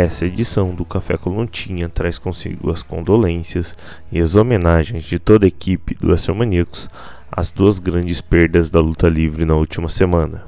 Essa 0.00 0.26
edição 0.26 0.76
do 0.76 0.84
Café 0.84 1.16
Coluntinha 1.16 1.88
traz 1.88 2.20
consigo 2.20 2.70
as 2.70 2.84
condolências 2.84 3.76
e 4.12 4.20
as 4.20 4.36
homenagens 4.36 5.02
de 5.02 5.18
toda 5.18 5.44
a 5.44 5.48
equipe 5.48 5.96
do 5.96 6.06
WrestleManiacos 6.06 6.88
às 7.28 7.50
duas 7.50 7.80
grandes 7.80 8.20
perdas 8.20 8.70
da 8.70 8.78
luta 8.78 9.08
livre 9.08 9.44
na 9.44 9.56
última 9.56 9.88
semana. 9.88 10.44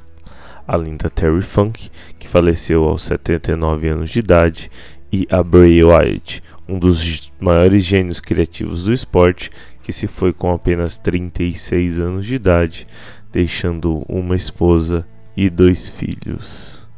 Além 0.69 0.97
da 0.97 1.11
Terry 1.11 1.43
Funk, 1.43 1.91
que 2.17 2.29
faleceu 2.29 2.85
aos 2.85 3.03
79 3.03 3.89
anos 3.89 4.11
de 4.11 4.21
idade, 4.21 4.71
e 5.13 5.27
a 5.29 5.43
Bray 5.43 5.83
Wyatt, 5.83 6.41
um 6.69 6.79
dos 6.79 7.33
maiores 7.41 7.85
gênios 7.85 8.21
criativos 8.21 8.85
do 8.85 8.93
esporte, 8.93 9.51
que 9.83 9.93
se 9.93 10.07
foi 10.07 10.33
com 10.33 10.53
apenas 10.53 10.97
36 10.97 11.99
anos 11.99 12.25
de 12.25 12.37
idade, 12.37 12.87
deixando 13.33 14.05
uma 14.09 14.37
esposa 14.37 15.05
e 15.37 15.51
dois 15.51 15.89
filhos. 15.89 16.89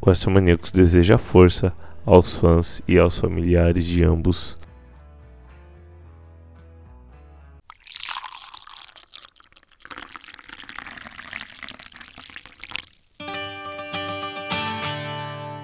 O 0.00 0.08
WrestleManiacos 0.08 0.72
deseja 0.72 1.16
força 1.16 1.72
aos 2.04 2.36
fãs 2.36 2.82
e 2.86 2.98
aos 2.98 3.18
familiares 3.18 3.84
de 3.84 4.04
ambos. 4.04 4.58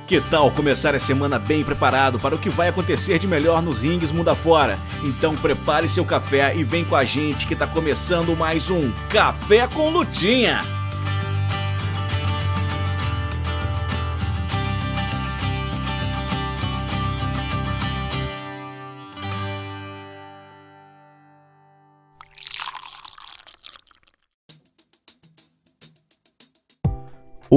Que 0.06 0.20
tal 0.20 0.52
começar 0.52 0.94
a 0.94 1.00
semana 1.00 1.36
bem 1.36 1.64
preparado 1.64 2.20
para 2.20 2.34
o 2.34 2.38
que 2.38 2.48
vai 2.48 2.68
acontecer 2.68 3.18
de 3.18 3.26
melhor 3.26 3.60
nos 3.60 3.82
rings 3.82 4.12
mundo 4.12 4.28
afora? 4.28 4.78
Então 5.02 5.34
prepare 5.34 5.88
seu 5.88 6.04
café 6.04 6.54
e 6.54 6.62
vem 6.62 6.84
com 6.84 6.94
a 6.94 7.04
gente 7.04 7.44
que 7.44 7.54
está 7.54 7.66
começando 7.66 8.36
mais 8.36 8.70
um 8.70 8.92
Café 9.10 9.66
com 9.66 9.90
Lutinha. 9.90 10.75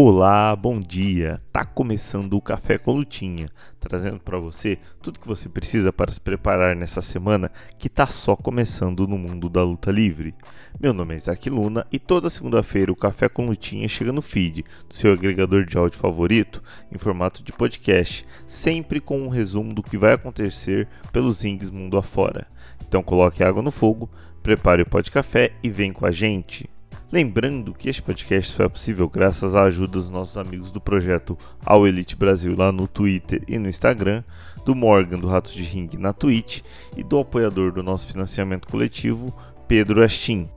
Olá, 0.01 0.55
bom 0.55 0.79
dia. 0.79 1.41
Tá 1.51 1.65
começando 1.65 2.31
o 2.37 2.41
Café 2.41 2.77
com 2.77 2.93
Lutinha, 2.93 3.49
trazendo 3.81 4.17
para 4.17 4.39
você 4.39 4.79
tudo 5.01 5.19
que 5.19 5.27
você 5.27 5.49
precisa 5.49 5.91
para 5.91 6.13
se 6.13 6.21
preparar 6.21 6.73
nessa 6.73 7.01
semana 7.01 7.51
que 7.77 7.89
tá 7.89 8.07
só 8.07 8.33
começando 8.33 9.05
no 9.05 9.17
mundo 9.17 9.49
da 9.49 9.61
luta 9.61 9.91
livre. 9.91 10.33
Meu 10.79 10.93
nome 10.93 11.15
é 11.15 11.17
Isaac 11.17 11.49
Luna 11.49 11.85
e 11.91 11.99
toda 11.99 12.29
segunda-feira 12.29 12.89
o 12.89 12.95
Café 12.95 13.27
com 13.27 13.47
Lutinha 13.47 13.89
chega 13.89 14.13
no 14.13 14.21
feed 14.21 14.63
do 14.87 14.95
seu 14.95 15.11
agregador 15.11 15.65
de 15.65 15.77
áudio 15.77 15.99
favorito 15.99 16.63
em 16.89 16.97
formato 16.97 17.43
de 17.43 17.51
podcast, 17.51 18.25
sempre 18.47 19.01
com 19.01 19.19
um 19.19 19.27
resumo 19.27 19.73
do 19.73 19.83
que 19.83 19.97
vai 19.97 20.13
acontecer 20.13 20.87
pelos 21.11 21.41
rings 21.41 21.69
mundo 21.69 21.97
afora. 21.97 22.47
Então 22.87 23.03
coloque 23.03 23.43
água 23.43 23.61
no 23.61 23.69
fogo, 23.69 24.09
prepare 24.41 24.81
o 24.81 24.85
pó 24.85 25.01
de 25.01 25.11
café 25.11 25.51
e 25.61 25.69
vem 25.69 25.91
com 25.91 26.05
a 26.05 26.11
gente. 26.11 26.69
Lembrando 27.12 27.74
que 27.74 27.90
este 27.90 28.03
podcast 28.03 28.53
foi 28.53 28.70
possível 28.70 29.09
graças 29.09 29.56
à 29.56 29.64
ajuda 29.64 29.94
dos 29.94 30.09
nossos 30.09 30.38
amigos 30.38 30.72
do 30.72 30.80
projeto 30.80 31.36
All 31.66 31.88
Elite 31.88 32.16
Brasil 32.16 32.56
lá 32.56 32.72
no 32.72 32.88
Twitter 32.88 33.42
e 33.47 33.58
no 33.58 33.68
Instagram, 33.68 34.24
do 34.64 34.75
Morgan 34.75 35.18
do 35.18 35.28
Ratos 35.28 35.53
de 35.53 35.64
Ring 35.64 35.90
na 35.97 36.14
Twitch 36.14 36.62
e 36.96 37.03
do 37.03 37.18
apoiador 37.18 37.72
do 37.72 37.81
nosso 37.81 38.12
financiamento 38.12 38.68
coletivo, 38.68 39.36
Pedro 39.68 40.03
Astin. 40.03 40.47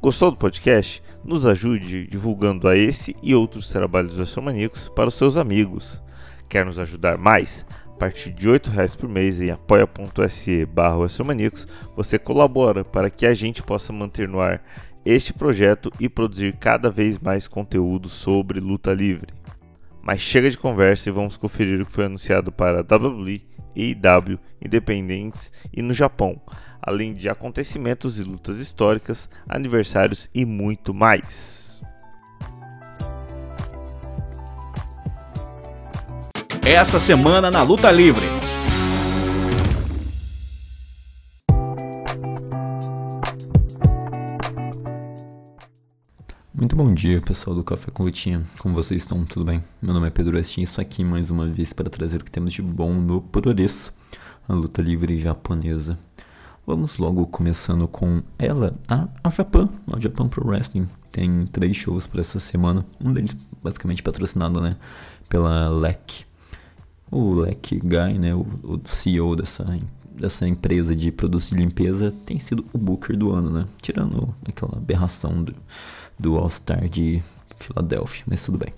Gostou 0.00 0.30
do 0.30 0.38
podcast? 0.38 1.02
Nos 1.22 1.44
ajude 1.44 2.06
divulgando 2.06 2.66
a 2.66 2.74
esse 2.74 3.14
e 3.22 3.34
outros 3.34 3.68
trabalhos 3.68 4.34
maníacos 4.36 4.88
para 4.88 5.08
os 5.08 5.14
seus 5.14 5.36
amigos. 5.36 6.02
Quer 6.48 6.64
nos 6.64 6.78
ajudar 6.78 7.18
mais? 7.18 7.66
A 7.88 7.98
partir 8.02 8.32
de 8.32 8.48
R$ 8.48 8.58
reais 8.70 8.96
por 8.96 9.06
mês 9.06 9.38
em 9.38 9.50
apoia.se 9.50 10.64
barra 10.64 10.96
você 11.94 12.18
colabora 12.18 12.82
para 12.82 13.10
que 13.10 13.26
a 13.26 13.34
gente 13.34 13.62
possa 13.62 13.92
manter 13.92 14.26
no 14.26 14.40
ar 14.40 14.62
este 15.04 15.32
projeto 15.32 15.92
e 15.98 16.08
produzir 16.08 16.56
cada 16.56 16.90
vez 16.90 17.18
mais 17.18 17.48
conteúdo 17.48 18.08
sobre 18.08 18.60
luta 18.60 18.92
livre. 18.92 19.32
Mas 20.02 20.20
chega 20.20 20.50
de 20.50 20.58
conversa 20.58 21.08
e 21.08 21.12
vamos 21.12 21.36
conferir 21.36 21.80
o 21.80 21.86
que 21.86 21.92
foi 21.92 22.06
anunciado 22.06 22.50
para 22.50 22.80
WWE, 22.80 23.42
AEW, 23.76 24.38
Independentes 24.60 25.52
e 25.72 25.80
no 25.80 25.92
Japão, 25.92 26.40
além 26.80 27.14
de 27.14 27.28
acontecimentos 27.28 28.18
e 28.18 28.24
lutas 28.24 28.58
históricas, 28.58 29.30
aniversários 29.48 30.28
e 30.34 30.44
muito 30.44 30.92
mais. 30.92 31.80
Essa 36.64 36.98
semana 36.98 37.50
na 37.50 37.62
Luta 37.62 37.90
Livre. 37.90 38.41
Muito 46.54 46.76
bom 46.76 46.92
dia, 46.92 47.18
pessoal 47.22 47.56
do 47.56 47.64
Café 47.64 47.90
com 47.90 48.04
Lutinha. 48.04 48.44
Como 48.58 48.74
vocês 48.74 49.02
estão? 49.02 49.24
Tudo 49.24 49.42
bem? 49.42 49.64
Meu 49.80 49.94
nome 49.94 50.08
é 50.08 50.10
Pedro 50.10 50.36
Westin 50.36 50.60
e 50.60 50.64
estou 50.64 50.82
aqui 50.82 51.02
mais 51.02 51.30
uma 51.30 51.46
vez 51.46 51.72
para 51.72 51.88
trazer 51.88 52.20
o 52.20 52.24
que 52.24 52.30
temos 52.30 52.52
de 52.52 52.60
bom 52.60 52.92
no 52.92 53.22
Progresso, 53.22 53.90
a 54.46 54.52
luta 54.52 54.82
livre 54.82 55.18
japonesa. 55.18 55.98
Vamos 56.66 56.98
logo 56.98 57.26
começando 57.26 57.88
com 57.88 58.22
ela, 58.38 58.78
a, 58.86 59.08
a 59.24 59.30
Japan, 59.30 59.70
a 59.90 59.98
Japan 59.98 60.28
Pro 60.28 60.46
Wrestling. 60.46 60.86
Tem 61.10 61.46
três 61.46 61.74
shows 61.74 62.06
para 62.06 62.20
essa 62.20 62.38
semana, 62.38 62.84
um 63.00 63.14
deles 63.14 63.34
basicamente 63.62 64.02
patrocinado 64.02 64.60
né, 64.60 64.76
pela 65.30 65.70
LEC. 65.70 66.26
O 67.10 67.32
LEC 67.32 67.80
Guy, 67.82 68.18
né, 68.18 68.34
o, 68.34 68.46
o 68.62 68.80
CEO 68.84 69.34
dessa, 69.36 69.64
dessa 70.14 70.46
empresa 70.46 70.94
de 70.94 71.10
produtos 71.10 71.48
de 71.48 71.56
limpeza, 71.56 72.12
tem 72.26 72.38
sido 72.38 72.62
o 72.74 72.78
Booker 72.78 73.16
do 73.16 73.32
ano, 73.32 73.50
né? 73.50 73.66
Tirando 73.80 74.34
aquela 74.46 74.76
aberração 74.76 75.42
do 75.42 75.54
do 76.18 76.36
All-Star 76.36 76.88
de 76.88 77.22
Filadélfia, 77.56 78.24
mas 78.26 78.44
tudo 78.44 78.58
bem. 78.58 78.72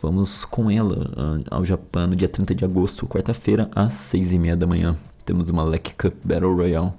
Vamos 0.00 0.44
com 0.44 0.70
ela 0.70 1.10
ah, 1.16 1.56
ao 1.56 1.64
Japão 1.64 2.06
no 2.06 2.16
dia 2.16 2.28
30 2.28 2.54
de 2.54 2.64
agosto, 2.64 3.06
quarta-feira, 3.06 3.70
às 3.74 3.94
6 3.94 4.32
e 4.34 4.38
meia 4.38 4.56
da 4.56 4.66
manhã. 4.66 4.96
Temos 5.24 5.48
uma 5.48 5.62
Lek 5.62 5.94
Cup 5.94 6.14
Battle 6.24 6.54
Royale 6.54 6.92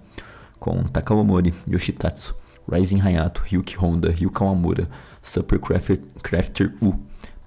com 0.59 0.81
Takawamori, 0.83 1.53
Yoshitatsu, 1.69 2.35
Rising 2.67 2.99
Hayato, 3.01 3.43
Ryuki 3.45 3.77
Honda, 3.77 4.09
Ryu 4.09 4.31
Kawamura, 4.31 4.89
Super 5.21 5.59
Crafter, 5.59 6.01
Crafter 6.23 6.73
U, 6.81 6.95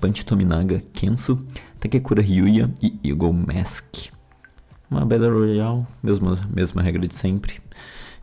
Panchi 0.00 0.25
Tominaga, 0.25 0.80
Kensu, 0.92 1.44
Takekura 1.80 2.22
Ryuya 2.22 2.72
e 2.80 2.98
Eagle 3.02 3.32
Mask. 3.32 4.10
Uma 4.90 5.04
Battle 5.04 5.32
Royale, 5.32 5.86
mesma, 6.02 6.38
mesma 6.54 6.82
regra 6.82 7.06
de 7.06 7.14
sempre. 7.14 7.60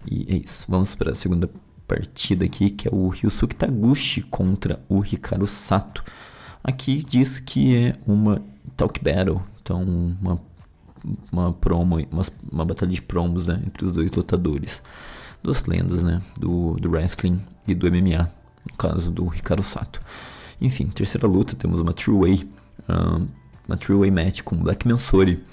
E 0.09 0.25
é 0.29 0.37
isso. 0.37 0.65
Vamos 0.69 0.95
para 0.95 1.11
a 1.11 1.15
segunda 1.15 1.49
partida 1.87 2.45
aqui, 2.45 2.69
que 2.69 2.87
é 2.87 2.91
o 2.93 3.09
Ryusuke 3.09 3.55
Taguchi 3.55 4.21
contra 4.21 4.79
o 4.89 5.03
Hikaru 5.03 5.47
Sato. 5.47 6.03
Aqui 6.63 7.03
diz 7.03 7.39
que 7.39 7.75
é 7.75 7.95
uma 8.07 8.41
talk 8.75 9.03
battle, 9.03 9.41
então 9.61 9.83
uma, 9.83 10.41
uma 11.31 11.53
promo, 11.53 11.97
uma, 12.11 12.23
uma 12.51 12.65
batalha 12.65 12.91
de 12.91 13.01
promos 13.01 13.47
né, 13.47 13.61
entre 13.65 13.85
os 13.85 13.93
dois 13.93 14.11
lutadores. 14.11 14.81
Duas 15.43 15.63
lendas 15.65 16.01
né, 16.01 16.21
do, 16.37 16.73
do 16.73 16.89
wrestling 16.89 17.39
e 17.67 17.75
do 17.75 17.89
MMA, 17.89 18.31
no 18.69 18.77
caso 18.77 19.11
do 19.11 19.27
Hikaru 19.33 19.63
Sato. 19.63 20.01
Enfim, 20.59 20.87
terceira 20.87 21.27
luta, 21.27 21.55
temos 21.55 21.79
uma 21.79 21.93
True 21.93 22.19
Way, 22.19 22.49
um, 22.89 23.27
uma 23.67 23.77
True 23.77 23.99
Way 23.99 24.11
match 24.11 24.41
com 24.41 24.55
Black 24.55 24.87
Mansori, 24.87 25.43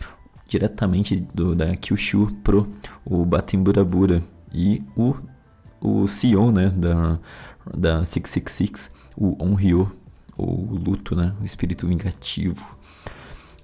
diretamente 0.46 1.16
do, 1.34 1.54
da 1.54 1.76
Kyushu 1.76 2.28
Pro, 2.42 2.72
o 3.04 3.24
Baten 3.24 3.62
Burabura 3.62 4.22
e 4.52 4.82
o 4.96 5.14
o 5.82 6.06
CEO 6.06 6.52
né, 6.52 6.70
da, 6.70 7.18
da 7.76 8.04
666, 8.04 8.90
o 9.16 9.42
Onryo, 9.42 9.90
o 10.36 10.74
luto, 10.74 11.14
né, 11.14 11.34
o 11.40 11.44
espírito 11.44 11.86
vingativo. 11.86 12.78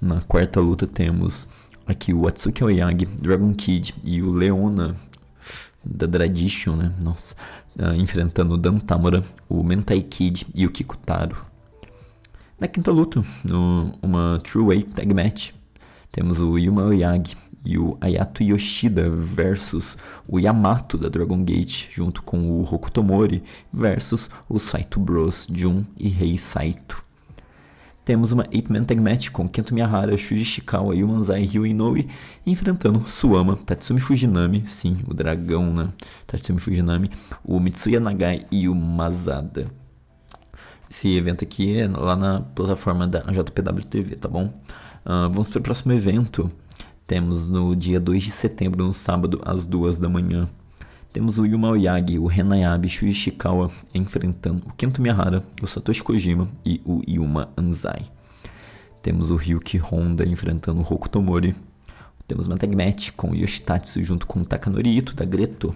Na 0.00 0.20
quarta 0.20 0.60
luta 0.60 0.86
temos 0.86 1.48
aqui 1.86 2.12
o 2.12 2.26
Atsuki 2.26 2.62
Oyagi, 2.62 3.06
Dragon 3.06 3.52
Kid 3.54 3.94
e 4.04 4.22
o 4.22 4.30
Leona 4.30 4.96
da 5.84 6.06
Tradition, 6.06 6.76
né, 6.76 6.94
nossa, 7.02 7.34
uh, 7.78 7.94
enfrentando 7.94 8.54
o 8.54 8.58
Dan 8.58 8.78
Tamura, 8.78 9.24
o 9.48 9.62
Mentai 9.62 10.00
Kid 10.02 10.46
e 10.54 10.66
o 10.66 10.70
Kikutaro. 10.70 11.46
Na 12.60 12.66
quinta 12.66 12.90
luta, 12.90 13.24
no, 13.44 13.94
uma 14.02 14.40
True 14.42 14.66
Way 14.66 14.82
Tag 14.82 15.14
Match, 15.14 15.52
temos 16.10 16.40
o 16.40 16.58
Yuma 16.58 16.82
Oyagi 16.82 17.36
e 17.64 17.78
o 17.78 17.96
Ayato 18.00 18.42
Yoshida 18.42 19.10
versus 19.10 19.96
o 20.26 20.38
Yamato 20.38 20.96
da 20.96 21.08
Dragon 21.08 21.42
Gate, 21.44 21.88
junto 21.90 22.22
com 22.22 22.38
o 22.38 22.62
Hokutomori 22.62 23.42
versus 23.72 24.30
o 24.48 24.58
Saito 24.58 24.98
Bros, 25.00 25.46
Jun 25.52 25.84
e 25.98 26.08
Rei 26.08 26.38
Saito. 26.38 27.04
Temos 28.08 28.32
uma 28.32 28.44
8-man 28.44 28.84
tag 28.84 28.98
match 28.98 29.28
com 29.28 29.46
Kento 29.46 29.74
Miyahara, 29.74 30.16
Shuji 30.16 30.42
Shikawa 30.42 30.96
e 30.96 31.04
Manzai 31.04 31.44
Ryu 31.44 31.66
Inoue 31.66 32.08
enfrentando 32.46 33.06
Suama, 33.06 33.54
Tatsumi 33.54 34.00
Fujinami, 34.00 34.64
sim, 34.66 35.00
o 35.06 35.12
dragão, 35.12 35.74
né? 35.74 35.90
Tatsumi 36.26 36.58
Fujinami, 36.58 37.10
o 37.44 37.60
Mitsuya 37.60 38.00
Nagai 38.00 38.46
e 38.50 38.66
o 38.66 38.74
Mazada. 38.74 39.66
Esse 40.90 41.14
evento 41.14 41.44
aqui 41.44 41.78
é 41.78 41.86
lá 41.86 42.16
na 42.16 42.40
plataforma 42.40 43.06
da 43.06 43.20
JPW 43.20 43.84
TV, 43.84 44.16
tá 44.16 44.26
bom? 44.26 44.46
Uh, 45.04 45.28
vamos 45.30 45.50
para 45.50 45.58
o 45.58 45.62
próximo 45.62 45.92
evento. 45.92 46.50
Temos 47.08 47.48
no 47.48 47.74
dia 47.74 47.98
2 47.98 48.22
de 48.22 48.30
setembro, 48.30 48.84
no 48.84 48.92
sábado, 48.92 49.40
às 49.42 49.64
2 49.64 49.98
da 49.98 50.10
manhã. 50.10 50.46
Temos 51.10 51.38
o 51.38 51.46
Yuma 51.46 51.70
Oyagi, 51.70 52.18
o 52.18 52.26
Renayabe 52.26 52.86
Shuji 52.86 53.12
Ishikawa 53.12 53.70
enfrentando 53.94 54.66
o 54.66 54.74
Kento 54.74 55.00
Miyahara, 55.00 55.42
o 55.62 55.66
Satoshi 55.66 56.02
Kojima 56.02 56.46
e 56.66 56.82
o 56.84 57.02
Yuma 57.08 57.48
Anzai. 57.56 58.02
Temos 59.00 59.30
o 59.30 59.36
Ryuki 59.36 59.78
Honda 59.78 60.22
enfrentando 60.28 60.80
o 60.80 60.82
Roku 60.82 61.08
Tomori. 61.08 61.56
Temos 62.26 62.46
uma 62.46 62.58
tag 62.58 62.76
match 62.76 63.12
com 63.16 63.30
o 63.30 63.34
Yoshitatsu 63.34 64.02
junto 64.02 64.26
com 64.26 64.40
o 64.40 64.44
Takanori 64.44 64.94
Ito 64.94 65.14
da 65.14 65.24
Greto. 65.24 65.74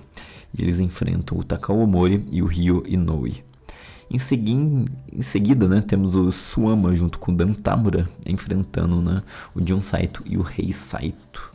E 0.53 0.61
eles 0.61 0.81
enfrentam 0.81 1.39
o 1.39 1.43
Takao 1.43 1.79
Omori 1.79 2.27
e 2.31 2.43
o 2.43 2.47
Ryo 2.47 2.85
Inoue. 2.87 3.43
Em, 4.13 4.19
segui 4.19 4.53
em 4.53 5.23
seguida, 5.23 5.67
né, 5.67 5.81
temos 5.81 6.15
o 6.15 6.31
Suama 6.31 6.95
junto 6.95 7.19
com 7.19 7.33
o 7.33 7.35
Dan 7.35 7.55
Tamura 7.55 8.07
enfrentando 8.27 9.01
né, 9.01 9.23
o 9.55 9.61
John 9.63 9.81
Saito 9.81 10.23
e 10.27 10.37
o 10.37 10.43
Rei 10.43 10.71
Saito. 10.71 11.51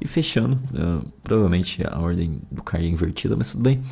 E 0.00 0.06
fechando, 0.06 0.56
uh, 0.72 1.04
provavelmente 1.22 1.82
a 1.84 1.98
ordem 1.98 2.40
do 2.48 2.62
card 2.62 2.86
é 2.86 2.90
invertida, 2.90 3.34
mas 3.34 3.50
tudo 3.50 3.62
bem. 3.62 3.82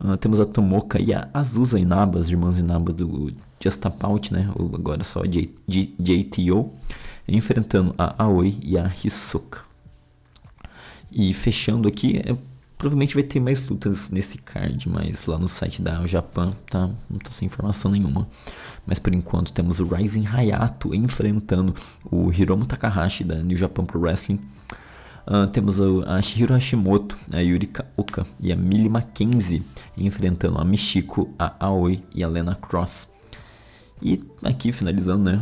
Uh, 0.00 0.16
temos 0.16 0.38
a 0.38 0.44
Tomoka 0.44 1.00
e 1.02 1.12
a 1.12 1.28
Azusa 1.34 1.80
Inaba, 1.80 2.20
as 2.20 2.30
irmãs 2.30 2.58
Inaba 2.58 2.92
do 2.92 3.32
Just 3.60 3.82
né? 4.30 4.52
Ou 4.54 4.70
agora 4.74 5.02
só 5.02 5.22
JTO, 5.24 6.70
enfrentando 7.26 7.94
a 7.96 8.24
Aoi 8.24 8.58
e 8.62 8.78
a 8.78 8.92
Hisoka. 9.02 9.62
E 11.10 11.32
fechando 11.32 11.88
aqui, 11.88 12.18
é 12.24 12.36
Provavelmente 12.76 13.14
vai 13.14 13.22
ter 13.22 13.40
mais 13.40 13.66
lutas 13.66 14.10
nesse 14.10 14.38
card, 14.38 14.88
mas 14.88 15.26
lá 15.26 15.38
no 15.38 15.48
site 15.48 15.80
da 15.80 16.04
Japan 16.06 16.52
tá, 16.68 16.90
não 17.08 17.18
tá 17.18 17.30
sem 17.30 17.46
informação 17.46 17.90
nenhuma. 17.90 18.28
Mas 18.86 18.98
por 18.98 19.14
enquanto 19.14 19.52
temos 19.52 19.80
o 19.80 19.86
Rising 19.86 20.26
Hayato 20.26 20.94
enfrentando 20.94 21.74
o 22.10 22.30
Hiromu 22.32 22.66
Takahashi 22.66 23.24
da 23.24 23.36
New 23.36 23.56
Japan 23.56 23.84
Pro 23.84 24.00
Wrestling. 24.00 24.40
Uh, 25.26 25.46
temos 25.46 25.80
a 25.80 26.20
Shihiro 26.20 26.52
Hashimoto, 26.52 27.16
a 27.32 27.40
Yurika 27.40 27.86
Oka 27.96 28.26
e 28.38 28.52
a 28.52 28.56
Millie 28.56 28.90
Mackenzie 28.90 29.64
enfrentando 29.96 30.58
a 30.58 30.64
Michiko, 30.64 31.32
a 31.38 31.54
Aoi 31.66 32.02
e 32.14 32.22
a 32.22 32.28
Lena 32.28 32.54
Cross. 32.54 33.13
E 34.04 34.22
aqui 34.42 34.70
finalizando, 34.70 35.24
né, 35.24 35.40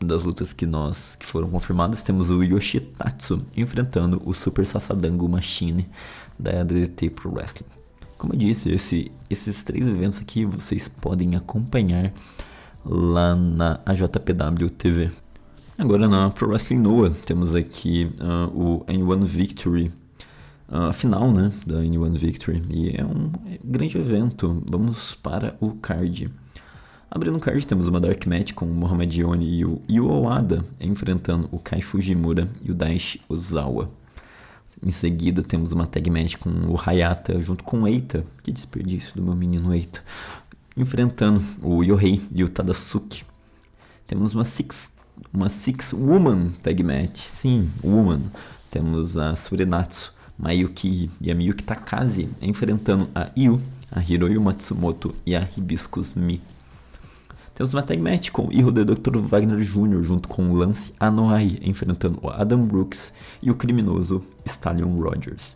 das 0.00 0.24
lutas 0.24 0.52
que 0.52 0.66
nós 0.66 1.14
que 1.14 1.24
foram 1.24 1.48
confirmadas, 1.48 2.02
temos 2.02 2.28
o 2.28 2.42
Yoshitatsu 2.42 3.46
enfrentando 3.56 4.20
o 4.24 4.34
Super 4.34 4.66
Sasadango 4.66 5.28
Machine 5.28 5.88
da 6.36 6.64
DDT 6.64 7.10
Pro 7.10 7.32
Wrestling. 7.32 7.68
Como 8.18 8.34
eu 8.34 8.38
disse, 8.38 8.68
esse, 8.68 9.12
esses 9.30 9.62
três 9.62 9.86
eventos 9.86 10.20
aqui 10.20 10.44
vocês 10.44 10.88
podem 10.88 11.36
acompanhar 11.36 12.12
lá 12.84 13.36
na 13.36 13.78
AJPW 13.86 14.70
TV. 14.70 15.12
Agora 15.78 16.08
na 16.08 16.30
Pro 16.30 16.48
Wrestling 16.48 16.80
Noah 16.80 17.14
temos 17.24 17.54
aqui 17.54 18.10
uh, 18.20 18.50
o 18.52 18.84
N1 18.86 19.24
Victory, 19.24 19.92
a 20.68 20.88
uh, 20.88 20.92
final 20.92 21.30
né, 21.30 21.52
da 21.64 21.76
N1 21.76 22.18
Victory, 22.18 22.60
e 22.70 22.90
é 23.00 23.04
um 23.04 23.30
grande 23.64 23.96
evento. 23.96 24.64
Vamos 24.68 25.14
para 25.14 25.56
o 25.60 25.74
card. 25.74 26.28
Abrindo 27.10 27.38
o 27.38 27.40
card 27.40 27.66
temos 27.66 27.88
uma 27.88 27.98
Dark 27.98 28.24
Match 28.24 28.52
com 28.52 28.64
o 28.64 28.72
Mohamed 28.72 29.20
Yoni 29.20 29.58
e 29.58 29.64
o 29.64 29.82
Yu 29.88 30.08
Owada 30.08 30.64
enfrentando 30.80 31.48
o 31.50 31.58
Kai 31.58 31.82
Fujimura 31.82 32.48
e 32.62 32.70
o 32.70 32.74
Daishi 32.74 33.20
Ozawa. 33.28 33.90
Em 34.80 34.92
seguida 34.92 35.42
temos 35.42 35.72
uma 35.72 35.88
tag 35.88 36.08
match 36.08 36.36
com 36.36 36.48
o 36.48 36.76
Hayata 36.80 37.40
junto 37.40 37.64
com 37.64 37.82
o 37.82 37.88
Eita. 37.88 38.24
Que 38.44 38.52
desperdício 38.52 39.12
do 39.16 39.22
meu 39.22 39.34
menino 39.34 39.74
Eita. 39.74 40.04
Enfrentando 40.76 41.44
o 41.60 41.82
Yohei 41.82 42.22
e 42.32 42.44
o 42.44 42.48
Tadasuki. 42.48 43.24
Temos 44.06 44.32
uma 44.32 44.44
Six, 44.44 44.92
uma 45.34 45.48
six 45.48 45.92
Woman 45.92 46.52
tag 46.62 46.80
match. 46.84 47.18
Sim, 47.18 47.68
Woman. 47.82 48.22
Temos 48.70 49.18
a 49.18 49.34
Surenatsu, 49.34 50.14
Mayuki 50.38 51.10
e 51.20 51.28
a 51.28 51.34
Miyuki 51.34 51.64
Takazi 51.64 52.28
enfrentando 52.40 53.10
a 53.12 53.30
Yu, 53.36 53.60
a 53.90 54.00
Hiroyu 54.00 54.40
Matsumoto 54.40 55.12
e 55.26 55.34
a 55.34 55.40
Hibiscus 55.40 56.14
Mi. 56.14 56.40
Temos 57.60 57.74
uma 57.74 57.82
tag 57.82 58.00
match 58.00 58.30
com 58.30 58.46
o 58.46 58.72
Dr. 58.72 59.18
Wagner 59.18 59.58
Jr. 59.58 60.02
junto 60.02 60.26
com 60.26 60.50
Lance 60.54 60.94
Anoa'i 60.98 61.60
enfrentando 61.60 62.18
o 62.22 62.30
Adam 62.30 62.64
Brooks 62.64 63.12
e 63.42 63.50
o 63.50 63.54
criminoso 63.54 64.24
Stallion 64.46 64.98
Rogers. 64.98 65.54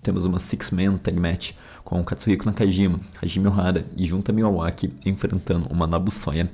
Temos 0.00 0.24
uma 0.24 0.38
six-man 0.38 0.96
tag 0.96 1.18
match 1.18 1.54
com 1.82 2.00
o 2.00 2.04
Katsuhiko 2.04 2.46
Nakajima, 2.46 3.00
Hajime 3.20 3.48
Ohara 3.48 3.84
e 3.96 4.06
Junta 4.06 4.32
Miyawaki 4.32 4.94
enfrentando 5.04 5.66
o 5.68 5.74
Manabu 5.74 6.12
Soya, 6.12 6.48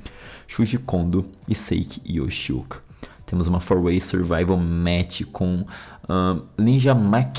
Shuji 0.47 0.79
Kondo 0.79 1.27
e 1.47 1.55
Seiki 1.55 2.01
Yoshioka. 2.11 2.79
Temos 3.27 3.47
uma 3.47 3.61
four-way 3.61 4.01
survival 4.01 4.57
match 4.57 5.25
com 5.31 5.67
uh, 6.09 6.43
Ninja 6.57 6.95
Mac, 6.95 7.37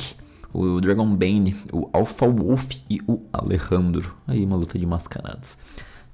o 0.53 0.79
Dragon 0.79 1.07
Bane, 1.15 1.55
o 1.73 1.89
Alpha 1.91 2.27
Wolf 2.27 2.73
e 2.88 3.01
o 3.07 3.19
Alejandro. 3.33 4.15
Aí 4.27 4.45
uma 4.45 4.57
luta 4.57 4.77
de 4.77 4.85
mascarados. 4.85 5.57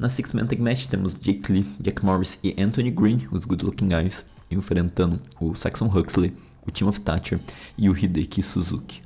Na 0.02 0.10
Six 0.10 0.34
Man 0.34 0.48
Tag 0.48 0.60
Match 0.60 0.88
temos 0.88 1.14
Jake 1.14 1.54
Lee, 1.54 1.64
Jack 1.80 2.04
Morris 2.04 2.40
e 2.44 2.60
Anthony 2.60 2.90
Green, 2.90 3.28
os 3.32 3.46
Good 3.46 3.64
Looking 3.64 3.90
Guys, 3.90 4.26
enfrentando 4.50 5.22
o 5.40 5.54
Saxon 5.54 5.86
Huxley, 5.96 6.34
o 6.66 6.72
Team 6.72 6.90
of 6.90 7.00
Thatcher 7.02 7.40
e 7.78 7.88
o 7.88 7.96
Hideki 7.96 8.42
Suzuki. 8.42 9.00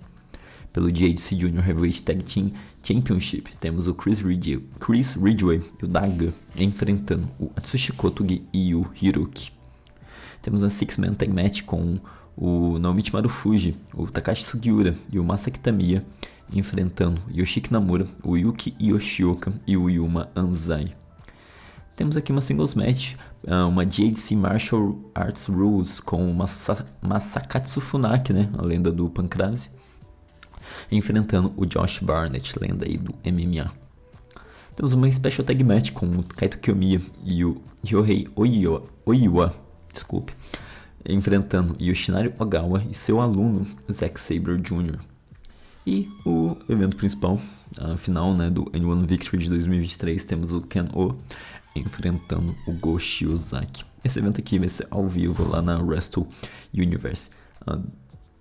Pelo 0.71 0.89
JDC 0.89 1.37
Junior 1.37 1.67
Heavyweight 1.67 2.01
Tag 2.01 2.23
Team 2.23 2.53
Championship, 2.81 3.49
temos 3.59 3.87
o 3.87 3.93
Chris, 3.93 4.21
Ridgway, 4.21 4.63
Chris 4.79 5.15
Ridgway 5.15 5.61
e 5.81 5.83
o 5.83 5.87
Daga 5.89 6.33
enfrentando 6.55 7.27
o 7.37 7.51
Atsushi 7.57 7.91
Kotogi 7.91 8.47
e 8.53 8.73
o 8.73 8.89
Hiroki. 8.95 9.51
Temos 10.41 10.63
a 10.63 10.69
Six 10.69 10.95
Man 10.95 11.15
Tag 11.15 11.29
Match 11.29 11.63
com 11.63 11.99
o 12.37 12.79
Naomichi 12.79 13.11
Marufuji, 13.11 13.75
o 13.93 14.07
Takashi 14.07 14.45
Sugiura 14.45 14.95
e 15.11 15.19
o 15.19 15.25
Masa 15.25 15.51
Kitamiya 15.51 16.05
enfrentando 16.51 17.21
Yoshiki 17.31 17.71
Namura, 17.71 18.07
o 18.23 18.35
Yuki 18.35 18.75
Yoshioka 18.79 19.53
e 19.65 19.75
o 19.75 19.89
Yuma 19.89 20.29
Anzai. 20.35 20.95
Temos 21.95 22.17
aqui 22.17 22.31
uma 22.31 22.41
singles 22.41 22.75
match, 22.75 23.15
ah, 23.47 23.65
uma 23.65 23.85
JDC 23.85 24.35
Martial 24.35 24.99
Arts 25.13 25.45
Rules 25.45 25.99
com 25.99 26.33
Masa 26.33 26.85
Masakatsu 27.01 27.79
Funaki, 27.79 28.33
né, 28.33 28.49
a 28.57 28.65
lenda 28.65 28.91
do 28.91 29.09
Pancrase, 29.09 29.69
enfrentando 30.91 31.53
o 31.55 31.65
Josh 31.65 31.99
Barnett, 31.99 32.57
lenda 32.59 32.85
aí 32.85 32.97
do 32.97 33.13
MMA. 33.23 33.71
Temos 34.75 34.91
uma 34.91 35.09
special 35.09 35.45
tag 35.45 35.63
match 35.63 35.91
com 35.91 36.05
o 36.05 36.23
Kaito 36.23 36.59
Kiyomiya 36.59 37.01
e 37.23 37.45
o 37.45 37.61
Ryohei 37.83 38.27
Oiwa, 38.35 38.83
Oiwa 39.05 39.55
desculpe, 39.95 40.33
enfrentando 41.07 41.75
Yoshinari 41.81 42.33
Ogawa 42.37 42.83
e 42.89 42.93
seu 42.93 43.21
aluno 43.21 43.65
Zack 43.89 44.19
Sabre 44.19 44.57
Jr. 44.57 44.99
E 45.85 46.09
o 46.25 46.57
evento 46.67 46.97
principal, 46.97 47.39
a 47.79 47.95
final 47.95 48.33
né, 48.33 48.49
do 48.49 48.65
N1 48.65 49.05
Victory 49.05 49.43
de 49.43 49.49
2023, 49.49 50.25
temos 50.25 50.51
o 50.51 50.61
Ken 50.61 50.87
O 50.93 51.15
enfrentando 51.75 52.55
o 52.65 52.71
Go 52.71 52.97
Shiozaki. 52.97 53.83
Esse 54.03 54.19
evento 54.19 54.39
aqui 54.39 54.57
vai 54.57 54.69
ser 54.69 54.87
ao 54.89 55.07
vivo 55.07 55.47
lá 55.47 55.61
na 55.61 55.77
Wrestle 55.77 56.27
Universe, 56.73 57.29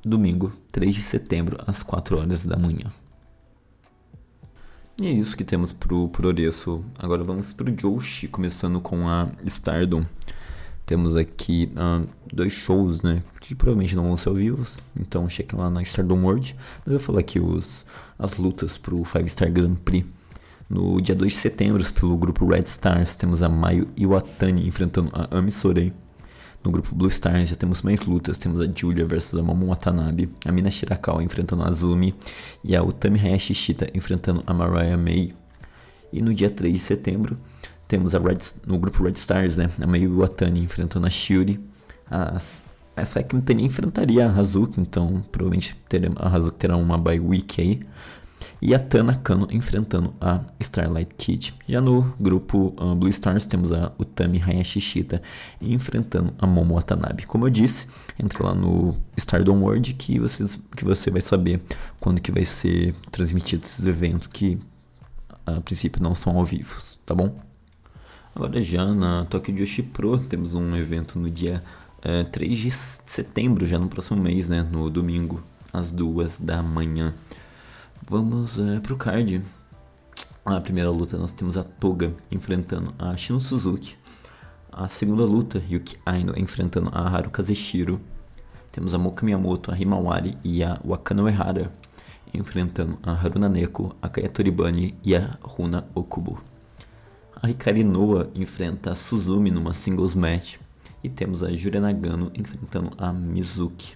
domingo, 0.05 0.53
3 0.71 0.95
de 0.95 1.03
setembro, 1.03 1.59
às 1.67 1.83
4 1.83 2.19
horas 2.19 2.47
da 2.47 2.57
manhã. 2.57 2.93
E 4.97 5.07
é 5.09 5.11
isso 5.11 5.37
que 5.37 5.43
temos 5.43 5.73
pro 5.73 6.09
Proreço. 6.09 6.85
Agora 6.97 7.25
vamos 7.25 7.53
pro 7.53 7.75
Joshi, 7.77 8.29
começando 8.29 8.81
com 8.81 9.09
a 9.09 9.29
Stardom. 9.45 10.07
Temos 10.87 11.17
aqui 11.17 11.73
uh, 11.77 12.07
dois 12.33 12.53
shows, 12.53 13.01
né? 13.03 13.23
Que 13.41 13.55
provavelmente 13.55 13.97
não 13.97 14.05
vão 14.05 14.17
ser 14.17 14.29
ao 14.29 14.35
vivo. 14.35 14.67
Então 14.99 15.29
chequem 15.29 15.59
lá 15.59 15.71
na 15.71 15.83
Stardom 15.83 16.23
World. 16.23 16.55
Mas 16.85 16.93
eu 16.93 16.99
vou 16.99 17.07
falar 17.07 17.21
aqui 17.21 17.41
os, 17.41 17.87
as 18.19 18.37
lutas 18.37 18.77
pro 18.77 19.03
5 19.05 19.29
Star 19.29 19.51
Grand 19.51 19.75
Prix. 19.77 20.07
No 20.69 21.01
dia 21.01 21.15
2 21.15 21.33
de 21.33 21.39
setembro, 21.39 21.93
pelo 21.93 22.17
grupo 22.17 22.47
Red 22.47 22.65
Stars, 22.65 23.17
temos 23.17 23.43
a 23.43 23.49
Mayu 23.49 23.89
Iwatani 23.97 24.67
enfrentando 24.67 25.11
a 25.13 25.39
Ami 25.39 25.51
Sorei. 25.51 25.93
No 26.65 26.71
grupo 26.71 26.95
Blue 26.95 27.09
Stars 27.09 27.51
já 27.51 27.57
temos 27.57 27.83
mais 27.83 28.03
lutas. 28.03 28.39
Temos 28.39 28.59
a 28.59 28.67
Julia 28.75 29.05
versus 29.05 29.39
a 29.39 29.43
Momo 29.43 29.67
Watanabe, 29.67 30.31
a 30.47 30.51
Mina 30.51 30.71
Shirakawa 30.71 31.23
enfrentando 31.23 31.63
a 31.63 31.69
Azumi 31.69 32.15
e 32.65 32.75
a 32.75 32.83
Utami 32.83 33.19
Hayashi 33.19 33.55
Shita 33.55 33.89
enfrentando 33.95 34.43
a 34.47 34.55
Mariah 34.55 34.97
May. 34.97 35.35
E 36.11 36.23
no 36.23 36.33
dia 36.33 36.49
3 36.49 36.73
de 36.73 36.81
setembro, 36.81 37.37
temos 37.95 38.13
Red, 38.13 38.39
no 38.67 38.77
grupo 38.77 39.05
Red 39.05 39.13
Stars, 39.13 39.57
né? 39.57 39.71
A 39.81 39.87
Mayu 39.87 40.19
enfrentando 40.57 41.07
a 41.07 41.11
Shuri. 41.11 41.61
A, 42.11 42.39
a 42.97 43.07
Saiki 43.07 43.37
Mitani 43.37 43.65
enfrentaria 43.65 44.29
a 44.29 44.37
Hazuki, 44.37 44.81
então 44.81 45.25
provavelmente 45.31 45.77
a 46.17 46.29
Hazuki 46.29 46.59
terá 46.59 46.77
uma 46.77 46.99
bye 46.99 47.21
week 47.21 47.61
aí. 47.61 47.81
E 48.61 48.75
a 48.75 48.81
Tana 48.81 49.15
Kano 49.15 49.47
enfrentando 49.53 50.13
a 50.21 50.45
Starlight 50.59 51.15
Kid. 51.17 51.55
Já 51.69 51.81
no 51.81 52.03
grupo 52.19 52.75
uh, 52.79 52.97
Blue 52.97 53.09
Stars 53.11 53.47
temos 53.47 53.73
a 53.73 53.93
Utami 53.97 54.43
Hayashi 54.43 54.81
Shita 54.81 55.23
enfrentando 55.61 56.35
a 56.39 56.47
Momo 56.47 56.75
Watanabe. 56.75 57.27
Como 57.27 57.47
eu 57.47 57.51
disse, 57.51 57.87
entra 58.19 58.47
lá 58.47 58.55
no 58.55 58.97
Stardom 59.17 59.61
World 59.61 59.95
que, 59.95 60.19
vocês, 60.19 60.59
que 60.77 60.85
você 60.85 61.11
vai 61.13 61.21
saber 61.21 61.63
quando 62.01 62.21
que 62.21 62.33
vai 62.33 62.45
ser 62.45 62.93
transmitido 63.13 63.65
esses 63.65 63.85
eventos 63.85 64.27
que 64.27 64.59
a 65.47 65.61
princípio 65.61 66.03
não 66.03 66.15
são 66.15 66.37
ao 66.37 66.45
vivo, 66.45 66.81
tá 67.07 67.15
bom? 67.15 67.54
Agora 68.35 68.61
já 68.61 68.85
na 68.85 69.25
Tokyo 69.27 69.55
Joshi 69.55 69.81
Pro 69.81 70.19
temos 70.19 70.55
um 70.55 70.75
evento 70.77 71.21
no 71.21 71.31
dia 71.31 71.63
é, 72.03 72.25
3 72.25 72.59
de 72.59 72.71
setembro, 72.73 73.65
já 73.65 73.79
no 73.79 73.89
próximo 73.89 74.21
mês, 74.21 74.49
né? 74.49 74.61
No 74.63 74.91
domingo, 74.91 75.41
às 75.73 75.93
duas 75.93 76.41
da 76.41 76.61
manhã. 76.61 77.15
Vamos 78.09 78.59
é, 78.59 78.81
pro 78.81 78.97
card. 78.97 79.41
A 80.45 80.61
primeira 80.61 80.91
luta 80.91 81.17
nós 81.17 81.31
temos 81.31 81.57
a 81.57 81.63
Toga 81.63 82.13
enfrentando 82.29 82.93
a 82.99 83.17
Shino 83.17 83.39
Suzuki. 83.39 83.95
A 84.73 84.89
segunda 84.89 85.25
luta, 85.25 85.63
Yuki 85.71 85.97
Aino 86.05 86.37
enfrentando 86.37 86.91
a 86.93 87.09
Haru 87.09 87.31
Kazeshiro. 87.31 88.01
Temos 88.73 88.93
a 88.95 88.99
Moka 88.99 89.25
Miyamoto, 89.25 89.71
a 89.71 89.77
Himawari 89.79 90.37
e 90.43 90.65
a 90.65 90.81
Wakano 90.85 91.29
Ehara 91.29 91.71
enfrentando 92.35 92.99
a 93.05 93.13
Haruna 93.13 93.49
Neko, 93.49 93.95
a 94.03 94.09
Kaya 94.09 94.29
Toribani 94.29 94.93
e 95.05 95.15
a 95.15 95.39
Runa 95.41 95.87
Okubo. 95.95 96.54
A 97.45 97.51
Hikari 97.51 97.85
Noa 97.85 98.31
enfrenta 98.35 98.93
a 98.93 98.95
Suzumi 98.95 99.51
numa 99.51 99.75
singles 99.75 100.15
match. 100.15 100.57
E 101.03 101.11
temos 101.11 101.45
a 101.45 101.53
Juria 101.53 101.79
Nagano 101.79 102.33
enfrentando 102.41 102.93
a 102.97 103.13
Mizuki. 103.13 103.93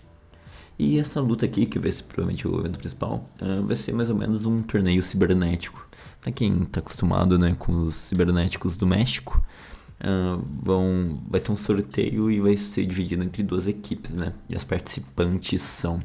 E 0.78 0.98
essa 0.98 1.18
luta 1.18 1.46
aqui, 1.46 1.64
que 1.64 1.78
vai 1.78 1.90
ser 1.90 2.02
provavelmente 2.02 2.46
o 2.46 2.60
evento 2.60 2.78
principal, 2.78 3.26
uh, 3.40 3.64
vai 3.64 3.74
ser 3.74 3.94
mais 3.94 4.10
ou 4.10 4.16
menos 4.16 4.44
um 4.44 4.60
torneio 4.60 5.02
cibernético. 5.02 5.88
Para 6.20 6.30
quem 6.30 6.64
está 6.64 6.80
acostumado 6.80 7.38
né, 7.38 7.56
com 7.58 7.72
os 7.72 7.94
cibernéticos 7.94 8.76
do 8.76 8.86
México, 8.86 9.42
uh, 10.02 10.44
vão, 10.60 11.18
vai 11.30 11.40
ter 11.40 11.50
um 11.50 11.56
sorteio 11.56 12.30
e 12.30 12.40
vai 12.40 12.54
ser 12.54 12.84
dividido 12.84 13.24
entre 13.24 13.42
duas 13.42 13.66
equipes. 13.66 14.14
Né? 14.14 14.34
E 14.46 14.54
as 14.54 14.62
participantes 14.62 15.62
são 15.62 16.02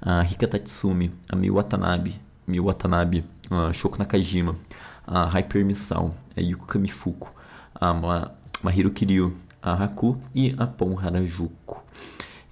a 0.00 0.22
Rika 0.22 0.48
Tatsumi, 0.48 1.12
a 1.28 1.36
Miyu 1.36 1.52
Watanabe, 1.52 2.18
Miyu 2.46 2.64
Watanabe 2.64 3.26
Shoko 3.74 3.98
Nakajima, 3.98 4.56
a 5.08 5.24
Hyper 5.24 5.64
Misao, 5.64 6.14
a 6.36 6.40
Yuko 6.40 6.66
Kamifuku, 6.66 7.32
a 7.74 7.94
Ma 7.94 8.30
Mahiro 8.62 8.90
Kiryu, 8.90 9.34
a 9.62 9.72
Haku 9.72 10.20
e 10.34 10.54
a 10.58 10.66
Pon 10.66 10.94
Harajuku. 10.94 11.82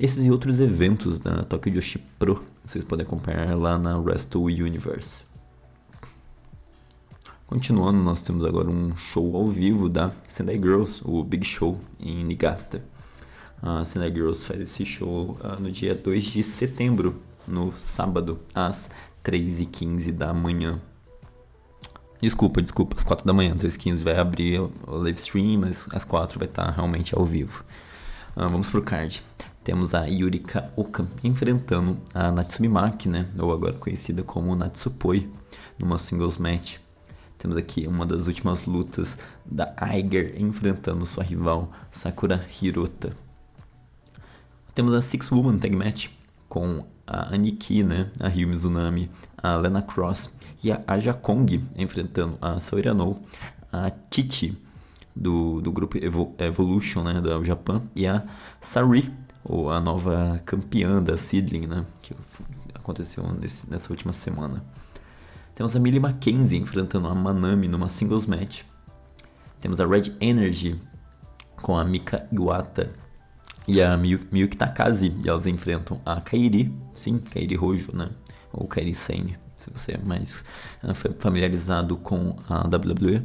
Esses 0.00 0.24
e 0.24 0.30
outros 0.30 0.58
eventos 0.60 1.20
da 1.20 1.42
Tokyo 1.42 1.74
Joshi 1.74 1.98
Pro 2.18 2.42
vocês 2.66 2.82
podem 2.82 3.06
acompanhar 3.06 3.56
lá 3.56 3.78
na 3.78 3.96
Wrestle 3.96 4.42
Universe. 4.46 5.22
Continuando, 7.46 8.02
nós 8.02 8.22
temos 8.22 8.44
agora 8.44 8.68
um 8.68 8.96
show 8.96 9.36
ao 9.36 9.46
vivo 9.46 9.88
da 9.88 10.10
Sendai 10.28 10.56
Girls, 10.56 11.00
o 11.04 11.22
Big 11.22 11.46
Show 11.46 11.78
em 12.00 12.24
Niigata. 12.24 12.82
A 13.62 13.84
Sendai 13.84 14.10
Girls 14.12 14.44
faz 14.44 14.60
esse 14.60 14.84
show 14.84 15.38
uh, 15.44 15.60
no 15.60 15.70
dia 15.70 15.94
2 15.94 16.24
de 16.24 16.42
setembro, 16.42 17.22
no 17.46 17.72
sábado, 17.78 18.40
às 18.52 18.90
3h15 19.24 20.10
da 20.10 20.34
manhã. 20.34 20.80
Desculpa, 22.20 22.62
desculpa, 22.62 22.96
às 22.96 23.04
4 23.04 23.26
da 23.26 23.32
manhã, 23.32 23.54
3h15 23.54 24.02
vai 24.02 24.16
abrir 24.18 24.60
o 24.60 24.96
live 24.96 25.18
stream, 25.18 25.60
mas 25.60 25.86
às 25.92 26.04
4 26.04 26.38
vai 26.38 26.48
estar 26.48 26.70
realmente 26.70 27.14
ao 27.14 27.24
vivo. 27.24 27.64
Uh, 28.36 28.48
vamos 28.48 28.70
pro 28.70 28.82
card 28.82 29.22
temos 29.66 29.92
a 29.94 30.04
Yurika 30.04 30.70
Oka 30.76 31.08
enfrentando 31.24 31.98
a 32.14 32.30
Natsumi 32.30 32.68
Maki, 32.68 33.08
né? 33.08 33.28
Ou 33.36 33.52
agora 33.52 33.72
conhecida 33.72 34.22
como 34.22 34.54
Natsupoi, 34.54 35.28
numa 35.76 35.98
singles 35.98 36.38
match. 36.38 36.76
Temos 37.36 37.56
aqui 37.56 37.84
uma 37.84 38.06
das 38.06 38.28
últimas 38.28 38.64
lutas 38.66 39.18
da 39.44 39.74
Aiger 39.76 40.40
enfrentando 40.40 41.04
sua 41.04 41.24
rival 41.24 41.72
Sakura 41.90 42.46
Hirota. 42.62 43.16
Temos 44.72 44.94
a 44.94 45.02
Six 45.02 45.32
Woman 45.32 45.58
Tag 45.58 45.74
Match 45.74 46.10
com 46.48 46.86
a 47.04 47.34
Aniki, 47.34 47.82
né? 47.82 48.12
A 48.20 48.28
Ryu 48.28 48.46
Mizunami, 48.46 49.10
a 49.36 49.56
Lena 49.56 49.82
Cross 49.82 50.32
e 50.62 50.72
a 50.72 50.82
Aja 50.86 51.14
Kong 51.14 51.64
enfrentando 51.76 52.38
a 52.40 52.58
Saori 52.60 52.88
Anou, 52.88 53.22
a 53.72 53.90
Chichi 54.10 54.56
do, 55.14 55.60
do 55.60 55.72
grupo 55.72 55.96
Evo, 55.98 56.34
Evolution, 56.38 57.02
né? 57.02 57.20
Do 57.20 57.44
Japão, 57.44 57.82
e 57.94 58.06
a 58.06 58.22
Sari 58.60 59.12
ou 59.42 59.70
a 59.70 59.80
nova 59.80 60.40
campeã 60.44 61.02
da 61.02 61.16
Seedling, 61.16 61.66
né? 61.66 61.86
Que 62.02 62.14
aconteceu 62.74 63.26
nesse, 63.32 63.70
nessa 63.70 63.92
última 63.92 64.12
semana. 64.12 64.62
Temos 65.54 65.74
a 65.74 65.80
Millie 65.80 66.00
Mackenzie 66.00 66.58
enfrentando 66.58 67.08
a 67.08 67.14
Manami 67.14 67.66
numa 67.66 67.88
singles 67.88 68.26
match. 68.26 68.62
Temos 69.60 69.80
a 69.80 69.86
Red 69.86 70.12
Energy 70.20 70.78
com 71.62 71.78
a 71.78 71.84
Mika 71.84 72.28
Iwata 72.30 72.92
e 73.66 73.80
a 73.80 73.96
Miyuki 73.96 74.56
Takazi. 74.56 75.14
E 75.24 75.28
elas 75.28 75.46
enfrentam 75.46 76.00
a 76.04 76.20
Kairi, 76.20 76.72
sim, 76.94 77.18
Kairi 77.18 77.54
Rojo, 77.54 77.96
né? 77.96 78.10
Ou 78.52 78.66
Kairi 78.68 78.94
Sane, 78.94 79.38
se 79.66 79.70
você 79.70 79.92
é 79.92 79.98
mais 79.98 80.44
uh, 80.82 80.94
familiarizado 81.18 81.96
com 81.96 82.36
a 82.48 82.66
WWE. 82.66 83.22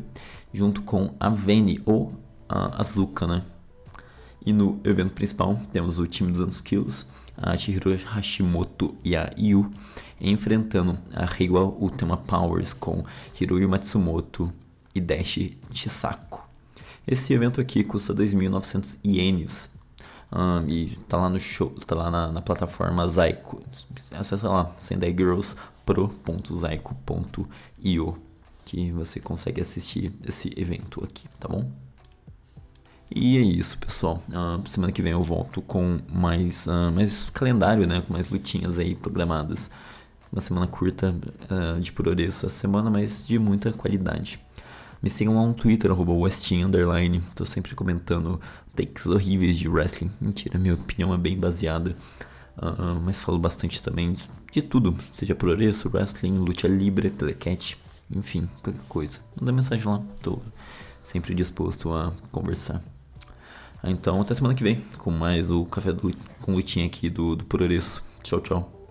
Junto 0.53 0.81
com 0.81 1.13
a 1.19 1.29
Vene 1.29 1.81
ou 1.86 2.13
a 2.50 2.81
Azuka, 2.81 3.25
né? 3.25 3.43
E 4.45 4.51
no 4.51 4.79
evento 4.83 5.13
principal 5.13 5.62
temos 5.71 6.00
o 6.00 6.07
time 6.07 6.31
dos 6.31 6.41
Unskills, 6.41 7.05
a 7.38 7.55
Chihiro 7.55 7.95
Hashimoto 7.95 8.95
e 9.03 9.15
a 9.15 9.31
Yu 9.38 9.71
enfrentando 10.19 10.98
a 11.13 11.25
Reiwa 11.25 11.62
Ultima 11.62 12.17
Powers 12.17 12.74
com 12.74 13.05
Hiroyu 13.39 13.69
Matsumoto 13.69 14.51
e 14.93 15.00
Dash 15.00 15.39
Chisako. 15.71 16.48
Esse 17.07 17.33
evento 17.33 17.62
aqui 17.62 17.83
custa 17.83 18.13
2.900 18.13 18.98
ienes 19.03 19.69
um, 20.31 20.67
e 20.69 20.95
tá 21.10 21.17
lá 21.17 21.29
no 21.29 21.39
show, 21.39 21.69
tá 21.86 21.93
lá 21.93 22.10
na, 22.10 22.31
na 22.31 22.41
plataforma 22.41 23.07
Zaiko. 23.07 23.62
Acessa 24.12 24.48
lá, 24.48 24.71
sendaigirlspro.zaiko.io 25.86 28.18
que 28.66 28.92
você 28.92 29.20
consegue 29.20 29.60
assistir 29.60 30.14
esse 30.26 30.54
evento 30.56 31.04
aqui, 31.04 31.28
tá 31.40 31.48
bom? 31.48 31.70
E 33.14 33.38
é 33.38 33.42
isso, 33.42 33.78
pessoal. 33.78 34.24
Uh, 34.30 34.70
semana 34.70 34.94
que 34.94 35.02
vem 35.02 35.12
eu 35.12 35.22
volto 35.22 35.62
com 35.62 36.00
mais, 36.08 36.66
uh, 36.68 36.92
mais 36.94 37.30
calendário, 37.32 37.86
né? 37.86 38.02
Com 38.08 38.14
mais 38.14 38.30
lutinhas 38.30 38.80
aí 38.80 38.96
programadas. 38.96 39.70
Uma 40.32 40.40
semana 40.40 40.68
curta 40.68 41.14
uh, 41.50 41.80
de 41.82 41.92
por 41.92 42.08
essa 42.22 42.48
semana, 42.48 42.90
mas 42.90 43.28
de 43.28 43.38
muita 43.38 43.74
qualidade. 43.74 44.40
Me 45.04 45.10
sigam 45.10 45.36
lá 45.36 45.46
no 45.46 45.54
Twitter, 45.54 45.92
arroba. 45.92 46.14
Tô 47.36 47.46
sempre 47.46 47.76
comentando 47.76 48.40
takes 48.74 49.06
horríveis 49.06 49.58
de 49.58 49.68
wrestling. 49.68 50.12
Mentira, 50.22 50.58
minha 50.58 50.76
opinião 50.76 51.14
é 51.14 51.18
bem 51.18 51.38
baseada. 51.38 51.98
Uh, 52.62 53.01
mas 53.03 53.20
falo 53.20 53.39
bastante 53.39 53.82
também 53.82 54.15
de 54.51 54.62
tudo. 54.62 54.96
Seja 55.12 55.34
por 55.34 55.50
wrestling, 55.50 56.38
luta 56.38 56.68
livre, 56.68 57.10
telecat, 57.10 57.77
enfim, 58.15 58.48
qualquer 58.62 58.84
coisa. 58.88 59.20
Manda 59.39 59.51
mensagem 59.51 59.86
lá. 59.88 60.01
Tô 60.22 60.39
sempre 61.03 61.34
disposto 61.34 61.91
a 61.91 62.13
conversar. 62.32 62.84
Então, 63.84 64.22
até 64.22 64.36
semana 64.36 64.53
que 64.53 64.63
vem 64.63 64.84
com 65.00 65.10
mais 65.10 65.50
o 65.50 65.65
Café 65.65 65.91
do, 65.91 66.13
com 66.41 66.53
Lutinha 66.53 66.86
aqui 66.86 67.10
do, 67.10 67.36
do 67.36 67.44
Puroreço. 67.46 68.03
Tchau, 68.24 68.39
tchau. 68.39 68.82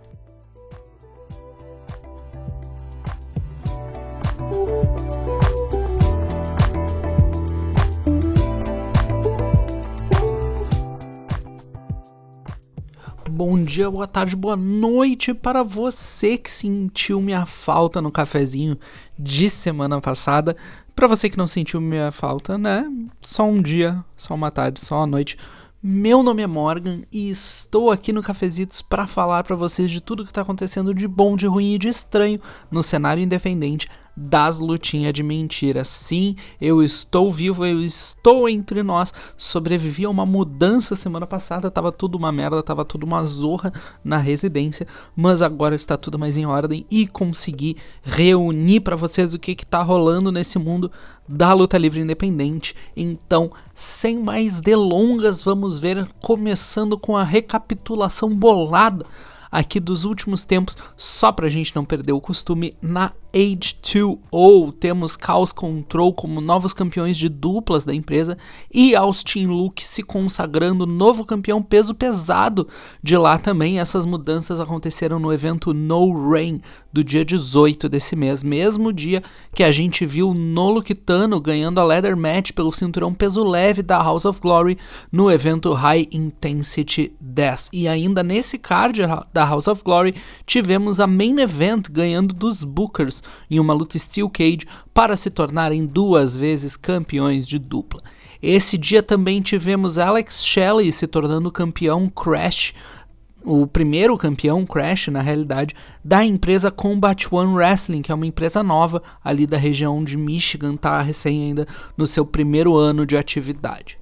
Bom 13.43 13.65
dia, 13.65 13.91
boa 13.91 14.07
tarde, 14.07 14.37
boa 14.37 14.55
noite 14.55 15.33
para 15.33 15.63
você 15.63 16.37
que 16.37 16.51
sentiu 16.51 17.23
minha 17.23 17.47
falta 17.47 18.03
no 18.03 18.13
cafezinho 18.13 18.79
de 19.19 19.49
semana 19.49 19.99
passada. 19.99 20.55
Para 20.95 21.07
você 21.07 21.31
que 21.31 21.39
não 21.39 21.47
sentiu 21.47 21.81
minha 21.81 22.13
falta, 22.13 22.59
né? 22.59 22.85
Só 23.23 23.45
um 23.45 23.63
dia, 23.63 24.05
só 24.15 24.35
uma 24.35 24.51
tarde, 24.51 24.79
só 24.79 24.99
uma 24.99 25.07
noite. 25.07 25.39
Meu 25.83 26.23
nome 26.23 26.43
é 26.43 26.47
Morgan 26.47 27.01
e 27.11 27.31
estou 27.31 27.91
aqui 27.91 28.13
no 28.13 28.23
Cafezitos 28.23 28.83
para 28.83 29.07
falar 29.07 29.43
para 29.43 29.57
vocês 29.57 29.91
de 29.91 30.03
tudo 30.03 30.25
que 30.25 30.31
está 30.31 30.43
acontecendo 30.43 30.93
de 30.93 31.09
bom, 31.09 31.35
de 31.35 31.47
ruim 31.47 31.73
e 31.73 31.79
de 31.79 31.89
estranho 31.89 32.39
no 32.71 32.83
cenário 32.83 33.23
independente 33.23 33.89
das 34.21 34.59
lutinhas 34.59 35.15
de 35.15 35.23
mentira. 35.23 35.83
Sim, 35.83 36.37
eu 36.61 36.83
estou 36.83 37.31
vivo, 37.31 37.65
eu 37.65 37.83
estou 37.83 38.49
entre 38.49 38.83
nós. 38.83 39.15
Sobrevivi 39.37 40.05
a 40.05 40.11
uma 40.11 40.27
mudança 40.27 40.95
semana 40.95 41.27
passada, 41.27 41.71
tava 41.71 41.91
tudo 41.91 42.19
uma 42.19 42.31
merda, 42.31 42.63
tava 42.63 42.85
tudo 42.85 43.05
uma 43.05 43.25
zorra 43.25 43.73
na 44.05 44.19
residência, 44.19 44.87
mas 45.17 45.41
agora 45.41 45.75
está 45.75 45.97
tudo 45.97 46.19
mais 46.19 46.37
em 46.37 46.45
ordem 46.45 46.85
e 46.91 47.07
consegui 47.07 47.77
reunir 48.03 48.81
para 48.81 48.97
vocês 48.97 49.33
o 49.33 49.39
que 49.39 49.55
que 49.55 49.65
tá 49.65 49.83
rolando 49.83 50.31
nesse 50.31 50.59
mundo 50.59 50.93
da 51.27 51.55
luta 51.55 51.79
livre 51.79 52.01
independente. 52.01 52.75
Então, 52.95 53.51
sem 53.75 54.19
mais 54.19 54.61
delongas, 54.61 55.43
vamos 55.43 55.79
ver 55.79 56.07
começando 56.21 56.99
com 56.99 57.17
a 57.17 57.25
recapitulação 57.25 58.35
bolada 58.35 59.07
aqui 59.51 59.81
dos 59.81 60.05
últimos 60.05 60.45
tempos, 60.45 60.77
só 60.97 61.33
pra 61.33 61.49
gente 61.49 61.75
não 61.75 61.85
perder 61.85 62.13
o 62.13 62.21
costume 62.21 62.77
na 62.81 63.13
H2O, 63.33 64.73
temos 64.73 65.17
Chaos 65.21 65.53
Control 65.53 66.13
como 66.13 66.41
novos 66.41 66.73
campeões 66.73 67.17
de 67.17 67.29
duplas 67.29 67.85
da 67.85 67.95
empresa 67.95 68.37
e 68.73 68.95
Austin 68.95 69.47
Luke 69.47 69.85
se 69.85 70.03
consagrando 70.03 70.87
novo 70.87 71.25
campeão 71.25 71.63
peso 71.63 71.95
pesado 71.95 72.69
de 73.03 73.17
lá 73.17 73.39
também. 73.39 73.79
Essas 73.79 74.05
mudanças 74.05 74.61
aconteceram 74.61 75.19
no 75.19 75.33
evento 75.33 75.73
No 75.73 76.31
Rain 76.31 76.61
do 76.93 77.05
dia 77.05 77.25
18 77.25 77.89
desse 77.89 78.17
mês, 78.17 78.43
mesmo 78.43 78.93
dia 78.93 79.23
que 79.55 79.63
a 79.63 79.71
gente 79.71 80.05
viu 80.05 80.35
Nolo 80.35 80.83
Kitano 80.83 81.41
ganhando 81.41 81.81
a 81.81 81.85
leather 81.85 82.17
match 82.17 82.53
pelo 82.53 82.73
cinturão 82.73 83.15
peso 83.15 83.45
leve 83.45 83.83
da 83.83 84.03
House 84.03 84.25
of 84.25 84.41
Glory 84.41 84.77
no 85.13 85.31
evento 85.31 85.73
High 85.73 86.09
Intensity 86.11 87.13
10. 87.21 87.71
E 87.73 87.87
ainda 87.87 88.23
nesse 88.23 88.59
card 88.59 89.03
da 89.33 89.45
House 89.45 89.69
of 89.69 89.83
Glory 89.85 90.15
tivemos 90.45 90.99
a 90.99 91.07
main 91.07 91.39
event 91.41 91.89
ganhando 91.91 92.35
dos 92.35 92.65
Bookers 92.65 93.20
em 93.51 93.59
uma 93.61 93.75
luta 93.75 93.99
Steel 93.99 94.29
Cage 94.31 94.67
para 94.93 95.17
se 95.17 95.31
tornarem 95.31 95.87
duas 95.87 96.37
vezes 96.37 96.77
campeões 96.77 97.47
de 97.47 97.59
dupla. 97.59 98.03
Esse 98.43 98.79
dia 98.79 99.03
também 99.03 99.43
tivemos 99.43 99.99
Alex 99.99 100.45
Shelley 100.45 100.91
se 100.93 101.07
tornando 101.07 101.53
campeão 101.53 102.09
Crash 102.09 102.75
o 103.45 103.67
primeiro 103.67 104.17
campeão, 104.19 104.67
Crash, 104.67 105.09
na 105.09 105.21
realidade, 105.21 105.75
da 106.05 106.25
empresa 106.25 106.71
Combat 106.71 107.27
One 107.31 107.55
Wrestling, 107.55 108.03
que 108.03 108.13
é 108.13 108.15
uma 108.15 108.27
empresa 108.27 108.63
nova 108.63 109.03
ali 109.25 109.47
da 109.47 109.57
região 109.57 110.03
de 110.05 110.17
Michigan, 110.17 110.77
tá 110.77 111.01
recém 111.01 111.45
ainda 111.45 111.67
no 111.97 112.07
seu 112.07 112.25
primeiro 112.25 112.77
ano 112.77 113.07
de 113.07 113.17
atividade. 113.17 113.99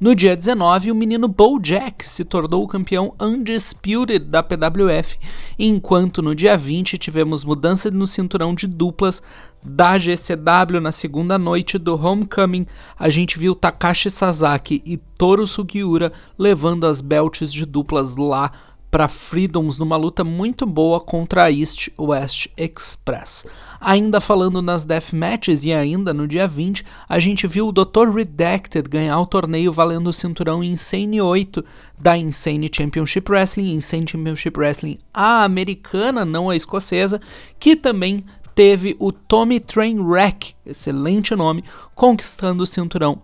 No 0.00 0.14
dia 0.14 0.34
19, 0.34 0.90
o 0.90 0.94
menino 0.94 1.28
Bojack 1.28 2.08
se 2.08 2.24
tornou 2.24 2.64
o 2.64 2.66
campeão 2.66 3.12
Undisputed 3.20 4.20
da 4.30 4.42
PWF, 4.42 5.18
enquanto 5.58 6.22
no 6.22 6.34
dia 6.34 6.56
20 6.56 6.96
tivemos 6.96 7.44
mudança 7.44 7.90
no 7.90 8.06
cinturão 8.06 8.54
de 8.54 8.66
duplas 8.66 9.22
da 9.62 9.98
GCW 9.98 10.80
na 10.80 10.90
segunda 10.90 11.38
noite 11.38 11.76
do 11.76 12.02
Homecoming. 12.02 12.64
A 12.98 13.10
gente 13.10 13.38
viu 13.38 13.54
Takashi 13.54 14.08
Sasaki 14.08 14.82
e 14.86 14.96
Toru 14.96 15.46
Sugiura 15.46 16.10
levando 16.38 16.86
as 16.86 17.02
belts 17.02 17.52
de 17.52 17.66
duplas 17.66 18.16
lá 18.16 18.52
para 18.90 19.08
Freedoms 19.08 19.78
numa 19.78 19.96
luta 19.96 20.24
muito 20.24 20.66
boa 20.66 21.00
contra 21.00 21.44
a 21.44 21.52
East 21.52 21.88
West 21.98 22.48
Express. 22.56 23.46
Ainda 23.80 24.20
falando 24.20 24.60
nas 24.60 24.84
Death 24.84 25.12
Matches 25.12 25.64
e 25.64 25.72
ainda 25.72 26.12
no 26.12 26.26
dia 26.26 26.46
20, 26.46 26.84
a 27.08 27.18
gente 27.18 27.46
viu 27.46 27.68
o 27.68 27.72
Dr. 27.72 28.10
Redacted 28.14 28.88
ganhar 28.88 29.18
o 29.20 29.26
torneio 29.26 29.72
valendo 29.72 30.08
o 30.08 30.12
cinturão 30.12 30.62
Insane 30.62 31.20
8 31.20 31.64
da 31.98 32.18
Insane 32.18 32.70
Championship 32.74 33.30
Wrestling, 33.30 33.74
Insane 33.74 34.06
Championship 34.08 34.58
Wrestling 34.58 34.98
a 35.14 35.44
americana, 35.44 36.24
não 36.24 36.50
a 36.50 36.56
escocesa, 36.56 37.20
que 37.58 37.76
também 37.76 38.24
teve 38.54 38.96
o 38.98 39.12
Tommy 39.12 39.60
Trainwreck, 39.60 40.54
excelente 40.66 41.34
nome, 41.34 41.64
conquistando 41.94 42.64
o 42.64 42.66
cinturão 42.66 43.22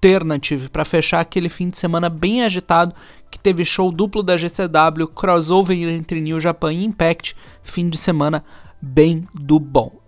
Alternative 0.00 0.68
para 0.68 0.84
fechar 0.84 1.20
aquele 1.20 1.48
fim 1.48 1.68
de 1.68 1.76
semana 1.76 2.08
bem 2.08 2.44
agitado 2.44 2.94
que 3.28 3.38
teve 3.38 3.64
show 3.64 3.90
duplo 3.90 4.22
da 4.22 4.36
GCW, 4.36 5.08
crossover 5.08 5.76
entre 5.76 6.20
New 6.20 6.38
Japan 6.38 6.72
e 6.72 6.84
Impact, 6.84 7.36
fim 7.64 7.88
de 7.88 7.96
semana 7.96 8.44
bem 8.80 9.26
do 9.34 9.58
bom. 9.58 10.00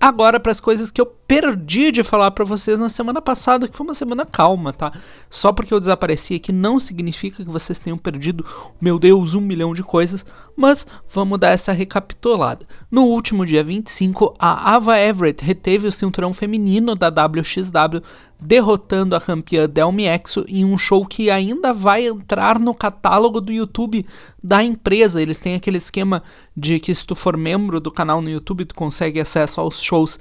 Agora 0.00 0.40
para 0.40 0.50
as 0.50 0.58
coisas 0.58 0.90
que 0.90 1.00
eu 1.00 1.06
perdi 1.26 1.90
de 1.90 2.02
falar 2.02 2.30
para 2.32 2.44
vocês 2.44 2.78
na 2.78 2.88
semana 2.88 3.20
passada, 3.20 3.66
que 3.66 3.76
foi 3.76 3.86
uma 3.86 3.94
semana 3.94 4.26
calma, 4.26 4.72
tá? 4.72 4.92
Só 5.30 5.52
porque 5.52 5.72
eu 5.72 5.80
desapareci 5.80 6.34
aqui 6.34 6.52
não 6.52 6.78
significa 6.78 7.42
que 7.42 7.50
vocês 7.50 7.78
tenham 7.78 7.96
perdido, 7.96 8.44
meu 8.80 8.98
Deus, 8.98 9.34
um 9.34 9.40
milhão 9.40 9.72
de 9.72 9.82
coisas, 9.82 10.24
mas 10.56 10.86
vamos 11.08 11.38
dar 11.38 11.50
essa 11.50 11.72
recapitulada. 11.72 12.66
No 12.90 13.04
último 13.04 13.46
dia 13.46 13.64
25, 13.64 14.34
a 14.38 14.74
Ava 14.74 14.98
Everett 14.98 15.44
reteve 15.44 15.88
o 15.88 15.92
cinturão 15.92 16.32
feminino 16.32 16.94
da 16.94 17.08
WXW 17.08 18.02
derrotando 18.38 19.16
a 19.16 19.20
campeã 19.20 19.66
Delmi 19.66 20.04
Exo 20.06 20.44
em 20.46 20.64
um 20.64 20.76
show 20.76 21.06
que 21.06 21.30
ainda 21.30 21.72
vai 21.72 22.06
entrar 22.06 22.58
no 22.58 22.74
catálogo 22.74 23.40
do 23.40 23.50
YouTube 23.50 24.04
da 24.42 24.62
empresa. 24.62 25.22
Eles 25.22 25.38
têm 25.38 25.54
aquele 25.54 25.78
esquema 25.78 26.22
de 26.54 26.78
que 26.78 26.94
se 26.94 27.06
tu 27.06 27.14
for 27.14 27.36
membro 27.36 27.80
do 27.80 27.90
canal 27.90 28.20
no 28.20 28.28
YouTube, 28.28 28.66
tu 28.66 28.74
consegue 28.74 29.18
acesso 29.18 29.60
aos 29.60 29.82
shows 29.82 30.18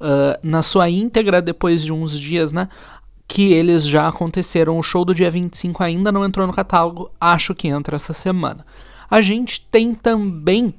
uh, 0.00 0.38
na 0.42 0.62
sua 0.62 0.88
íntegra 0.88 1.40
depois 1.42 1.84
de 1.84 1.92
uns 1.92 2.18
dias, 2.18 2.52
né? 2.52 2.68
Que 3.28 3.52
eles 3.52 3.86
já 3.86 4.08
aconteceram. 4.08 4.78
O 4.78 4.82
show 4.82 5.04
do 5.04 5.14
dia 5.14 5.30
25 5.30 5.82
ainda 5.82 6.12
não 6.12 6.24
entrou 6.24 6.46
no 6.46 6.52
catálogo, 6.52 7.10
acho 7.20 7.54
que 7.54 7.68
entra 7.68 7.96
essa 7.96 8.12
semana. 8.12 8.64
A 9.10 9.20
gente 9.20 9.64
tem 9.66 9.94
também 9.94 10.74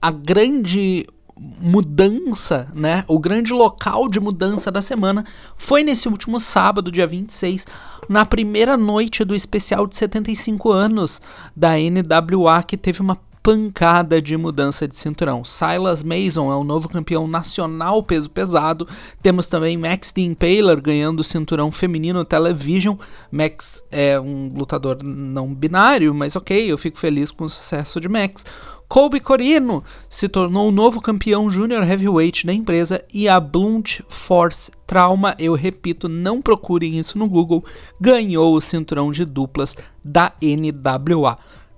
a 0.00 0.10
grande 0.10 1.06
mudança, 1.36 2.70
né? 2.74 3.04
O 3.08 3.18
grande 3.18 3.52
local 3.52 4.08
de 4.08 4.20
mudança 4.20 4.70
da 4.70 4.80
semana 4.80 5.24
foi 5.56 5.82
nesse 5.82 6.08
último 6.08 6.38
sábado, 6.38 6.92
dia 6.92 7.06
26, 7.06 7.66
na 8.08 8.24
primeira 8.24 8.76
noite 8.76 9.24
do 9.24 9.34
especial 9.34 9.86
de 9.86 9.96
75 9.96 10.70
anos 10.70 11.20
da 11.56 11.70
NWA, 11.72 12.62
que 12.62 12.76
teve 12.76 13.00
uma 13.00 13.18
pancada 13.44 14.22
de 14.22 14.38
mudança 14.38 14.88
de 14.88 14.96
cinturão. 14.96 15.44
Silas 15.44 16.02
Mason 16.02 16.50
é 16.50 16.56
o 16.56 16.64
novo 16.64 16.88
campeão 16.88 17.26
nacional 17.26 18.02
peso 18.02 18.30
pesado. 18.30 18.88
Temos 19.22 19.46
também 19.48 19.76
Max 19.76 20.10
the 20.12 20.22
Impaler 20.22 20.80
ganhando 20.80 21.20
o 21.20 21.24
cinturão 21.24 21.70
feminino 21.70 22.24
Television. 22.24 22.96
Max 23.30 23.84
é 23.92 24.18
um 24.18 24.48
lutador 24.48 24.96
não 25.04 25.54
binário, 25.54 26.14
mas 26.14 26.34
ok, 26.36 26.72
eu 26.72 26.78
fico 26.78 26.96
feliz 26.96 27.30
com 27.30 27.44
o 27.44 27.48
sucesso 27.50 28.00
de 28.00 28.08
Max. 28.08 28.46
Colby 28.88 29.20
Corino 29.20 29.84
se 30.08 30.26
tornou 30.26 30.68
o 30.68 30.72
novo 30.72 31.02
campeão 31.02 31.50
júnior 31.50 31.82
heavyweight 31.82 32.46
da 32.46 32.52
empresa 32.52 33.04
e 33.12 33.28
a 33.28 33.38
Blunt 33.38 34.00
Force 34.08 34.72
Trauma, 34.86 35.34
eu 35.38 35.52
repito, 35.52 36.08
não 36.08 36.40
procurem 36.40 36.98
isso 36.98 37.18
no 37.18 37.28
Google, 37.28 37.62
ganhou 38.00 38.54
o 38.54 38.60
cinturão 38.60 39.10
de 39.10 39.26
duplas 39.26 39.76
da 40.02 40.32
NWA. 40.40 41.36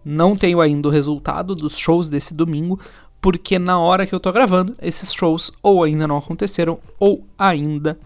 Não 0.08 0.36
tenho 0.36 0.60
ainda 0.60 0.86
o 0.86 0.90
resultado 0.90 1.52
dos 1.52 1.76
shows 1.76 2.08
desse 2.08 2.32
domingo, 2.32 2.78
porque 3.20 3.58
na 3.58 3.80
hora 3.80 4.06
que 4.06 4.14
eu 4.14 4.20
tô 4.20 4.30
gravando, 4.30 4.76
esses 4.80 5.12
shows 5.12 5.50
ou 5.60 5.82
ainda 5.82 6.06
não 6.06 6.16
aconteceram 6.16 6.78
ou 7.00 7.26
ainda 7.36 7.98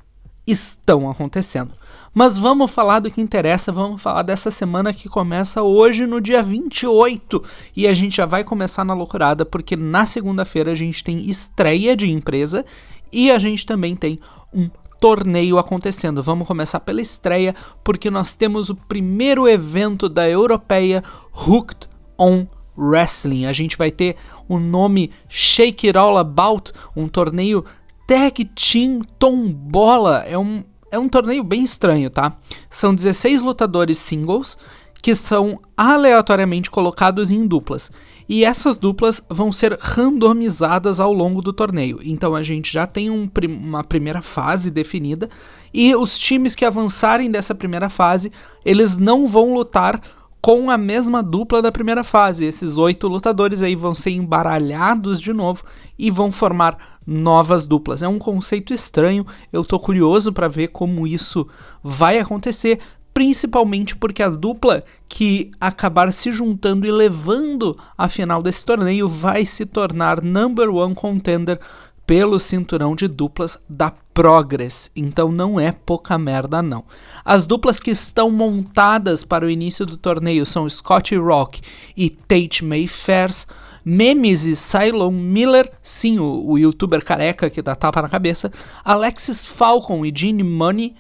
estão 0.46 1.10
acontecendo. 1.10 1.72
Mas 2.14 2.38
vamos 2.38 2.70
falar 2.70 3.00
do 3.00 3.10
que 3.10 3.20
interessa, 3.20 3.70
vamos 3.70 4.00
falar 4.00 4.22
dessa 4.22 4.50
semana 4.50 4.94
que 4.94 5.10
começa 5.10 5.62
hoje 5.62 6.06
no 6.06 6.22
dia 6.22 6.42
28. 6.42 7.44
E 7.76 7.86
a 7.86 7.92
gente 7.92 8.16
já 8.16 8.24
vai 8.24 8.44
começar 8.44 8.82
na 8.82 8.94
loucurada, 8.94 9.44
porque 9.44 9.76
na 9.76 10.06
segunda-feira 10.06 10.72
a 10.72 10.74
gente 10.74 11.04
tem 11.04 11.28
estreia 11.28 11.94
de 11.94 12.10
empresa 12.10 12.64
e 13.12 13.30
a 13.30 13.38
gente 13.38 13.66
também 13.66 13.94
tem 13.94 14.18
um 14.54 14.70
torneio 15.00 15.58
acontecendo. 15.58 16.22
Vamos 16.22 16.46
começar 16.46 16.78
pela 16.80 17.00
estreia, 17.00 17.54
porque 17.82 18.10
nós 18.10 18.34
temos 18.34 18.68
o 18.68 18.76
primeiro 18.76 19.48
evento 19.48 20.08
da 20.08 20.28
europeia 20.28 21.02
Hooked 21.32 21.88
on 22.18 22.46
Wrestling. 22.76 23.46
A 23.46 23.52
gente 23.52 23.76
vai 23.76 23.90
ter 23.90 24.16
o 24.46 24.58
nome 24.58 25.10
Shake 25.28 25.88
It 25.88 25.98
All 25.98 26.18
About, 26.18 26.72
um 26.94 27.08
torneio 27.08 27.64
Tag 28.06 28.44
Team 28.44 29.00
Tombola. 29.18 30.24
É 30.26 30.38
um 30.38 30.62
é 30.92 30.98
um 30.98 31.08
torneio 31.08 31.44
bem 31.44 31.62
estranho, 31.62 32.10
tá? 32.10 32.36
São 32.68 32.92
16 32.92 33.42
lutadores 33.42 33.96
singles 33.96 34.58
que 35.00 35.14
são 35.14 35.60
aleatoriamente 35.76 36.70
colocados 36.70 37.30
em 37.30 37.46
duplas. 37.46 37.92
E 38.32 38.44
essas 38.44 38.76
duplas 38.76 39.20
vão 39.28 39.50
ser 39.50 39.76
randomizadas 39.80 41.00
ao 41.00 41.12
longo 41.12 41.42
do 41.42 41.52
torneio. 41.52 41.98
Então 42.00 42.36
a 42.36 42.44
gente 42.44 42.72
já 42.72 42.86
tem 42.86 43.10
um, 43.10 43.28
uma 43.48 43.82
primeira 43.82 44.22
fase 44.22 44.70
definida. 44.70 45.28
E 45.74 45.96
os 45.96 46.16
times 46.16 46.54
que 46.54 46.64
avançarem 46.64 47.28
dessa 47.28 47.56
primeira 47.56 47.90
fase, 47.90 48.30
eles 48.64 48.96
não 48.96 49.26
vão 49.26 49.52
lutar 49.52 50.00
com 50.40 50.70
a 50.70 50.78
mesma 50.78 51.24
dupla 51.24 51.60
da 51.60 51.72
primeira 51.72 52.04
fase. 52.04 52.44
Esses 52.44 52.78
oito 52.78 53.08
lutadores 53.08 53.62
aí 53.62 53.74
vão 53.74 53.96
ser 53.96 54.10
embaralhados 54.10 55.20
de 55.20 55.32
novo 55.32 55.64
e 55.98 56.08
vão 56.08 56.30
formar 56.30 56.98
novas 57.04 57.66
duplas. 57.66 58.00
É 58.00 58.06
um 58.06 58.20
conceito 58.20 58.72
estranho, 58.72 59.26
eu 59.52 59.64
tô 59.64 59.76
curioso 59.80 60.32
para 60.32 60.46
ver 60.46 60.68
como 60.68 61.04
isso 61.04 61.48
vai 61.82 62.20
acontecer, 62.20 62.78
principalmente 63.20 63.94
porque 63.94 64.22
a 64.22 64.30
dupla 64.30 64.82
que 65.06 65.50
acabar 65.60 66.10
se 66.10 66.32
juntando 66.32 66.86
e 66.86 66.90
levando 66.90 67.76
a 67.98 68.08
final 68.08 68.42
desse 68.42 68.64
torneio 68.64 69.06
vai 69.06 69.44
se 69.44 69.66
tornar 69.66 70.22
number 70.22 70.74
one 70.74 70.94
contender 70.94 71.60
pelo 72.06 72.40
cinturão 72.40 72.96
de 72.96 73.06
duplas 73.06 73.58
da 73.68 73.92
Progress, 74.14 74.90
então 74.96 75.30
não 75.30 75.60
é 75.60 75.70
pouca 75.70 76.16
merda 76.16 76.62
não. 76.62 76.82
As 77.22 77.44
duplas 77.44 77.78
que 77.78 77.90
estão 77.90 78.30
montadas 78.30 79.22
para 79.22 79.44
o 79.44 79.50
início 79.50 79.84
do 79.84 79.98
torneio 79.98 80.46
são 80.46 80.66
Scott 80.66 81.14
Rock 81.14 81.60
e 81.94 82.08
Tate 82.08 82.64
Mayfairs, 82.64 83.46
Memes 83.84 84.46
e 84.46 84.56
Cylon 84.56 85.10
Miller, 85.10 85.70
sim, 85.82 86.18
o, 86.18 86.52
o 86.52 86.58
youtuber 86.58 87.04
careca 87.04 87.50
que 87.50 87.60
dá 87.60 87.74
tapa 87.74 88.00
na 88.00 88.08
cabeça, 88.08 88.50
Alexis 88.82 89.46
Falcon 89.46 90.06
e 90.06 90.12
Gene 90.14 90.42
Money, 90.42 90.96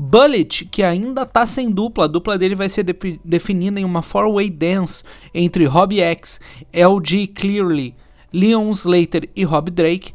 Bullet, 0.00 0.64
que 0.66 0.84
ainda 0.84 1.26
tá 1.26 1.44
sem 1.44 1.68
dupla, 1.68 2.04
a 2.04 2.06
dupla 2.06 2.38
dele 2.38 2.54
vai 2.54 2.68
ser 2.68 2.84
de 2.84 3.18
definida 3.24 3.80
em 3.80 3.84
uma 3.84 4.00
four-way 4.00 4.48
dance 4.48 5.02
entre 5.34 5.64
Hobby 5.64 5.98
X, 5.98 6.40
LG 6.72 7.26
Clearly, 7.26 7.96
Leon 8.32 8.70
Slater 8.70 9.28
e 9.34 9.42
Rob 9.42 9.72
Drake. 9.72 10.12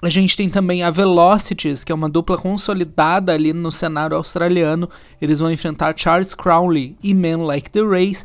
A 0.00 0.08
gente 0.08 0.36
tem 0.36 0.48
também 0.48 0.84
a 0.84 0.90
Velocities, 0.92 1.82
que 1.82 1.90
é 1.90 1.94
uma 1.94 2.08
dupla 2.08 2.38
consolidada 2.38 3.32
ali 3.32 3.52
no 3.52 3.72
cenário 3.72 4.16
australiano. 4.16 4.88
Eles 5.20 5.40
vão 5.40 5.50
enfrentar 5.50 5.94
Charles 5.96 6.32
Crowley 6.32 6.96
e 7.02 7.12
Men 7.12 7.38
Like 7.38 7.68
the 7.70 7.82
Race. 7.82 8.24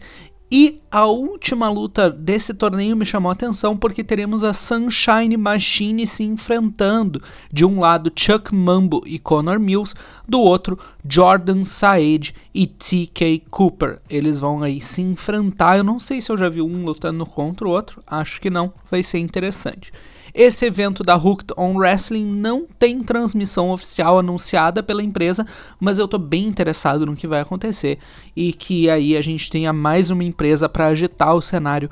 E 0.54 0.82
a 0.92 1.06
última 1.06 1.70
luta 1.70 2.10
desse 2.10 2.54
torneio 2.54 2.98
me 2.98 3.06
chamou 3.06 3.30
a 3.30 3.34
atenção 3.34 3.78
porque 3.78 4.04
teremos 4.04 4.44
a 4.44 4.52
Sunshine 4.52 5.38
Machine 5.38 6.06
se 6.06 6.24
enfrentando. 6.24 7.22
De 7.50 7.64
um 7.64 7.80
lado, 7.80 8.12
Chuck 8.14 8.54
Mambo 8.54 9.02
e 9.06 9.18
Connor 9.18 9.62
Mills, 9.62 9.96
do 10.28 10.42
outro, 10.42 10.78
Jordan 11.08 11.64
Saed 11.64 12.36
e 12.54 12.68
TK 12.68 13.44
Cooper. 13.50 14.02
Eles 14.10 14.40
vão 14.40 14.62
aí 14.62 14.82
se 14.82 15.02
enfrentar. 15.02 15.78
Eu 15.78 15.86
não 15.86 15.98
sei 15.98 16.20
se 16.20 16.30
eu 16.30 16.38
já 16.38 16.50
vi 16.50 16.62
um 16.62 16.84
lutando 16.84 17.26
contra 17.26 17.66
o 17.66 17.72
outro, 17.72 18.04
acho 18.06 18.42
que 18.42 18.50
não, 18.50 18.74
vai 18.90 19.02
ser 19.02 19.20
interessante. 19.20 19.94
Esse 20.34 20.66
evento 20.66 21.04
da 21.04 21.16
Hooked 21.16 21.54
on 21.58 21.76
Wrestling 21.76 22.26
não 22.26 22.66
tem 22.80 23.02
transmissão 23.02 23.70
oficial 23.72 24.20
anunciada 24.20 24.82
pela 24.82 25.04
empresa, 25.04 25.46
mas 25.80 25.98
eu 25.98 26.08
tô 26.08 26.18
bem 26.18 26.48
interessado 26.48 27.06
no 27.06 27.16
que 27.16 27.28
vai 27.28 27.42
acontecer 27.42 28.00
e 28.36 28.54
que 28.54 28.90
aí 28.90 29.18
a 29.18 29.22
gente 29.22 29.50
tenha 29.50 29.74
mais 29.74 30.10
uma 30.10 30.24
empresa 30.24 30.70
para 30.70 30.88
agitar 30.88 31.36
o 31.36 31.42
cenário 31.42 31.90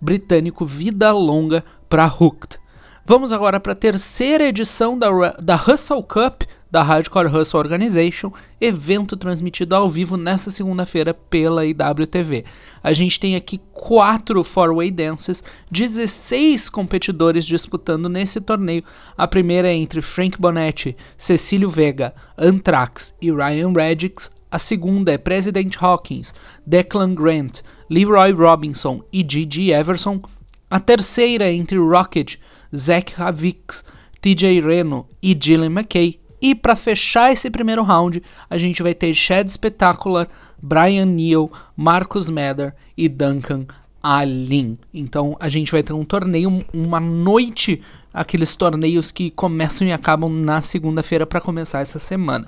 britânico 0.00 0.64
vida 0.64 1.12
longa 1.12 1.64
para 1.88 2.06
Hooked. 2.06 2.58
Vamos 3.06 3.32
agora 3.32 3.60
para 3.60 3.72
a 3.72 3.76
terceira 3.76 4.44
edição 4.44 4.98
da, 4.98 5.08
da 5.38 5.56
Hustle 5.56 6.02
Cup, 6.02 6.44
da 6.74 6.82
Hardcore 6.82 7.28
Hustle 7.28 7.60
Organization, 7.60 8.32
evento 8.60 9.16
transmitido 9.16 9.76
ao 9.76 9.88
vivo 9.88 10.16
nesta 10.16 10.50
segunda-feira 10.50 11.14
pela 11.14 11.64
IWTV. 11.64 12.44
A 12.82 12.92
gente 12.92 13.20
tem 13.20 13.36
aqui 13.36 13.60
quatro 13.72 14.42
four-way 14.42 14.90
dances, 14.90 15.44
16 15.70 16.68
competidores 16.68 17.46
disputando 17.46 18.08
nesse 18.08 18.40
torneio. 18.40 18.82
A 19.16 19.28
primeira 19.28 19.68
é 19.68 19.72
entre 19.72 20.00
Frank 20.00 20.36
Bonetti, 20.36 20.96
Cecílio 21.16 21.68
Vega, 21.68 22.12
Anthrax 22.36 23.14
e 23.22 23.30
Ryan 23.30 23.72
Reddix. 23.72 24.32
A 24.50 24.58
segunda 24.58 25.12
é 25.12 25.16
President 25.16 25.76
Hawkins, 25.80 26.34
Declan 26.66 27.14
Grant, 27.14 27.60
Leroy 27.88 28.32
Robinson 28.32 29.00
e 29.12 29.24
Gigi 29.24 29.70
Everson. 29.70 30.20
A 30.68 30.80
terceira 30.80 31.44
é 31.44 31.52
entre 31.52 31.78
Rocket, 31.78 32.34
Zach 32.74 33.14
Havix, 33.16 33.84
TJ 34.20 34.60
Reno 34.60 35.06
e 35.22 35.36
Dylan 35.36 35.66
McKay. 35.66 36.23
E 36.44 36.54
para 36.54 36.76
fechar 36.76 37.32
esse 37.32 37.50
primeiro 37.50 37.82
round, 37.82 38.22
a 38.50 38.58
gente 38.58 38.82
vai 38.82 38.92
ter 38.92 39.14
Chad 39.14 39.48
Spectacular, 39.48 40.28
Brian 40.62 41.06
Neal, 41.06 41.50
Marcus 41.74 42.28
Mather 42.28 42.74
e 42.94 43.08
Duncan 43.08 43.64
Alin. 44.02 44.76
Então 44.92 45.34
a 45.40 45.48
gente 45.48 45.72
vai 45.72 45.82
ter 45.82 45.94
um 45.94 46.04
torneio, 46.04 46.58
uma 46.74 47.00
noite, 47.00 47.80
aqueles 48.12 48.54
torneios 48.54 49.10
que 49.10 49.30
começam 49.30 49.86
e 49.86 49.92
acabam 49.94 50.30
na 50.30 50.60
segunda-feira 50.60 51.24
para 51.24 51.40
começar 51.40 51.80
essa 51.80 51.98
semana. 51.98 52.46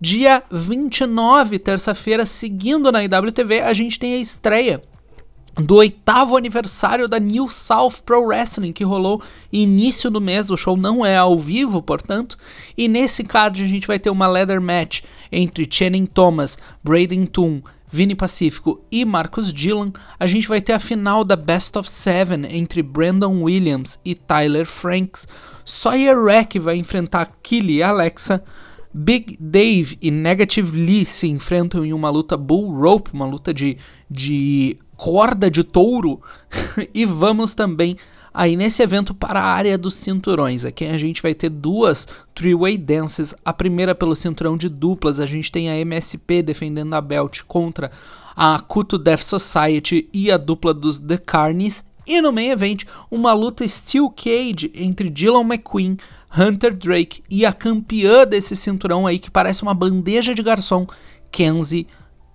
Dia 0.00 0.42
29, 0.50 1.58
terça-feira, 1.58 2.24
seguindo 2.24 2.90
na 2.90 3.04
IWTV, 3.04 3.60
a 3.60 3.74
gente 3.74 3.98
tem 3.98 4.14
a 4.14 4.20
estreia 4.20 4.82
do 5.56 5.76
oitavo 5.76 6.36
aniversário 6.36 7.08
da 7.08 7.18
New 7.18 7.48
South 7.48 8.02
Pro 8.04 8.24
Wrestling, 8.24 8.72
que 8.72 8.84
rolou 8.84 9.22
início 9.52 10.10
do 10.10 10.20
mês. 10.20 10.50
O 10.50 10.56
show 10.56 10.76
não 10.76 11.04
é 11.04 11.16
ao 11.16 11.38
vivo, 11.38 11.80
portanto. 11.80 12.36
E 12.76 12.88
nesse 12.88 13.22
card 13.22 13.62
a 13.62 13.66
gente 13.66 13.86
vai 13.86 13.98
ter 13.98 14.10
uma 14.10 14.26
leather 14.26 14.60
match 14.60 15.02
entre 15.30 15.68
Channing 15.70 16.06
Thomas, 16.06 16.58
Braden 16.82 17.26
Toon, 17.26 17.62
Vini 17.88 18.14
Pacífico 18.14 18.82
e 18.90 19.04
Marcus 19.04 19.52
Dillon. 19.52 19.90
A 20.18 20.26
gente 20.26 20.48
vai 20.48 20.60
ter 20.60 20.72
a 20.72 20.80
final 20.80 21.24
da 21.24 21.36
Best 21.36 21.78
of 21.78 21.88
Seven 21.88 22.46
entre 22.50 22.82
Brandon 22.82 23.42
Williams 23.42 24.00
e 24.04 24.14
Tyler 24.14 24.66
Franks. 24.66 25.28
Sawyer 25.64 26.20
Rack 26.20 26.58
vai 26.58 26.76
enfrentar 26.76 27.30
Killy 27.42 27.74
e 27.74 27.82
Alexa. 27.82 28.42
Big 28.92 29.36
Dave 29.40 29.98
e 30.00 30.10
Negative 30.10 30.76
Lee 30.76 31.04
se 31.04 31.26
enfrentam 31.26 31.84
em 31.84 31.92
uma 31.92 32.10
luta 32.10 32.36
bull 32.36 32.72
rope, 32.72 33.12
uma 33.12 33.26
luta 33.26 33.52
de, 33.52 33.76
de 34.08 34.78
corda 35.04 35.50
de 35.50 35.62
touro. 35.62 36.18
e 36.94 37.04
vamos 37.04 37.54
também 37.54 37.94
aí 38.32 38.56
nesse 38.56 38.82
evento 38.82 39.12
para 39.12 39.38
a 39.38 39.44
área 39.44 39.76
dos 39.76 39.96
cinturões. 39.96 40.64
Aqui 40.64 40.86
a 40.86 40.96
gente 40.96 41.20
vai 41.20 41.34
ter 41.34 41.50
duas 41.50 42.08
three-way 42.34 42.78
dances. 42.78 43.34
A 43.44 43.52
primeira 43.52 43.94
pelo 43.94 44.16
cinturão 44.16 44.56
de 44.56 44.70
duplas, 44.70 45.20
a 45.20 45.26
gente 45.26 45.52
tem 45.52 45.68
a 45.68 45.76
MSP 45.76 46.42
defendendo 46.42 46.94
a 46.94 47.02
belt 47.02 47.42
contra 47.46 47.90
a 48.34 48.58
Kuto 48.60 48.96
Death 48.96 49.20
Society 49.20 50.08
e 50.10 50.30
a 50.30 50.38
dupla 50.38 50.72
dos 50.72 50.98
The 50.98 51.18
Carnies. 51.18 51.84
E 52.06 52.22
no 52.22 52.32
main 52.32 52.48
event, 52.48 52.84
uma 53.10 53.34
luta 53.34 53.68
Steel 53.68 54.08
Cage 54.08 54.72
entre 54.74 55.10
Dylan 55.10 55.42
McQueen, 55.42 55.98
Hunter 56.34 56.74
Drake 56.74 57.22
e 57.28 57.44
a 57.44 57.52
campeã 57.52 58.26
desse 58.26 58.56
cinturão 58.56 59.06
aí 59.06 59.18
que 59.18 59.30
parece 59.30 59.64
uma 59.64 59.74
bandeja 59.74 60.34
de 60.34 60.42
garçom, 60.42 60.86
Kenzie 61.30 61.86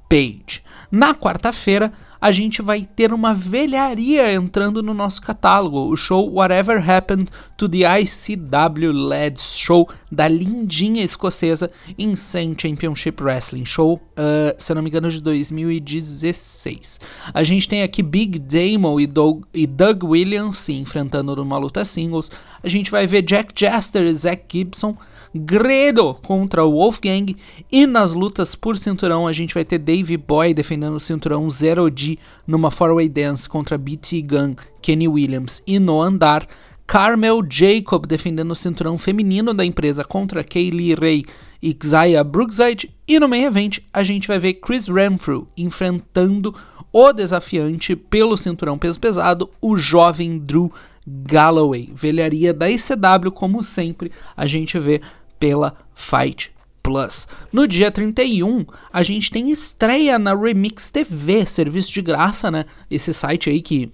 Page. 0.08 0.64
Na 0.92 1.16
quarta-feira, 1.16 1.92
a 2.22 2.32
gente 2.32 2.62
vai 2.62 2.82
ter 2.84 3.14
uma 3.14 3.34
velharia 3.34 4.34
entrando 4.34 4.84
no 4.84 4.94
nosso 4.94 5.22
catálogo, 5.22 5.92
o 5.92 5.96
show 5.96 6.30
Whatever 6.32 6.90
Happened 6.90 7.30
to 7.58 7.70
the 7.70 7.80
ICW 8.00 8.92
Lads 8.92 9.58
Show 9.58 9.88
da 10.12 10.28
lindinha 10.28 11.04
escocesa 11.04 11.72
Insane 11.98 12.56
Championship 12.60 13.24
Wrestling 13.24 13.66
Show, 13.66 13.96
uh, 13.96 14.54
se 14.58 14.74
não 14.74 14.82
me 14.82 14.90
engano, 14.90 15.10
de 15.10 15.22
2016. 15.22 17.00
A 17.34 17.44
gente 17.44 17.70
tem 17.70 17.84
aqui 17.84 18.04
Big 18.04 18.40
Damo 18.40 19.00
e 19.00 19.08
Doug, 19.08 19.44
e 19.54 19.66
Doug 19.66 20.04
Williams 20.04 20.58
se 20.58 20.74
enfrentando 20.74 21.36
numa 21.36 21.58
luta 21.58 21.86
singles. 21.86 22.32
A 22.62 22.68
gente 22.68 22.92
vai 22.92 23.08
ver 23.08 23.22
Jack 23.22 23.54
Jester 23.56 24.04
e 24.04 24.14
Zack 24.14 24.44
Gibson 24.52 24.98
Gredo 25.34 26.16
contra 26.16 26.66
o 26.66 26.72
Wolfgang. 26.72 27.36
E 27.72 27.86
nas 27.86 28.14
lutas 28.14 28.56
por 28.56 28.78
cinturão, 28.78 29.28
a 29.28 29.34
gente 29.34 29.54
vai 29.54 29.64
ter 29.64 29.78
Dave 29.78 30.18
Boy 30.18 30.54
defendendo 30.54 30.96
o 30.96 31.00
cinturão 31.00 31.50
Zero 31.50 31.92
G 31.94 32.18
numa 32.48 32.72
four-way 32.72 33.08
dance 33.08 33.48
contra 33.48 33.78
BT 33.78 34.22
Gunn, 34.24 34.56
Kenny 34.82 35.08
Williams 35.08 35.62
e 35.66 35.80
no 35.80 36.02
andar. 36.02 36.48
Carmel 36.88 37.44
Jacob 37.48 38.08
defendendo 38.08 38.50
o 38.50 38.56
cinturão 38.56 38.98
feminino 38.98 39.54
da 39.54 39.64
empresa 39.64 40.04
contra 40.04 40.44
Kaylee 40.44 40.96
Ray 40.96 41.24
e 41.62 41.78
Xia 41.80 42.24
Brookside. 42.24 42.92
E 43.08 43.20
no 43.20 43.30
main 43.30 43.44
event, 43.44 43.78
a 43.94 44.02
gente 44.02 44.28
vai 44.28 44.40
ver 44.40 44.56
Chris 44.56 44.88
Renfrew 44.88 45.48
enfrentando 45.56 46.56
o 46.92 47.14
desafiante 47.14 47.96
pelo 47.96 48.36
cinturão 48.36 48.78
peso 48.78 49.00
pesado, 49.00 49.52
o 49.62 49.78
jovem 49.78 50.40
Drew 50.40 50.74
Galloway. 51.08 51.92
Velharia 51.94 52.54
da 52.54 52.70
ICW, 52.70 53.32
como 53.32 53.64
sempre, 53.64 54.12
a 54.36 54.46
gente 54.46 54.78
vê 54.80 55.02
pela 55.40 55.76
Fight 55.96 56.52
Plus. 56.84 57.28
No 57.52 57.68
dia 57.68 57.92
31, 57.92 58.66
a 58.92 59.04
gente 59.04 59.32
tem 59.32 59.52
estreia 59.52 60.18
na 60.18 60.36
Remix 60.36 60.90
TV, 60.90 61.46
serviço 61.46 61.92
de 61.92 62.02
graça, 62.02 62.50
né? 62.50 62.66
Esse 62.90 63.14
site 63.14 63.50
aí 63.50 63.62
que 63.62 63.92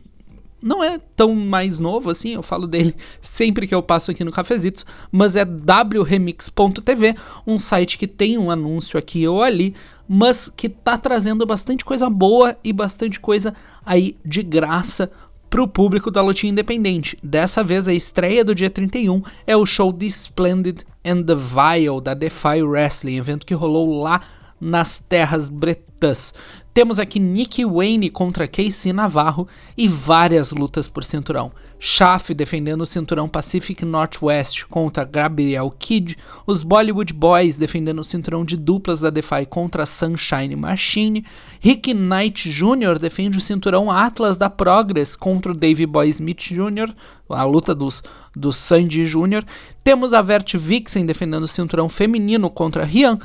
não 0.66 0.84
é 0.84 0.98
tão 1.16 1.36
mais 1.36 1.78
novo 1.78 2.10
assim, 2.10 2.34
eu 2.34 2.42
falo 2.42 2.66
dele 2.66 2.96
sempre 3.22 3.68
que 3.68 3.76
eu 3.76 3.84
passo 3.84 4.10
aqui 4.10 4.24
no 4.24 4.32
Cafezitos, 4.32 4.84
mas 5.12 5.36
é 5.36 5.46
wremix.tv, 5.46 7.16
um 7.46 7.60
site 7.60 8.00
que 8.00 8.08
tem 8.08 8.38
um 8.38 8.50
anúncio 8.50 8.98
aqui 8.98 9.28
ou 9.28 9.44
ali, 9.44 9.76
mas 10.08 10.50
que 10.50 10.68
tá 10.68 10.98
trazendo 10.98 11.46
bastante 11.46 11.86
coisa 11.86 12.10
boa 12.10 12.58
e 12.64 12.74
bastante 12.74 13.20
coisa 13.20 13.54
aí 13.86 14.18
de 14.26 14.42
graça 14.42 15.12
para 15.50 15.64
o 15.64 15.68
público 15.68 16.12
da 16.12 16.22
lutinha 16.22 16.52
independente. 16.52 17.18
Dessa 17.24 17.64
vez, 17.64 17.88
a 17.88 17.94
estreia 17.94 18.44
do 18.44 18.56
dia 18.56 18.70
31 18.70 19.22
é 19.46 19.56
o 19.56 19.66
show 19.66 19.92
The 19.94 20.06
Splendid 20.06 20.84
and 21.06 21.24
the 21.24 21.36
Vile 21.36 22.02
da 22.02 22.14
Defy 22.14 22.62
Wrestling, 22.64 23.18
evento 23.18 23.46
que 23.46 23.54
rolou 23.54 24.02
lá 24.02 24.22
nas 24.60 25.00
terras 25.00 25.50
bretas. 25.50 26.34
Temos 26.74 27.00
aqui 27.00 27.20
Nick 27.20 27.64
Wayne 27.64 28.10
contra 28.10 28.48
Casey 28.48 28.92
Navarro 28.92 29.48
e 29.78 29.88
várias 29.88 30.52
lutas 30.52 30.88
por 30.88 31.04
cinturão. 31.04 31.52
Schaff 31.80 32.34
defendendo 32.34 32.82
o 32.82 32.86
cinturão 32.86 33.28
Pacific 33.28 33.84
Northwest 33.86 34.66
contra 34.66 35.04
Gabriel 35.04 35.70
Kidd, 35.78 36.18
os 36.48 36.64
Bollywood 36.64 37.14
Boys 37.14 37.58
defendendo 37.58 38.00
o 38.00 38.04
cinturão 38.04 38.46
de 38.46 38.58
duplas 38.58 39.00
da 39.00 39.10
Defy 39.10 39.46
contra 39.50 39.86
Sunshine 39.86 40.56
Machine, 40.56 41.26
Rick 41.60 41.94
Knight 41.94 42.50
Jr. 42.50 42.98
defende 43.00 43.38
o 43.38 43.42
cinturão 43.42 43.92
Atlas 43.92 44.38
da 44.38 44.50
Progress 44.50 45.16
contra 45.16 45.52
o 45.52 45.58
Dave 45.58 45.86
Boy 45.86 46.10
Smith 46.10 46.42
Jr., 46.50 46.94
a 47.30 47.44
luta 47.44 47.74
dos, 47.74 48.04
do 48.36 48.54
Sandy 48.54 49.04
Jr. 49.04 49.44
Temos 49.84 50.14
a 50.14 50.22
Vert 50.22 50.56
Vixen 50.56 51.06
defendendo 51.06 51.44
o 51.44 51.48
cinturão 51.48 51.90
feminino 51.90 52.50
contra 52.50 52.86
Rian 52.86 53.20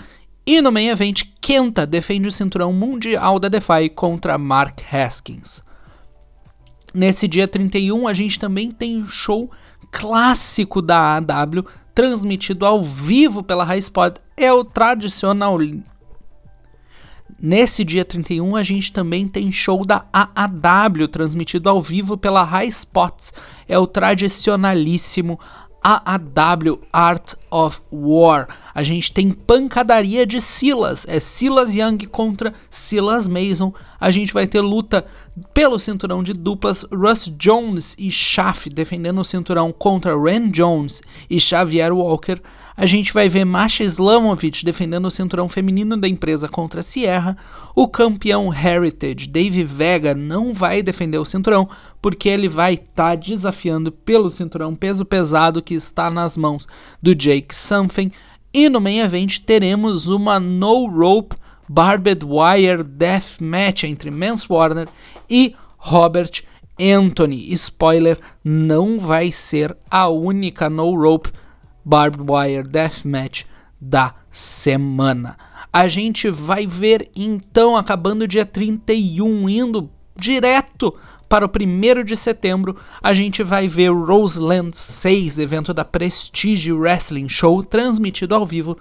e 0.47 0.61
no 0.61 0.73
main 0.73 0.89
event, 0.89 1.23
Kenta 1.41 1.87
defende 1.87 2.27
o 2.27 2.33
cinturão 2.33 2.73
mundial 2.73 3.39
da 3.39 3.49
Defy 3.49 3.89
contra 3.95 4.39
Mark 4.39 4.81
Haskins. 4.93 5.63
Nesse 6.93 7.29
dia 7.29 7.47
31, 7.47 8.09
a 8.09 8.13
gente 8.13 8.39
também 8.39 8.71
tem 8.71 9.03
um 9.03 9.09
show 9.09 9.51
clássico 9.91 10.83
da 10.83 11.17
AW, 11.17 11.65
transmitido 11.95 12.67
ao 12.67 12.83
vivo 12.83 13.43
pela 13.43 13.65
High 13.65 13.79
Spot. 13.79 14.17
É 14.37 14.53
o 14.53 14.65
tradicional 14.65 15.59
Nesse 17.43 17.85
dia 17.85 18.05
31, 18.05 18.55
a 18.55 18.63
gente 18.63 18.93
também 18.93 19.27
tem 19.27 19.51
show 19.51 19.85
da 19.85 20.05
AAW, 20.13 21.09
transmitido 21.09 21.71
ao 21.71 21.81
vivo 21.81 22.19
pela 22.19 22.43
High 22.43 22.69
Spots. 22.69 23.33
É 23.67 23.79
o 23.79 23.87
tradicionalíssimo 23.87 25.41
AAW 25.83 26.79
Art 26.93 27.35
of 27.51 27.81
War. 27.91 28.47
A 28.75 28.83
gente 28.83 29.13
tem 29.13 29.31
pancadaria 29.31 30.27
de 30.27 30.41
Silas, 30.41 31.07
é 31.09 31.19
Silas 31.19 31.75
Young 31.75 31.99
contra 32.07 32.53
Silas 32.69 33.27
Mason. 33.27 33.73
A 33.99 34.11
gente 34.11 34.33
vai 34.33 34.47
ter 34.47 34.61
luta 34.61 35.07
pelo 35.55 35.79
cinturão 35.79 36.23
de 36.23 36.33
duplas 36.33 36.85
Russ 36.93 37.33
Jones 37.37 37.97
e 37.99 38.11
Shaft 38.11 38.69
defendendo 38.71 39.21
o 39.21 39.25
cinturão 39.25 39.73
contra 39.73 40.19
Ren 40.19 40.51
Jones 40.51 41.03
e 41.29 41.41
Xavier 41.41 41.93
Walker. 41.93 42.41
A 42.81 42.87
gente 42.87 43.13
vai 43.13 43.29
ver 43.29 43.45
Masha 43.45 43.85
Slamovich 43.85 44.65
defendendo 44.65 45.05
o 45.05 45.11
cinturão 45.11 45.51
feminino 45.51 45.99
da 45.99 46.09
empresa 46.09 46.49
contra 46.49 46.81
Sierra. 46.81 47.37
O 47.77 47.87
campeão 47.87 48.51
Heritage, 48.51 49.29
Dave 49.29 49.63
Vega, 49.65 50.15
não 50.15 50.55
vai 50.55 50.83
defender 50.83 51.19
o 51.19 51.25
cinturão 51.27 51.69
porque 52.01 52.27
ele 52.27 52.49
vai 52.49 52.73
estar 52.73 52.95
tá 52.95 53.15
desafiando 53.15 53.93
pelo 53.93 54.31
cinturão 54.31 54.75
peso 54.75 55.05
pesado 55.05 55.61
que 55.61 55.75
está 55.75 56.11
nas 56.11 56.39
mãos 56.39 56.67
do 57.03 57.15
Jake 57.15 57.55
Something. 57.55 58.11
E 58.51 58.71
no 58.71 58.81
main 58.81 59.01
event 59.01 59.41
teremos 59.41 60.09
uma 60.09 60.41
no 60.41 60.87
rope 60.87 61.37
barbed 61.69 62.25
wire 62.25 62.83
death 62.83 63.43
match 63.43 63.85
entre 63.85 64.11
Mans 64.11 64.49
Warner 64.49 64.89
e 65.29 65.55
Robert 65.77 66.45
Anthony. 66.81 67.53
Spoiler, 67.53 68.19
não 68.43 68.99
vai 68.99 69.31
ser 69.31 69.77
a 69.91 70.09
única 70.09 70.71
no 70.71 70.99
rope 70.99 71.31
barbed 71.85 72.31
wire 72.31 72.63
death 72.63 73.05
match 73.05 73.45
da 73.81 74.15
semana. 74.31 75.37
A 75.73 75.89
gente 75.89 76.29
vai 76.31 76.67
ver 76.67 77.11
então 77.15 77.77
acabando 77.77 78.27
dia 78.27 78.45
31 78.45 79.49
indo 79.49 79.91
direto 80.17 80.95
para 81.31 81.47
o 81.47 81.49
1 81.49 82.03
de 82.03 82.17
setembro, 82.17 82.77
a 83.01 83.15
gente 83.15 83.45
vai 83.45 83.69
ver 83.69 83.91
o 83.91 84.05
Roseland 84.05 84.77
6, 84.77 85.39
evento 85.39 85.73
da 85.73 85.85
Prestige 85.85 86.73
Wrestling 86.73 87.29
Show, 87.29 87.63
transmitido 87.63 88.35
ao 88.35 88.45
vivo 88.45 88.77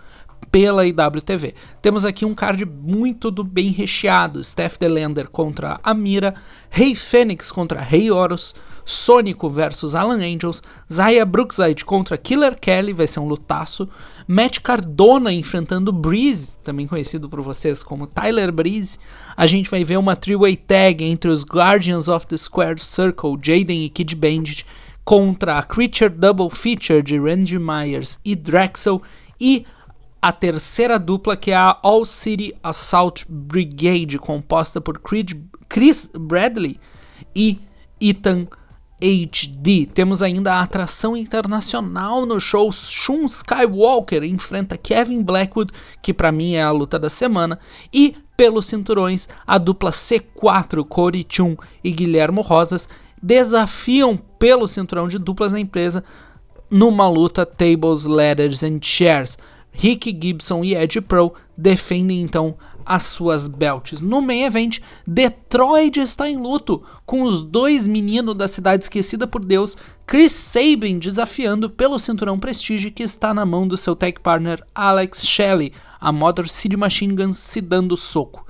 pela 0.52 0.84
IWTV. 0.84 1.54
Temos 1.80 2.06
aqui 2.06 2.26
um 2.26 2.34
card 2.34 2.66
muito 2.66 3.30
do 3.30 3.44
bem 3.44 3.70
recheado: 3.70 4.44
Steph 4.44 4.80
Delander 4.80 5.30
contra 5.30 5.80
Amira, 5.84 6.34
Rei 6.72 6.96
Fênix 6.96 7.52
contra 7.52 7.82
Rei 7.82 8.10
Horus, 8.10 8.56
Sônico 8.84 9.48
versus 9.48 9.94
Alan 9.94 10.18
Angels, 10.18 10.64
Zaya 10.92 11.28
Brookside 11.28 11.86
contra 11.86 12.18
Killer 12.18 12.60
Kelly, 12.60 12.94
vai 12.94 13.06
ser 13.06 13.20
um 13.20 13.28
lutaço, 13.28 13.88
Matt 14.32 14.60
Cardona 14.60 15.34
enfrentando 15.34 15.92
Breeze, 15.92 16.56
também 16.60 16.86
conhecido 16.86 17.28
por 17.28 17.42
vocês 17.42 17.82
como 17.82 18.06
Tyler 18.06 18.52
Breeze. 18.52 19.00
A 19.36 19.48
gente 19.48 19.72
vai 19.72 19.84
ver 19.84 19.98
uma 19.98 20.16
three-way 20.16 20.56
tag 20.56 21.04
entre 21.04 21.32
os 21.32 21.44
Guardians 21.44 22.08
of 22.08 22.28
the 22.28 22.38
Square 22.38 22.80
Circle, 22.80 23.40
Jaden 23.42 23.86
e 23.86 23.90
Kid 23.90 24.16
Bandit, 24.16 24.68
contra 25.04 25.58
a 25.58 25.64
Creature 25.64 26.12
Double 26.12 26.52
Feature 26.52 27.02
de 27.02 27.18
Randy 27.18 27.58
Myers 27.58 28.20
e 28.24 28.36
Drexel 28.36 29.02
e 29.42 29.66
a 30.22 30.32
terceira 30.32 31.00
dupla 31.00 31.36
que 31.36 31.50
é 31.50 31.56
a 31.56 31.80
All 31.82 32.06
City 32.06 32.54
Assault 32.62 33.26
Brigade, 33.28 34.20
composta 34.20 34.80
por 34.80 35.02
Chris 35.68 36.08
Bradley 36.14 36.80
e 37.36 37.60
Ethan 38.00 38.46
HD. 39.02 39.86
Temos 39.86 40.22
ainda 40.22 40.54
a 40.54 40.62
atração 40.62 41.16
internacional 41.16 42.26
no 42.26 42.40
show. 42.40 42.72
Shun 42.72 43.26
Skywalker 43.26 44.24
enfrenta 44.24 44.78
Kevin 44.78 45.24
Blackwood, 45.24 45.72
que 46.02 46.14
para 46.14 46.32
mim 46.32 46.54
é 46.54 46.64
a 46.64 46.72
luta 46.72 47.00
da 47.00 47.10
semana, 47.10 47.60
e 47.94 48.16
pelos 48.36 48.68
cinturões, 48.68 49.28
a 49.46 49.58
dupla 49.58 49.92
C4, 49.92 50.86
Corey 50.86 51.26
Chun 51.28 51.56
e 51.84 51.92
Guilhermo 51.92 52.42
Rosas, 52.42 52.88
desafiam 53.22 54.18
pelo 54.18 54.68
cinturão 54.68 55.08
de 55.08 55.20
duplas 55.20 55.52
da 55.52 55.60
empresa 55.60 56.04
numa 56.70 57.10
luta 57.10 57.46
Tables, 57.46 58.06
Ladders 58.06 58.64
and 58.64 58.80
Chairs. 58.82 59.38
Rick 59.72 60.18
Gibson 60.22 60.64
e 60.64 60.76
Ed 60.76 61.02
Pro 61.02 61.34
defendem 61.58 62.22
então 62.22 62.56
as 62.90 63.04
suas 63.04 63.48
belts. 63.48 64.02
No 64.02 64.20
main 64.20 64.46
event, 64.46 64.80
Detroit 65.06 66.00
está 66.00 66.28
em 66.28 66.38
luto, 66.38 66.84
com 67.06 67.22
os 67.22 67.44
dois 67.44 67.86
meninos 67.86 68.36
da 68.36 68.48
cidade 68.48 68.84
esquecida 68.84 69.28
por 69.28 69.46
Deus, 69.46 69.78
Chris 70.08 70.32
Sabin 70.32 70.98
desafiando 70.98 71.70
pelo 71.70 72.00
cinturão 72.00 72.40
Prestige 72.40 72.90
que 72.90 73.04
está 73.04 73.32
na 73.32 73.46
mão 73.46 73.68
do 73.68 73.78
seu 73.78 73.96
tag 73.96 74.20
partner 74.20 74.66
Alex 74.74 75.24
Shelley, 75.24 75.72
a 76.02 76.12
Motor 76.12 76.50
City 76.50 76.76
Machine 76.76 77.14
Guns 77.14 77.38
se 77.38 77.62
dando 77.62 77.96
soco. 77.96 78.44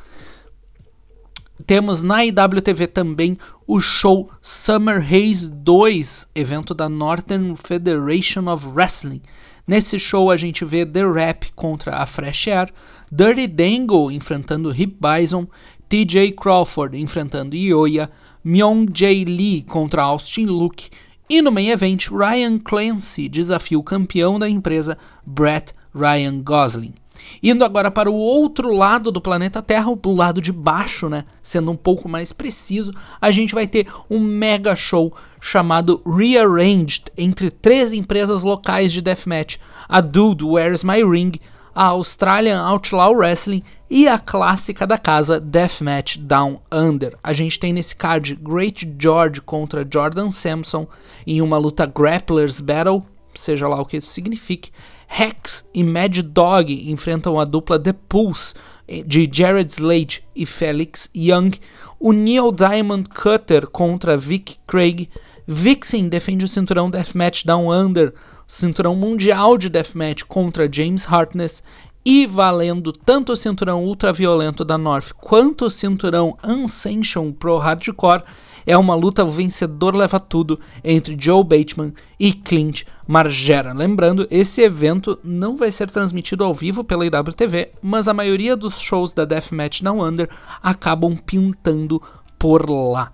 Temos 1.68 2.02
na 2.02 2.24
IWTV 2.24 2.88
também 2.88 3.38
o 3.68 3.82
show 3.82 4.32
Summer 4.42 5.04
Haze 5.04 5.52
2, 5.52 6.30
evento 6.34 6.74
da 6.74 6.88
Northern 6.88 7.54
Federation 7.58 8.48
of 8.48 8.66
Wrestling. 8.70 9.22
Nesse 9.70 10.00
show 10.00 10.32
a 10.32 10.36
gente 10.36 10.66
vê 10.66 10.84
The 10.84 11.06
Rap 11.06 11.52
contra 11.56 11.98
a 11.98 12.08
Fresh 12.08 12.48
Air, 12.48 12.74
Dirty 13.12 13.46
Dangle 13.46 14.12
enfrentando 14.12 14.74
Hip 14.76 14.98
Bison, 15.00 15.46
TJ 15.88 16.32
Crawford 16.32 17.00
enfrentando 17.00 17.56
Ioya, 17.56 18.10
Myung 18.44 18.88
Jae 18.92 19.24
Lee 19.24 19.62
contra 19.62 20.02
Austin 20.02 20.48
Luke 20.48 20.90
e 21.30 21.40
no 21.40 21.52
main 21.52 21.70
event 21.70 22.08
Ryan 22.10 22.58
Clancy 22.58 23.30
desafia 23.30 23.78
o 23.78 23.84
campeão 23.84 24.40
da 24.40 24.50
empresa 24.50 24.98
Brett 25.24 25.72
Ryan 25.94 26.42
Gosling. 26.42 26.96
Indo 27.44 27.64
agora 27.64 27.92
para 27.92 28.10
o 28.10 28.16
outro 28.16 28.74
lado 28.74 29.12
do 29.12 29.22
planeta 29.22 29.62
Terra, 29.62 29.92
o 29.92 30.16
lado 30.16 30.42
de 30.42 30.52
baixo, 30.52 31.08
né? 31.10 31.26
Sendo 31.44 31.70
um 31.70 31.76
pouco 31.76 32.10
mais 32.10 32.34
preciso, 32.34 32.92
a 33.22 33.30
gente 33.30 33.54
vai 33.54 33.68
ter 33.68 33.86
um 34.10 34.20
mega 34.20 34.76
show 34.76 35.14
chamado 35.40 36.02
Rearranged 36.06 37.06
entre 37.18 37.50
três 37.50 37.94
empresas 37.94 38.44
locais 38.44 38.92
de 38.92 39.02
deathmatch: 39.02 39.58
a 39.88 40.02
Dude 40.02 40.44
Where's 40.44 40.84
My 40.84 41.04
Ring, 41.04 41.34
a 41.74 41.86
Australian 41.88 42.62
Outlaw 42.62 43.14
Wrestling 43.16 43.64
e 43.90 44.08
a 44.08 44.20
clássica 44.20 44.86
da 44.86 44.98
casa 44.98 45.40
Deathmatch 45.40 46.18
Down 46.18 46.62
Under. 46.72 47.18
A 47.24 47.34
gente 47.34 47.60
tem 47.60 47.74
nesse 47.74 47.96
card 47.96 48.36
Great 48.36 48.96
George 49.00 49.42
contra 49.42 49.88
Jordan 49.90 50.30
Sampson 50.30 50.88
em 51.26 51.42
uma 51.42 51.58
luta 51.58 51.86
Grapplers 51.86 52.62
Battle, 52.62 53.04
seja 53.34 53.68
lá 53.68 53.80
o 53.82 53.86
que 53.86 53.98
isso 53.98 54.10
signifique. 54.10 54.72
Hex 55.10 55.68
e 55.74 55.84
Mad 55.84 56.20
Dog 56.20 56.92
enfrentam 56.92 57.40
a 57.40 57.46
dupla 57.46 57.80
The 57.80 57.94
Pulse 57.94 58.54
eh, 58.88 59.02
de 59.04 59.28
Jared 59.32 59.72
Slade 59.72 60.24
e 60.36 60.46
Felix 60.46 61.10
Young. 61.16 61.52
O 62.00 62.12
Neil 62.12 62.52
Diamond 62.52 63.10
Cutter 63.10 63.68
contra 63.68 64.16
Vic 64.16 64.58
Craig. 64.68 65.10
Vixen 65.52 66.08
defende 66.08 66.46
o 66.46 66.48
cinturão 66.48 66.92
Deathmatch 66.92 67.44
Down 67.44 67.74
Under, 67.74 68.14
cinturão 68.46 68.96
mundial 68.96 69.58
de 69.58 69.68
Deathmatch 69.68 70.22
contra 70.26 70.72
James 70.72 71.12
Hartness. 71.12 71.64
E 72.06 72.28
valendo 72.28 72.94
tanto 72.94 73.32
o 73.32 73.36
cinturão 73.36 73.84
ultraviolento 73.84 74.64
da 74.64 74.78
North 74.78 75.12
quanto 75.14 75.66
o 75.66 75.70
cinturão 75.72 76.38
Unsanctioned 76.48 77.34
Pro 77.40 77.58
Hardcore 77.58 78.22
é 78.64 78.78
uma 78.78 78.94
luta 78.94 79.26
o 79.26 79.28
vencedor 79.28 79.96
leva 79.96 80.20
tudo 80.20 80.60
entre 80.84 81.18
Joe 81.20 81.44
Bateman 81.44 81.94
e 82.20 82.32
Clint 82.32 82.84
Margera. 83.08 83.74
Lembrando, 83.74 84.28
esse 84.30 84.62
evento 84.62 85.18
não 85.24 85.58
vai 85.58 85.72
ser 85.72 85.90
transmitido 85.90 86.44
ao 86.44 86.54
vivo 86.54 86.84
pela 86.84 87.08
IWTV, 87.08 87.72
mas 87.82 88.08
a 88.08 88.14
maioria 88.14 88.56
dos 88.56 88.80
shows 88.80 89.14
da 89.14 89.26
Deathmatch 89.26 89.82
Down 89.82 90.00
Under 90.04 90.30
acabam 90.62 91.18
pintando 91.18 92.00
por 92.38 92.70
lá. 92.70 93.12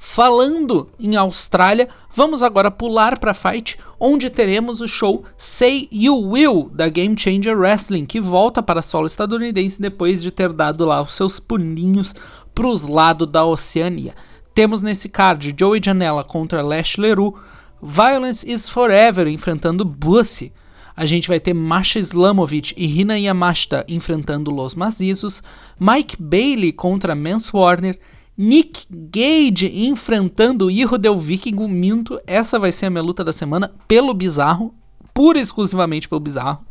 Falando 0.00 0.88
em 0.98 1.16
Austrália, 1.16 1.88
vamos 2.14 2.44
agora 2.44 2.70
pular 2.70 3.18
para 3.18 3.34
Fight, 3.34 3.76
onde 3.98 4.30
teremos 4.30 4.80
o 4.80 4.86
show 4.86 5.24
Say 5.36 5.88
You 5.90 6.16
Will 6.16 6.70
da 6.72 6.88
Game 6.88 7.18
Changer 7.18 7.58
Wrestling, 7.58 8.06
que 8.06 8.20
volta 8.20 8.62
para 8.62 8.80
solo 8.80 9.08
estadunidense 9.08 9.82
depois 9.82 10.22
de 10.22 10.30
ter 10.30 10.52
dado 10.52 10.86
lá 10.86 11.02
os 11.02 11.14
seus 11.14 11.40
pulinhos 11.40 12.14
para 12.54 12.68
os 12.68 12.84
lados 12.84 13.28
da 13.28 13.44
Oceania. 13.44 14.14
Temos 14.54 14.82
nesse 14.82 15.08
card 15.08 15.52
Joey 15.58 15.80
Janela 15.84 16.22
contra 16.22 16.62
Lash 16.62 16.96
Leroux, 16.96 17.36
Violence 17.82 18.48
is 18.48 18.68
Forever 18.68 19.26
enfrentando 19.26 19.84
Bussy. 19.84 20.52
A 20.96 21.06
gente 21.06 21.28
vai 21.28 21.40
ter 21.40 21.54
Masha 21.54 21.98
Slamovich 21.98 22.72
e 22.76 23.00
Hina 23.00 23.18
Yamashita 23.18 23.84
enfrentando 23.88 24.50
Los 24.50 24.76
Mazizos, 24.76 25.42
Mike 25.78 26.16
Bailey 26.20 26.72
contra 26.72 27.14
Mance 27.16 27.50
Warner, 27.52 27.98
Nick 28.40 28.86
Gage 28.88 29.66
enfrentando 29.88 30.70
Hijo 30.70 30.96
del 30.96 31.16
Vikingo 31.16 31.66
Minto. 31.66 32.20
Essa 32.24 32.56
vai 32.56 32.70
ser 32.70 32.86
a 32.86 32.90
minha 32.90 33.02
luta 33.02 33.24
da 33.24 33.32
semana 33.32 33.74
pelo 33.88 34.14
bizarro, 34.14 34.72
pura 35.12 35.40
e 35.40 35.42
exclusivamente 35.42 36.08
pelo 36.08 36.20
bizarro. 36.20 36.64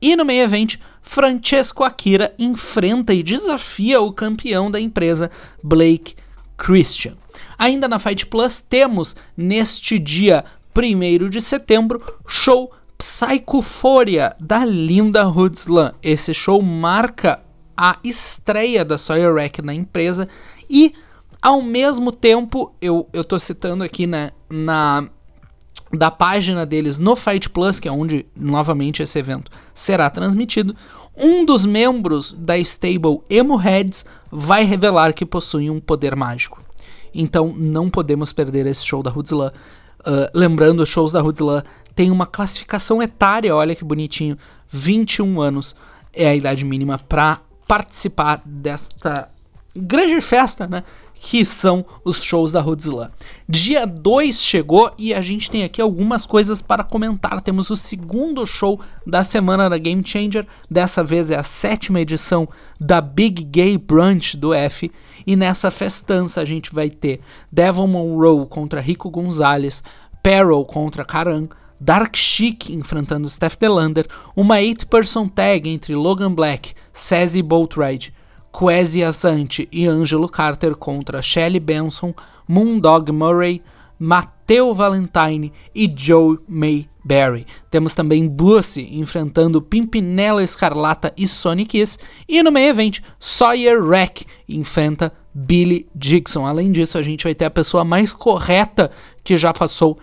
E 0.00 0.14
no 0.14 0.24
meio 0.24 0.44
evento, 0.44 0.78
Francesco 1.02 1.82
Akira 1.82 2.32
enfrenta 2.38 3.12
e 3.12 3.24
desafia 3.24 4.00
o 4.00 4.12
campeão 4.12 4.70
da 4.70 4.80
empresa, 4.80 5.32
Blake 5.60 6.14
Christian. 6.56 7.14
Ainda 7.58 7.88
na 7.88 7.98
Fight 7.98 8.26
Plus 8.26 8.60
temos 8.60 9.16
neste 9.36 9.98
dia 9.98 10.44
1 10.76 11.28
de 11.28 11.40
setembro 11.40 12.00
show 12.24 12.72
Psychophoria 12.96 14.36
da 14.38 14.64
Linda 14.64 15.26
Hoodslan. 15.26 15.92
Esse 16.02 16.32
show 16.32 16.62
marca 16.62 17.40
a 17.76 17.98
estreia 18.04 18.84
da 18.84 18.98
Sawyer 18.98 19.34
Rack 19.34 19.62
na 19.62 19.72
empresa 19.72 20.28
e 20.70 20.94
ao 21.42 21.62
mesmo 21.62 22.12
tempo, 22.12 22.72
eu, 22.80 23.08
eu 23.12 23.24
tô 23.24 23.38
citando 23.38 23.82
aqui 23.82 24.06
né, 24.06 24.30
na 24.48 25.08
da 25.92 26.08
página 26.08 26.64
deles 26.64 26.98
no 26.98 27.16
Fight 27.16 27.50
Plus, 27.50 27.80
que 27.80 27.88
é 27.88 27.92
onde 27.92 28.24
novamente 28.36 29.02
esse 29.02 29.18
evento 29.18 29.50
será 29.74 30.08
transmitido, 30.08 30.76
um 31.16 31.44
dos 31.44 31.66
membros 31.66 32.32
da 32.32 32.56
stable 32.58 33.20
Emo 33.28 33.56
Heads 33.56 34.04
vai 34.30 34.64
revelar 34.64 35.12
que 35.12 35.26
possui 35.26 35.68
um 35.68 35.80
poder 35.80 36.14
mágico. 36.14 36.62
Então 37.12 37.52
não 37.56 37.90
podemos 37.90 38.32
perder 38.32 38.66
esse 38.66 38.84
show 38.86 39.02
da 39.02 39.10
Hudzilla. 39.10 39.52
Uh, 40.00 40.30
lembrando, 40.32 40.80
os 40.80 40.88
shows 40.88 41.10
da 41.10 41.20
Hudzilla 41.20 41.64
tem 41.94 42.12
uma 42.12 42.24
classificação 42.24 43.02
etária, 43.02 43.54
olha 43.54 43.74
que 43.74 43.84
bonitinho, 43.84 44.38
21 44.68 45.40
anos 45.40 45.74
é 46.12 46.28
a 46.28 46.36
idade 46.36 46.64
mínima 46.64 46.98
para 46.98 47.40
participar 47.66 48.40
desta 48.44 49.28
grande 49.74 50.20
festa, 50.20 50.66
né? 50.66 50.82
que 51.20 51.44
são 51.44 51.84
os 52.02 52.24
shows 52.24 52.50
da 52.50 52.62
Rodzilla. 52.62 53.12
Dia 53.46 53.86
2 53.86 54.42
chegou 54.42 54.90
e 54.96 55.12
a 55.12 55.20
gente 55.20 55.50
tem 55.50 55.62
aqui 55.62 55.80
algumas 55.80 56.24
coisas 56.24 56.62
para 56.62 56.82
comentar. 56.82 57.42
Temos 57.42 57.68
o 57.68 57.76
segundo 57.76 58.46
show 58.46 58.80
da 59.06 59.22
semana 59.22 59.68
da 59.68 59.76
Game 59.76 60.02
Changer. 60.04 60.46
Dessa 60.68 61.04
vez 61.04 61.30
é 61.30 61.36
a 61.36 61.42
sétima 61.42 62.00
edição 62.00 62.48
da 62.80 63.02
Big 63.02 63.44
Gay 63.44 63.76
Brunch 63.76 64.34
do 64.34 64.54
F. 64.54 64.90
E 65.26 65.36
nessa 65.36 65.70
festança 65.70 66.40
a 66.40 66.44
gente 66.44 66.74
vai 66.74 66.88
ter 66.88 67.20
Devil 67.52 67.86
Monroe 67.86 68.46
contra 68.46 68.80
Rico 68.80 69.10
Gonzalez, 69.10 69.82
Peril 70.22 70.64
contra 70.64 71.04
Karan, 71.04 71.48
Dark 71.78 72.16
Chic 72.16 72.70
enfrentando 72.70 73.28
Steph 73.28 73.56
Delander, 73.56 74.06
uma 74.34 74.56
8-person 74.56 75.28
tag 75.28 75.68
entre 75.68 75.94
Logan 75.94 76.32
Black, 76.32 76.74
Sassy 76.92 77.42
Boatwright, 77.42 78.12
Kwesi 78.52 79.04
Asante 79.04 79.68
e 79.70 79.86
Angelo 79.86 80.28
Carter 80.28 80.74
contra 80.74 81.22
Shelley 81.22 81.60
Benson, 81.60 82.12
Moondog 82.46 83.12
Murray, 83.12 83.62
Matteo 83.98 84.72
Valentine 84.74 85.52
e 85.74 85.92
Joe 85.94 86.38
Mayberry. 86.48 87.46
Temos 87.70 87.94
também 87.94 88.26
Bussy 88.26 88.88
enfrentando 88.98 89.60
Pimpinela 89.60 90.42
Escarlata 90.42 91.12
e 91.16 91.28
Sonic 91.28 91.78
Kiss. 91.78 91.98
E 92.28 92.42
no 92.42 92.50
meio 92.50 92.70
evento, 92.70 93.02
Sawyer 93.18 93.84
Rack 93.84 94.24
enfrenta 94.48 95.12
Billy 95.34 95.86
Dixon. 95.94 96.46
Além 96.46 96.72
disso, 96.72 96.98
a 96.98 97.02
gente 97.02 97.24
vai 97.24 97.34
ter 97.34 97.44
a 97.44 97.50
pessoa 97.50 97.84
mais 97.84 98.12
correta 98.12 98.90
que 99.22 99.36
já 99.36 99.52
passou 99.52 99.98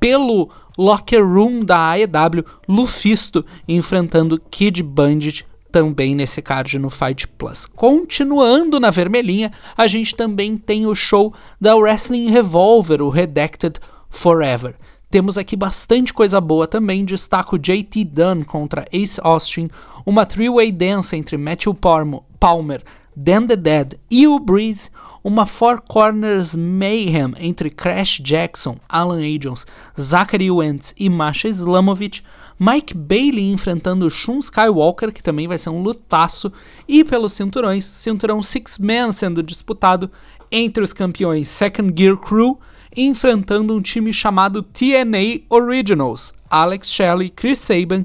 pelo 0.00 0.50
locker 0.76 1.24
room 1.24 1.64
da 1.64 1.90
AEW, 1.90 2.44
Lufisto, 2.68 3.44
enfrentando 3.66 4.40
Kid 4.50 4.82
Bandit 4.82 5.46
também 5.70 6.14
nesse 6.14 6.40
card 6.42 6.78
no 6.78 6.90
Fight 6.90 7.26
Plus. 7.28 7.66
Continuando 7.66 8.80
na 8.80 8.90
vermelhinha, 8.90 9.52
a 9.76 9.86
gente 9.86 10.14
também 10.14 10.56
tem 10.56 10.86
o 10.86 10.94
show 10.94 11.32
da 11.60 11.76
Wrestling 11.76 12.30
Revolver, 12.30 13.02
o 13.02 13.10
Redacted 13.10 13.78
Forever. 14.08 14.74
Temos 15.10 15.38
aqui 15.38 15.56
bastante 15.56 16.12
coisa 16.12 16.40
boa 16.40 16.66
também. 16.66 17.04
Destaco 17.04 17.58
JT 17.58 18.04
Dunn 18.04 18.42
contra 18.44 18.86
Ace 18.92 19.18
Austin, 19.22 19.70
uma 20.04 20.26
three-way 20.26 20.70
dance 20.70 21.16
entre 21.16 21.38
Matthew 21.38 21.74
Palmer, 21.74 22.82
Dan 23.16 23.46
the 23.46 23.56
Dead 23.56 23.94
e 24.10 24.26
o 24.26 24.38
Breeze, 24.38 24.90
uma 25.24 25.46
Four 25.46 25.80
Corners 25.80 26.54
Mayhem 26.54 27.32
entre 27.38 27.70
Crash 27.70 28.20
Jackson, 28.22 28.76
Alan 28.88 29.20
Agents, 29.20 29.66
Zachary 29.98 30.50
Wentz 30.50 30.94
e 30.98 31.08
Masha 31.08 31.48
Islamovic, 31.48 32.22
Mike 32.58 32.94
Bailey 32.94 33.52
enfrentando 33.52 34.10
Shun 34.10 34.38
Skywalker, 34.40 35.12
que 35.12 35.22
também 35.22 35.46
vai 35.46 35.58
ser 35.58 35.70
um 35.70 35.80
lutaço, 35.80 36.52
e 36.88 37.04
pelos 37.04 37.32
cinturões, 37.32 37.84
cinturão 37.84 38.42
Six 38.42 38.78
Man 38.78 39.12
sendo 39.12 39.42
disputado 39.42 40.10
entre 40.50 40.82
os 40.82 40.92
campeões 40.92 41.48
Second 41.48 41.94
Gear 41.96 42.16
Crew, 42.16 42.58
enfrentando 42.96 43.76
um 43.76 43.80
time 43.80 44.12
chamado 44.12 44.62
TNA 44.62 45.42
Originals, 45.48 46.34
Alex 46.50 46.90
Shelley, 46.90 47.30
Chris 47.30 47.58
Saban 47.60 48.04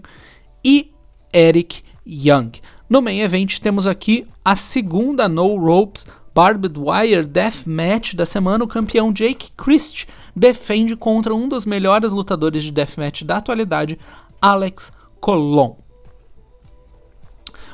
e 0.63 0.91
Eric 1.33 1.81
Young. 2.05 2.51
No 2.87 3.01
main 3.01 3.21
event 3.21 3.59
temos 3.59 3.87
aqui 3.87 4.27
a 4.45 4.55
segunda 4.55 5.27
No 5.27 5.57
Ropes 5.57 6.05
Barbed 6.35 6.79
Wire 6.79 7.27
Death 7.27 7.65
Match 7.67 8.15
da 8.15 8.25
semana, 8.25 8.63
o 8.63 8.67
campeão 8.67 9.13
Jake 9.13 9.51
Christ 9.55 10.07
defende 10.35 10.95
contra 10.95 11.33
um 11.33 11.47
dos 11.47 11.63
melhores 11.63 12.11
lutadores 12.11 12.63
de 12.63 12.71
deathmatch 12.71 13.23
da 13.23 13.37
atualidade, 13.37 13.99
Alex 14.43 14.91
Colon. 15.21 15.77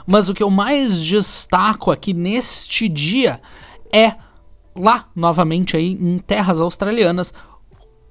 Mas 0.05 0.29
o 0.29 0.35
que 0.35 0.43
eu 0.43 0.51
mais 0.51 1.01
destaco 1.01 1.89
aqui 1.89 2.13
neste 2.13 2.87
dia 2.87 3.41
é 3.91 4.13
lá 4.75 5.07
novamente 5.15 5.75
aí 5.75 5.93
em 5.93 6.19
terras 6.19 6.61
australianas, 6.61 7.33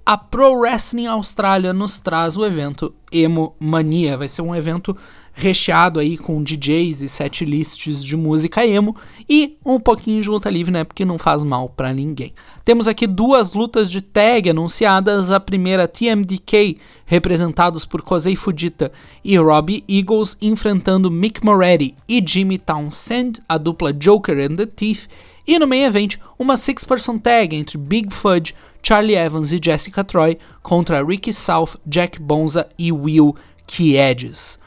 a 0.04 0.16
Pro 0.16 0.54
Wrestling 0.54 1.06
Austrália 1.06 1.72
nos 1.72 1.98
traz 1.98 2.36
o 2.36 2.44
evento 2.44 2.92
Emo 3.12 3.54
Mania. 3.60 4.16
Vai 4.16 4.26
ser 4.26 4.42
um 4.42 4.54
evento 4.54 4.96
recheado 5.38 6.00
aí 6.00 6.18
com 6.18 6.42
DJs 6.42 7.00
e 7.02 7.08
setlists 7.08 8.04
de 8.04 8.16
música 8.16 8.66
emo 8.66 8.96
e 9.30 9.56
um 9.64 9.78
pouquinho 9.78 10.20
de 10.20 10.28
luta 10.28 10.50
livre, 10.50 10.72
né? 10.72 10.82
Porque 10.82 11.04
não 11.04 11.16
faz 11.16 11.44
mal 11.44 11.68
para 11.68 11.94
ninguém. 11.94 12.34
Temos 12.64 12.88
aqui 12.88 13.06
duas 13.06 13.52
lutas 13.52 13.88
de 13.88 14.02
tag 14.02 14.50
anunciadas. 14.50 15.30
A 15.30 15.38
primeira, 15.38 15.86
TMDK, 15.86 16.78
representados 17.06 17.84
por 17.84 18.02
Kosei 18.02 18.34
Fujita 18.34 18.90
e 19.24 19.38
Robbie 19.38 19.84
Eagles, 19.88 20.36
enfrentando 20.42 21.10
Mick 21.10 21.44
Moretti 21.44 21.94
e 22.08 22.22
Jimmy 22.26 22.58
Townsend, 22.58 23.40
a 23.48 23.56
dupla 23.56 23.92
Joker 23.92 24.36
and 24.38 24.56
the 24.56 24.66
Thief. 24.66 25.06
E 25.46 25.56
no 25.58 25.68
main 25.68 25.84
event, 25.84 26.16
uma 26.36 26.56
six-person 26.56 27.16
tag 27.16 27.54
entre 27.54 27.78
Big 27.78 28.12
Fudge, 28.12 28.54
Charlie 28.82 29.14
Evans 29.14 29.52
e 29.52 29.60
Jessica 29.62 30.02
Troy 30.02 30.36
contra 30.62 31.04
Ricky 31.04 31.32
South, 31.32 31.76
Jack 31.86 32.20
Bonza 32.20 32.68
e 32.76 32.90
Will 32.90 33.34
Kiedis. 33.66 34.58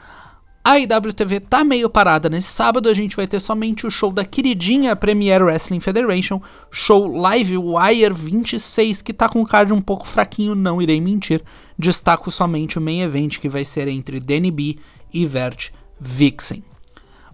A 0.64 0.78
IWTV 0.78 1.40
tá 1.40 1.64
meio 1.64 1.90
parada 1.90 2.30
nesse 2.30 2.46
sábado, 2.46 2.88
a 2.88 2.94
gente 2.94 3.16
vai 3.16 3.26
ter 3.26 3.40
somente 3.40 3.84
o 3.84 3.90
show 3.90 4.12
da 4.12 4.24
queridinha 4.24 4.94
Premier 4.94 5.42
Wrestling 5.42 5.80
Federation, 5.80 6.40
show 6.70 7.08
Live 7.08 7.58
Wire 7.58 8.14
26, 8.14 9.02
que 9.02 9.12
tá 9.12 9.28
com 9.28 9.42
o 9.42 9.46
card 9.46 9.72
um 9.72 9.80
pouco 9.80 10.06
fraquinho, 10.06 10.54
não 10.54 10.80
irei 10.80 11.00
mentir. 11.00 11.42
Destaco 11.76 12.30
somente 12.30 12.78
o 12.78 12.80
main 12.80 13.00
event 13.00 13.40
que 13.40 13.48
vai 13.48 13.64
ser 13.64 13.88
entre 13.88 14.20
Danny 14.20 14.52
B 14.52 14.78
e 15.12 15.26
Vert 15.26 15.70
Vixen. 15.98 16.62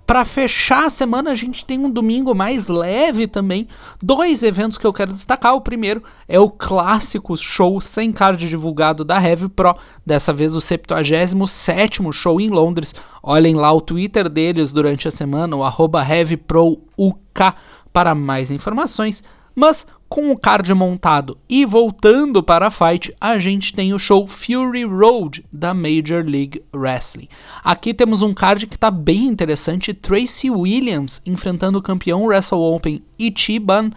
Para 0.09 0.25
fechar 0.25 0.87
a 0.87 0.91
semana, 0.91 1.33
a 1.33 1.35
gente 1.35 1.67
tem 1.67 1.79
um 1.85 1.91
domingo 1.91 2.35
mais 2.35 2.69
leve 2.69 3.27
também. 3.27 3.69
Dois 4.03 4.43
eventos 4.43 4.79
que 4.79 4.87
eu 4.87 4.93
quero 4.93 5.13
destacar. 5.13 5.55
O 5.55 5.61
primeiro 5.61 6.03
é 6.27 6.41
o 6.41 6.49
clássico 6.49 7.37
show 7.37 7.79
sem 7.79 8.11
card 8.11 8.49
divulgado 8.49 9.05
da 9.05 9.23
Heavy 9.23 9.51
Pro. 9.51 9.77
Dessa 10.07 10.33
vez 10.33 10.55
o 10.55 10.63
77 10.63 12.01
show 12.11 12.41
em 12.41 12.49
Londres. 12.49 12.95
Olhem 13.23 13.55
lá 13.55 13.71
o 13.71 13.83
Twitter 13.83 14.31
deles 14.31 14.73
durante 14.73 15.07
a 15.07 15.11
semana, 15.11 15.55
o 15.55 15.63
HeavyProUK, 15.63 17.53
para 17.93 18.15
mais 18.15 18.51
informações. 18.51 19.23
Mas 19.55 19.87
com 20.09 20.31
o 20.31 20.39
card 20.39 20.73
montado 20.75 21.37
e 21.49 21.65
voltando 21.65 22.43
para 22.43 22.69
a 22.69 22.71
fight, 22.71 23.15
a 23.21 23.39
gente 23.39 23.75
tem 23.75 23.93
o 23.93 23.99
show 23.99 24.27
Fury 24.27 24.85
Road 24.85 25.45
da 25.53 25.75
Major 25.75 26.25
League 26.25 26.63
Wrestling. 26.75 27.29
Aqui 27.63 27.93
temos 27.93 28.23
um 28.23 28.33
card 28.33 28.67
que 28.67 28.77
está 28.77 28.91
bem 28.91 29.27
interessante: 29.27 29.93
Tracy 29.93 30.51
Williams 30.51 31.21
enfrentando 31.27 31.79
o 31.79 31.83
campeão 31.83 32.25
Wrestle 32.25 32.61
Open 32.61 33.03
Ichiban. 33.19 33.91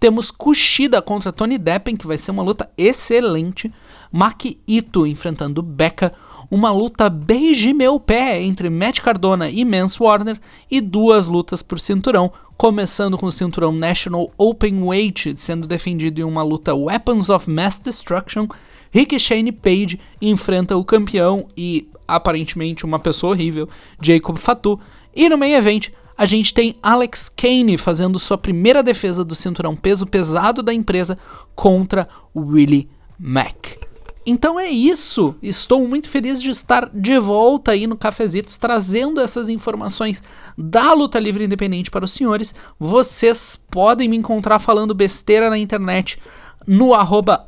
Temos 0.00 0.30
Kushida 0.30 1.02
contra 1.02 1.32
Tony 1.32 1.58
Deppen, 1.58 1.96
que 1.96 2.06
vai 2.06 2.16
ser 2.18 2.30
uma 2.30 2.42
luta 2.42 2.70
excelente. 2.78 3.72
Maki 4.12 4.58
Ito 4.66 5.06
enfrentando 5.06 5.60
Becca 5.60 6.14
uma 6.50 6.70
luta 6.70 7.10
beije 7.10 7.74
meu 7.74 8.00
pé 8.00 8.40
entre 8.40 8.70
Matt 8.70 9.00
Cardona 9.00 9.50
e 9.50 9.64
Mance 9.64 10.02
Warner 10.02 10.40
e 10.70 10.80
duas 10.80 11.26
lutas 11.26 11.62
por 11.62 11.78
cinturão, 11.78 12.32
começando 12.58 13.16
com 13.16 13.26
o 13.26 13.32
cinturão 13.32 13.70
National 13.70 14.32
Open 14.36 14.82
Weight 14.82 15.34
sendo 15.36 15.64
defendido 15.64 16.20
em 16.20 16.24
uma 16.24 16.42
luta 16.42 16.74
Weapons 16.74 17.30
of 17.30 17.48
Mass 17.48 17.78
Destruction. 17.78 18.48
Rick 18.90 19.16
Shane 19.16 19.52
Page 19.52 20.00
enfrenta 20.20 20.76
o 20.76 20.84
campeão 20.84 21.46
e 21.56 21.88
aparentemente 22.06 22.84
uma 22.84 22.98
pessoa 22.98 23.32
horrível, 23.32 23.68
Jacob 24.02 24.36
Fatu. 24.38 24.80
E 25.14 25.28
no 25.28 25.38
main 25.38 25.52
event, 25.52 25.90
a 26.16 26.26
gente 26.26 26.52
tem 26.52 26.74
Alex 26.82 27.28
Kane 27.28 27.78
fazendo 27.78 28.18
sua 28.18 28.36
primeira 28.36 28.82
defesa 28.82 29.24
do 29.24 29.36
cinturão 29.36 29.76
peso 29.76 30.04
pesado 30.04 30.60
da 30.60 30.74
empresa 30.74 31.16
contra 31.54 32.08
Willie 32.34 32.88
Mack. 33.16 33.87
Então 34.30 34.60
é 34.60 34.68
isso. 34.68 35.34
Estou 35.42 35.88
muito 35.88 36.06
feliz 36.06 36.42
de 36.42 36.50
estar 36.50 36.90
de 36.92 37.18
volta 37.18 37.70
aí 37.70 37.86
no 37.86 37.96
Cafezitos 37.96 38.58
trazendo 38.58 39.22
essas 39.22 39.48
informações 39.48 40.22
da 40.56 40.92
luta 40.92 41.18
livre 41.18 41.44
independente 41.44 41.90
para 41.90 42.04
os 42.04 42.12
senhores. 42.12 42.54
Vocês 42.78 43.58
podem 43.70 44.06
me 44.06 44.18
encontrar 44.18 44.58
falando 44.58 44.94
besteira 44.94 45.48
na 45.48 45.56
internet 45.56 46.20
no 46.66 46.92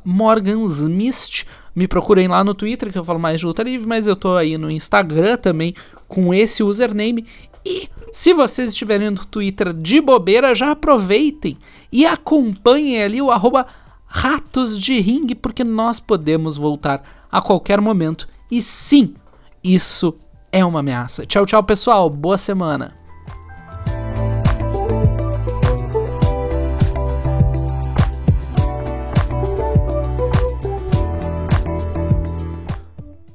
morgansmist. 0.03 1.45
Me 1.75 1.87
procurem 1.87 2.27
lá 2.27 2.43
no 2.43 2.55
Twitter 2.55 2.91
que 2.91 2.97
eu 2.97 3.05
falo 3.05 3.19
mais 3.19 3.39
de 3.39 3.45
luta 3.45 3.61
livre, 3.61 3.87
mas 3.87 4.07
eu 4.07 4.15
tô 4.15 4.35
aí 4.35 4.57
no 4.57 4.71
Instagram 4.71 5.37
também 5.37 5.75
com 6.07 6.33
esse 6.33 6.63
username 6.63 7.27
E 7.63 7.87
se 8.11 8.33
vocês 8.33 8.69
estiverem 8.69 9.11
no 9.11 9.23
Twitter 9.23 9.71
de 9.71 10.01
bobeira, 10.01 10.55
já 10.55 10.71
aproveitem 10.71 11.59
e 11.91 12.07
acompanhem 12.07 13.03
ali 13.03 13.21
o 13.21 13.29
arroba 13.29 13.67
Ratos 14.13 14.77
de 14.77 14.99
Ringue, 14.99 15.33
porque 15.35 15.63
nós 15.63 16.01
podemos 16.01 16.57
voltar 16.57 17.01
a 17.31 17.41
qualquer 17.41 17.79
momento. 17.79 18.27
E 18.51 18.61
sim, 18.61 19.15
isso 19.63 20.13
é 20.51 20.65
uma 20.65 20.81
ameaça. 20.81 21.25
Tchau, 21.25 21.45
tchau, 21.45 21.63
pessoal. 21.63 22.09
Boa 22.09 22.37
semana. 22.37 22.93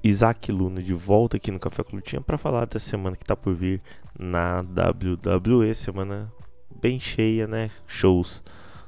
Isaac 0.05 0.53
Luna 0.53 0.83
de 0.83 0.93
volta 0.93 1.39
aqui 1.39 1.51
no 1.51 1.59
Café 1.59 1.83
Clutinha 1.83 2.21
para 2.21 2.37
falar 2.37 2.67
da 2.67 2.79
semana 2.79 3.17
que 3.17 3.23
está 3.23 3.35
por 3.35 3.55
vir 3.55 3.81
na 4.17 4.61
WWE, 4.61 5.75
semana 5.75 6.31
bem 6.81 7.01
cheia, 7.01 7.47
né? 7.47 7.71
Shows 7.87 8.43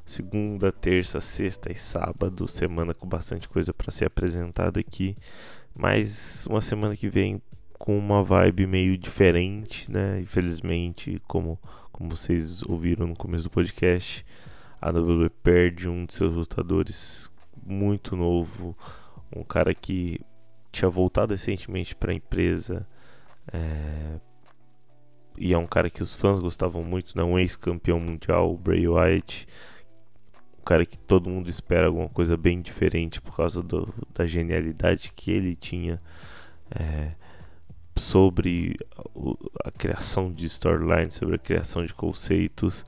segunda, 0.09 0.73
terça, 0.73 1.21
sexta 1.21 1.71
e 1.71 1.75
sábado, 1.75 2.49
semana 2.49 2.95
com 2.95 3.07
bastante 3.07 3.49
coisa 3.49 3.73
para 3.73 3.91
ser 3.91 4.07
apresentada 4.07 4.81
aqui, 4.81 5.15
mas 5.75 6.47
uma 6.47 6.61
semana 6.61 6.97
que 6.97 7.09
vem 7.09 7.41
com 7.79 7.97
uma 7.97 8.23
vibe 8.23 8.67
meio 8.67 8.99
diferente, 8.99 9.91
né? 9.91 10.21
Infelizmente, 10.21 11.23
como 11.27 11.59
como 11.99 12.15
vocês 12.15 12.63
ouviram 12.63 13.09
no 13.09 13.17
começo 13.17 13.45
do 13.45 13.51
podcast, 13.51 14.25
a 14.81 14.89
WWE 14.91 15.29
perde 15.43 15.89
um 15.89 16.07
de 16.07 16.15
seus 16.15 16.33
lutadores 16.33 17.29
muito 17.67 18.15
novo, 18.15 18.77
um 19.35 19.43
cara 19.43 19.75
que 19.75 20.21
tinha 20.71 20.89
voltado 20.89 21.35
recentemente 21.35 21.97
para 21.97 22.13
a 22.13 22.15
empresa. 22.15 22.87
É, 23.53 24.21
e 25.37 25.53
é 25.53 25.59
um 25.59 25.67
cara 25.67 25.91
que 25.91 26.01
os 26.01 26.15
fãs 26.15 26.39
gostavam 26.39 26.85
muito, 26.85 27.17
né? 27.17 27.25
um 27.25 27.37
ex-campeão 27.37 27.99
mundial, 27.99 28.55
o 28.55 28.57
Bray 28.57 28.87
Wyatt. 28.87 29.49
Cara 30.69 30.85
que 30.85 30.99
todo 30.99 31.31
mundo 31.31 31.49
espera 31.49 31.87
alguma 31.87 32.11
coisa 32.11 32.37
bem 32.37 32.61
diferente 32.61 33.23
por 33.23 33.35
causa 33.35 33.63
do, 33.63 33.89
da 34.15 34.27
genialidade 34.27 35.11
que 35.17 35.31
ele 35.31 35.57
tinha 35.57 35.99
é, 36.71 37.13
sobre 37.97 38.77
a, 38.95 39.69
a 39.69 39.71
criação 39.71 40.31
de 40.31 40.45
storylines, 40.45 41.15
sobre 41.15 41.37
a 41.37 41.39
criação 41.39 41.87
de 41.87 41.95
conceitos 41.95 42.85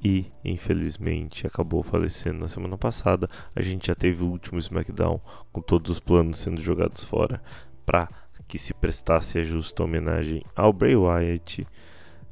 e 0.00 0.26
infelizmente 0.44 1.48
acabou 1.48 1.82
falecendo 1.82 2.38
na 2.38 2.46
semana 2.46 2.78
passada. 2.78 3.28
A 3.56 3.60
gente 3.60 3.88
já 3.88 3.94
teve 3.96 4.22
o 4.22 4.28
último 4.28 4.60
SmackDown 4.60 5.20
com 5.52 5.60
todos 5.60 5.90
os 5.90 5.98
planos 5.98 6.38
sendo 6.38 6.60
jogados 6.60 7.02
fora 7.02 7.42
para 7.84 8.08
que 8.46 8.56
se 8.56 8.72
prestasse 8.72 9.36
a 9.36 9.42
justa 9.42 9.82
homenagem 9.82 10.44
ao 10.54 10.72
Bray 10.72 10.94
Wyatt. 10.94 11.66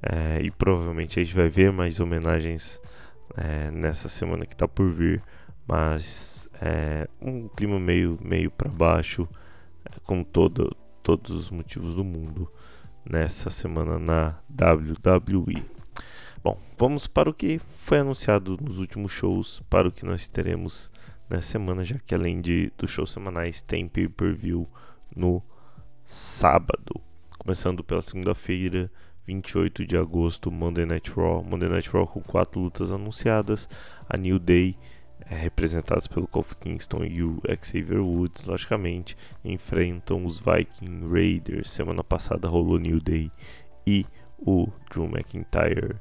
É, 0.00 0.40
e 0.40 0.52
provavelmente 0.52 1.18
a 1.18 1.24
gente 1.24 1.34
vai 1.34 1.48
ver 1.48 1.72
mais 1.72 1.98
homenagens 1.98 2.80
é, 3.36 3.70
nessa 3.70 4.08
semana 4.08 4.46
que 4.46 4.54
está 4.54 4.68
por 4.68 4.90
vir, 4.90 5.22
mas 5.66 6.48
é, 6.60 7.08
um 7.20 7.48
clima 7.48 7.78
meio, 7.78 8.18
meio 8.22 8.50
para 8.50 8.70
baixo, 8.70 9.28
é, 9.84 9.98
como 10.04 10.24
todo, 10.24 10.76
todos 11.02 11.30
os 11.30 11.50
motivos 11.50 11.94
do 11.94 12.04
mundo 12.04 12.50
nessa 13.04 13.50
semana 13.50 13.98
na 13.98 14.38
WWE. 14.50 15.62
Bom, 16.42 16.60
vamos 16.76 17.06
para 17.06 17.30
o 17.30 17.34
que 17.34 17.58
foi 17.58 17.98
anunciado 17.98 18.56
nos 18.60 18.78
últimos 18.78 19.12
shows, 19.12 19.62
para 19.70 19.88
o 19.88 19.92
que 19.92 20.04
nós 20.04 20.28
teremos 20.28 20.90
nessa 21.28 21.52
semana, 21.52 21.82
já 21.82 21.98
que 21.98 22.14
além 22.14 22.40
de 22.40 22.70
dos 22.76 22.90
shows 22.90 23.12
semanais 23.12 23.62
tem 23.62 23.88
pay-per-view 23.88 24.68
no 25.14 25.42
sábado. 26.04 27.00
Começando 27.38 27.82
pela 27.82 28.02
segunda-feira, 28.02 28.90
28 29.26 29.86
de 29.86 29.96
agosto, 29.96 30.50
Monday 30.50 30.84
Night 30.84 31.10
Raw. 31.10 31.42
Monday 31.42 31.68
Night 31.68 31.90
Raw 31.90 32.06
com 32.06 32.20
quatro 32.20 32.60
lutas 32.60 32.92
anunciadas. 32.92 33.68
A 34.08 34.16
New 34.16 34.38
Day, 34.38 34.76
é, 35.30 35.34
representados 35.34 36.06
pelo 36.06 36.26
Kofi 36.26 36.54
Kingston 36.56 37.04
e 37.04 37.22
o 37.22 37.40
Xavier 37.62 38.02
Woods, 38.02 38.44
logicamente, 38.44 39.16
enfrentam 39.44 40.24
os 40.24 40.38
Viking 40.38 41.08
Raiders. 41.10 41.70
Semana 41.70 42.04
passada 42.04 42.48
rolou 42.48 42.78
New 42.78 43.00
Day 43.00 43.30
e 43.86 44.06
o 44.38 44.68
Drew 44.90 45.06
McIntyre 45.06 45.96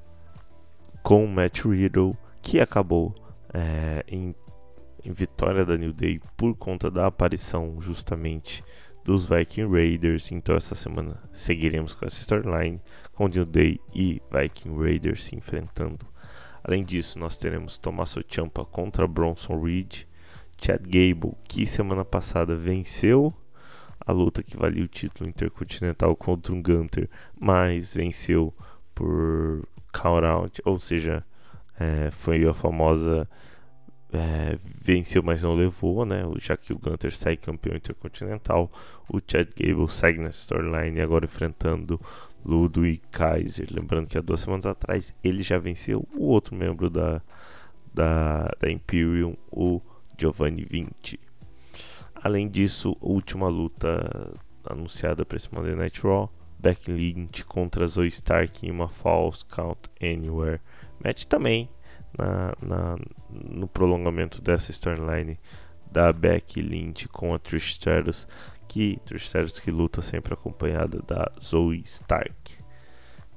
com 1.01 1.27
Matt 1.27 1.65
Riddle, 1.65 2.15
que 2.41 2.59
acabou 2.59 3.13
é, 3.53 4.03
em, 4.07 4.33
em, 5.03 5.11
vitória 5.11 5.65
da 5.65 5.77
New 5.77 5.93
Day 5.93 6.19
por 6.35 6.55
conta 6.55 6.89
da 6.89 7.07
aparição 7.07 7.81
justamente 7.81 8.63
dos 9.03 9.25
Viking 9.25 9.69
Raiders. 9.69 10.31
Então 10.31 10.55
essa 10.55 10.75
semana 10.75 11.21
seguiremos 11.31 11.93
com 11.93 12.05
essa 12.05 12.21
storyline 12.21 12.81
com 13.13 13.27
New 13.27 13.45
Day 13.45 13.79
e 13.93 14.21
Viking 14.31 14.75
Raiders 14.77 15.25
se 15.25 15.35
enfrentando. 15.35 16.05
Além 16.63 16.83
disso, 16.83 17.19
nós 17.19 17.37
teremos 17.37 17.77
Tommaso 17.77 18.23
Ciampa 18.27 18.63
contra 18.63 19.05
Bronson 19.05 19.61
Reed, 19.61 20.03
Chad 20.61 20.81
Gable, 20.81 21.35
que 21.47 21.67
semana 21.67 22.05
passada 22.05 22.55
venceu 22.55 23.33
a 24.05 24.11
luta 24.11 24.43
que 24.43 24.57
valia 24.57 24.83
o 24.83 24.87
título 24.87 25.29
intercontinental 25.29 26.15
contra 26.15 26.53
um 26.53 26.61
Gunter, 26.61 27.09
mas 27.39 27.93
venceu 27.93 28.53
por 28.93 29.67
count 29.93 30.25
out, 30.25 30.61
ou 30.65 30.79
seja, 30.79 31.23
é, 31.79 32.11
foi 32.11 32.45
a 32.45 32.53
famosa 32.53 33.27
é, 34.13 34.59
venceu, 34.61 35.23
mas 35.23 35.41
não 35.41 35.55
levou, 35.55 36.05
né? 36.05 36.21
Já 36.37 36.55
que 36.55 36.71
o 36.71 36.77
Gunter 36.77 37.15
sai 37.15 37.35
campeão 37.35 37.75
intercontinental, 37.75 38.71
o 39.09 39.19
Chad 39.19 39.49
Gable 39.57 39.89
segue 39.89 40.19
nessa 40.19 40.39
storyline 40.39 41.01
agora 41.01 41.25
enfrentando 41.25 41.99
Ludwig 42.45 43.01
Kaiser. 43.11 43.67
Lembrando 43.71 44.07
que 44.07 44.17
há 44.17 44.21
duas 44.21 44.41
semanas 44.41 44.67
atrás 44.67 45.15
ele 45.23 45.41
já 45.41 45.57
venceu 45.57 46.07
o 46.15 46.27
outro 46.27 46.55
membro 46.55 46.91
da, 46.91 47.21
da, 47.91 48.51
da 48.59 48.71
Imperium, 48.71 49.35
o 49.51 49.81
Giovanni 50.17 50.63
Vinci. 50.63 51.19
Além 52.13 52.47
disso, 52.47 52.95
a 53.01 53.05
última 53.05 53.47
luta 53.47 54.31
anunciada 54.63 55.25
para 55.25 55.37
esse 55.37 55.53
Monday 55.53 55.75
Night 55.75 55.99
Raw 56.01 56.31
Becky 56.59 56.91
Lynch 56.91 57.43
contra 57.43 57.85
Zoe 57.87 58.07
Stark 58.07 58.65
em 58.65 58.71
uma 58.71 58.87
False 58.87 59.43
Count 59.45 59.89
Anywhere. 60.01 60.61
Match 61.03 61.25
também 61.25 61.67
na, 62.17 62.53
na, 62.61 62.97
no 63.29 63.67
prolongamento 63.67 64.41
dessa 64.41 64.71
storyline 64.71 65.39
da 65.91 66.11
Becky 66.11 66.61
Lynch 66.61 67.07
com 67.07 67.33
a 67.33 67.39
Trish 67.39 67.71
Stratus, 67.71 68.27
que 68.67 68.99
Trish 69.05 69.25
Stratus 69.25 69.59
que 69.59 69.71
luta 69.71 70.01
sempre 70.01 70.33
acompanhada 70.33 71.01
da 71.05 71.31
Zoe 71.41 71.81
Stark. 71.85 72.57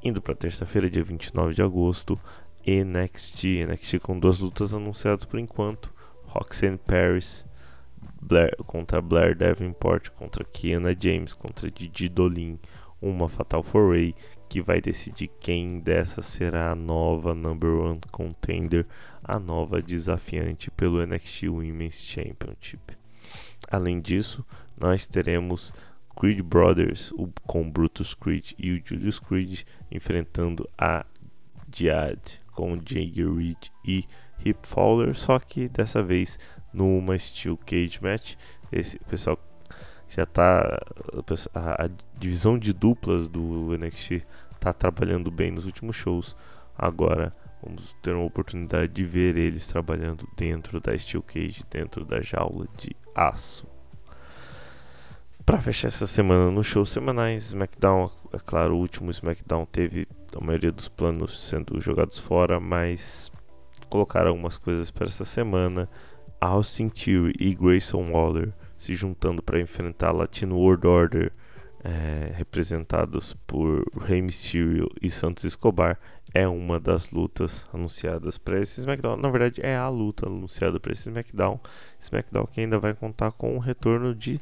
Indo 0.03 0.23
para 0.23 0.35
terça-feira, 0.35 0.89
dia 0.89 1.05
29 1.05 1.55
de 1.55 1.63
agosto, 1.63 2.19
NXT, 2.67 3.67
NXT 3.67 3.99
com 3.99 4.19
duas 4.19 4.41
lutas 4.41 4.73
anunciadas 4.73 5.25
por 5.25 5.39
enquanto, 5.39 5.93
Roxanne 6.25 6.79
Paris 6.79 7.47
Blair, 8.21 8.57
contra 8.67 9.01
Blair 9.01 9.37
Davenport, 9.37 10.11
contra 10.11 10.45
Kiana 10.45 10.97
James, 10.99 11.33
contra 11.33 11.71
Didi 11.71 12.09
Dolin 12.09 12.59
uma 13.01 13.29
Fatal 13.29 13.63
4 13.63 14.15
que 14.49 14.61
vai 14.63 14.81
decidir 14.81 15.29
quem 15.41 15.81
dessa 15.81 16.23
será 16.23 16.71
a 16.71 16.75
nova 16.75 17.35
number 17.35 17.71
one 17.71 18.01
contender, 18.11 18.87
a 19.23 19.39
nova 19.39 19.83
desafiante 19.83 20.71
pelo 20.71 21.05
NXT 21.05 21.49
Women's 21.49 22.03
Championship. 22.03 22.97
Além 23.71 24.01
disso, 24.01 24.45
nós 24.79 25.07
teremos 25.07 25.73
Creed 26.19 26.41
Brothers 26.41 27.13
o, 27.13 27.29
com 27.47 27.69
Brutus 27.69 28.15
Creed 28.15 28.53
e 28.59 28.73
o 28.73 28.83
Julius 28.85 29.19
Creed 29.19 29.63
enfrentando 29.91 30.69
a 30.79 31.05
Jad 31.75 32.19
com 32.53 32.77
Jagger 32.77 33.35
Reed 33.35 33.69
e 33.85 34.05
Hip 34.45 34.61
Fowler, 34.63 35.15
só 35.15 35.39
que 35.39 35.69
dessa 35.69 36.03
vez 36.03 36.39
numa 36.73 37.19
Steel 37.19 37.57
Cage 37.57 37.99
Match. 38.03 38.35
Esse 38.71 38.99
pessoal 39.01 39.39
já 40.09 40.25
tá 40.25 40.81
a, 41.55 41.85
a 41.85 41.91
divisão 42.19 42.59
de 42.59 42.73
duplas 42.73 43.29
do 43.29 43.77
NXT 43.77 44.23
tá 44.59 44.73
trabalhando 44.73 45.31
bem 45.31 45.51
nos 45.51 45.67
últimos 45.67 45.97
shows. 45.97 46.37
Agora 46.77 47.35
vamos 47.63 47.97
ter 48.03 48.15
uma 48.15 48.25
oportunidade 48.25 48.93
de 48.93 49.05
ver 49.05 49.37
eles 49.37 49.67
trabalhando 49.67 50.29
dentro 50.37 50.81
da 50.81 50.97
Steel 50.99 51.23
Cage, 51.23 51.65
dentro 51.71 52.05
da 52.05 52.21
jaula 52.21 52.67
de 52.77 52.95
aço. 53.15 53.67
Para 55.45 55.61
fechar 55.61 55.89
essa 55.89 56.07
semana 56.07 56.51
nos 56.51 56.67
shows 56.67 56.91
semanais, 56.91 57.45
SmackDown, 57.45 58.11
é 58.33 58.39
claro, 58.39 58.75
o 58.75 58.81
último 58.81 59.13
SmackDown 59.13 59.65
teve 59.67 60.09
a 60.35 60.45
maioria 60.45 60.73
dos 60.73 60.89
planos 60.89 61.49
sendo 61.49 61.81
jogados 61.81 62.19
fora, 62.19 62.59
mas 62.59 63.31
colocaram 63.89 64.31
algumas 64.31 64.59
coisas 64.59 64.91
para 64.91 65.07
essa 65.07 65.25
semana. 65.25 65.89
Austin 66.41 66.89
Theory 66.89 67.35
e 67.39 67.55
Grayson 67.55 68.11
Waller 68.11 68.53
se 68.77 68.95
juntando 68.95 69.43
para 69.43 69.61
enfrentar 69.61 70.13
Latino 70.13 70.57
World 70.57 70.87
Order, 70.87 71.33
é, 71.83 72.33
representados 72.35 73.35
por 73.47 73.85
Rey 74.01 74.21
Mysterio 74.21 74.89
e 75.01 75.09
Santos 75.09 75.45
Escobar, 75.45 75.99
é 76.35 76.47
uma 76.47 76.81
das 76.81 77.11
lutas 77.11 77.69
anunciadas 77.73 78.37
para 78.37 78.61
esse 78.61 78.81
SmackDown. 78.81 79.17
Na 79.17 79.31
verdade, 79.31 79.61
é 79.63 79.77
a 79.77 79.89
luta 79.89 80.27
anunciada 80.27 80.81
para 80.81 80.93
esse 80.93 81.09
SmackDown. 81.09 81.61
SmackDown 82.01 82.47
que 82.47 82.61
ainda 82.61 82.79
vai 82.79 82.95
contar 82.95 83.33
com 83.33 83.57
o 83.57 83.61
retorno 83.61 84.15
de 84.15 84.41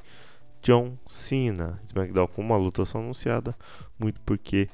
John 0.62 0.96
Cena. 1.06 1.78
SmackDown 1.84 2.26
com 2.26 2.42
uma 2.42 2.56
luta 2.56 2.84
só 2.84 2.98
anunciada, 2.98 3.54
muito 3.98 4.20
porque 4.22 4.68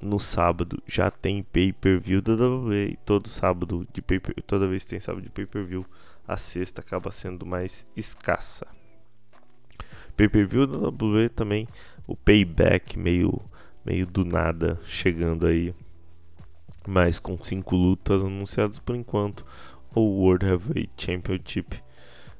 no 0.00 0.18
sábado 0.18 0.82
já 0.86 1.10
tem 1.10 1.42
pay-per-view 1.42 2.22
da 2.22 2.32
WWE. 2.32 2.96
Todo 3.04 3.28
sábado 3.28 3.86
de 3.92 4.00
pay 4.00 4.20
toda 4.46 4.68
vez 4.68 4.84
que 4.84 4.90
tem 4.90 5.00
sábado 5.00 5.22
de 5.22 5.30
pay-per-view, 5.30 5.84
a 6.26 6.36
sexta 6.36 6.80
acaba 6.80 7.10
sendo 7.10 7.44
mais 7.44 7.86
escassa. 7.96 8.66
Pay-per-view 10.16 10.66
da 10.66 10.88
WWE 10.88 11.28
também, 11.28 11.66
o 12.06 12.16
payback 12.16 12.98
meio 12.98 13.40
meio 13.84 14.06
do 14.06 14.24
nada 14.24 14.78
chegando 14.86 15.46
aí, 15.46 15.74
mas 16.86 17.18
com 17.18 17.42
cinco 17.42 17.74
lutas 17.74 18.22
anunciadas 18.22 18.78
por 18.78 18.94
enquanto. 18.94 19.44
O 19.92 20.22
World 20.22 20.46
Heavyweight 20.46 20.92
Championship 20.96 21.82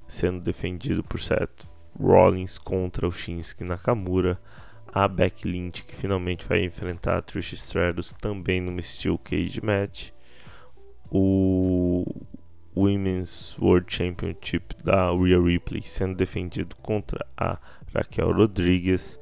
sendo 0.06 0.40
defendido 0.40 1.02
por 1.02 1.20
Seth 1.20 1.66
Rollins 1.98 2.58
contra 2.58 3.08
o 3.08 3.10
Shinsuke 3.10 3.64
Nakamura 3.64 4.40
a 4.92 5.06
Becky 5.06 5.48
Lynch 5.48 5.84
que 5.84 5.94
finalmente 5.94 6.46
vai 6.46 6.64
enfrentar 6.64 7.18
a 7.18 7.22
Trish 7.22 7.52
Stratus 7.54 8.12
também 8.12 8.60
no 8.60 8.80
Steel 8.82 9.18
Cage 9.18 9.60
Match. 9.64 10.10
O 11.10 12.04
Women's 12.76 13.56
World 13.58 13.86
Championship 13.88 14.74
da 14.84 15.10
Rhea 15.12 15.40
Ripley 15.40 15.82
sendo 15.82 16.16
defendido 16.16 16.76
contra 16.76 17.24
a 17.36 17.58
Raquel 17.94 18.32
Rodrigues. 18.32 19.18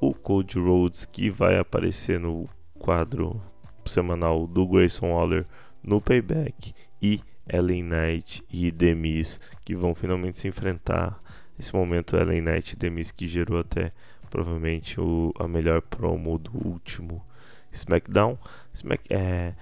O 0.00 0.14
Cody 0.14 0.58
Rhodes 0.58 1.06
que 1.06 1.30
vai 1.30 1.58
aparecer 1.58 2.20
no 2.20 2.48
quadro 2.78 3.40
semanal 3.86 4.46
do 4.46 4.66
Grayson 4.66 5.12
Waller 5.12 5.46
no 5.82 6.00
Payback 6.00 6.74
e 7.00 7.20
Ellen 7.46 7.84
Knight 7.84 8.42
e 8.50 8.70
Demis 8.70 9.40
que 9.64 9.74
vão 9.74 9.94
finalmente 9.94 10.38
se 10.38 10.48
enfrentar. 10.48 11.22
Esse 11.58 11.74
momento 11.74 12.16
Ellen 12.16 12.42
Knight 12.42 12.72
e 12.72 12.76
Demis 12.76 13.10
que 13.10 13.26
gerou 13.26 13.58
até 13.58 13.92
provavelmente 14.30 15.00
o, 15.00 15.32
a 15.38 15.46
melhor 15.46 15.80
promo 15.80 16.38
do 16.38 16.50
último 16.66 17.24
SmackDown. 17.70 18.36
Smack, 18.72 19.04
é, 19.08 19.54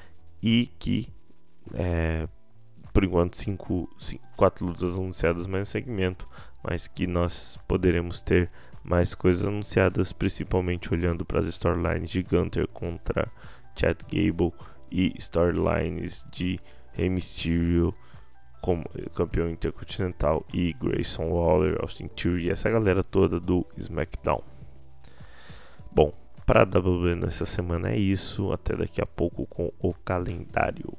e 0.43 0.71
que, 0.79 1.09
é, 1.75 2.27
por 2.93 3.05
enquanto, 3.05 3.37
cinco, 3.37 3.89
cinco, 3.99 4.25
quatro 4.37 4.67
lutas 4.67 4.95
anunciadas 4.95 5.47
mais 5.47 5.69
um 5.69 5.71
segmento, 5.71 6.29
mas 6.63 6.87
que 6.87 7.07
nós 7.07 7.59
poderemos 7.67 8.23
ter 8.23 8.51
mais 8.85 9.15
coisas 9.15 9.47
anunciadas, 9.47 10.13
principalmente 10.13 10.93
olhando 10.93 11.25
para 11.25 11.41
as 11.41 11.47
storylines 11.47 12.11
de 12.11 12.23
Gunter 12.23 12.67
contra 12.69 13.31
Chad 13.77 13.99
Gable 14.03 14.53
e 14.91 15.15
storylines 15.19 16.27
de 16.31 16.61
Rey 16.93 17.09
Mysterio 17.09 17.95
como 18.61 18.85
campeão 19.15 19.51
intercontinental 19.51 20.47
e 20.53 20.73
Grayson 20.75 21.29
Waller, 21.31 21.79
Austin 21.81 22.07
Theory, 22.09 22.51
essa 22.51 22.71
galera 22.71 23.03
toda 23.03 23.41
do 23.41 23.67
SmackDown. 23.77 24.43
Bom, 25.91 26.13
para 26.47 26.63
a 26.63 26.65
WWE 26.65 27.17
nessa 27.17 27.45
semana 27.45 27.91
é 27.91 27.99
isso. 27.99 28.53
Até 28.53 28.77
daqui 28.77 29.01
a 29.01 29.07
pouco 29.07 29.47
com 29.47 29.73
o 29.79 29.93
calendário. 29.93 30.93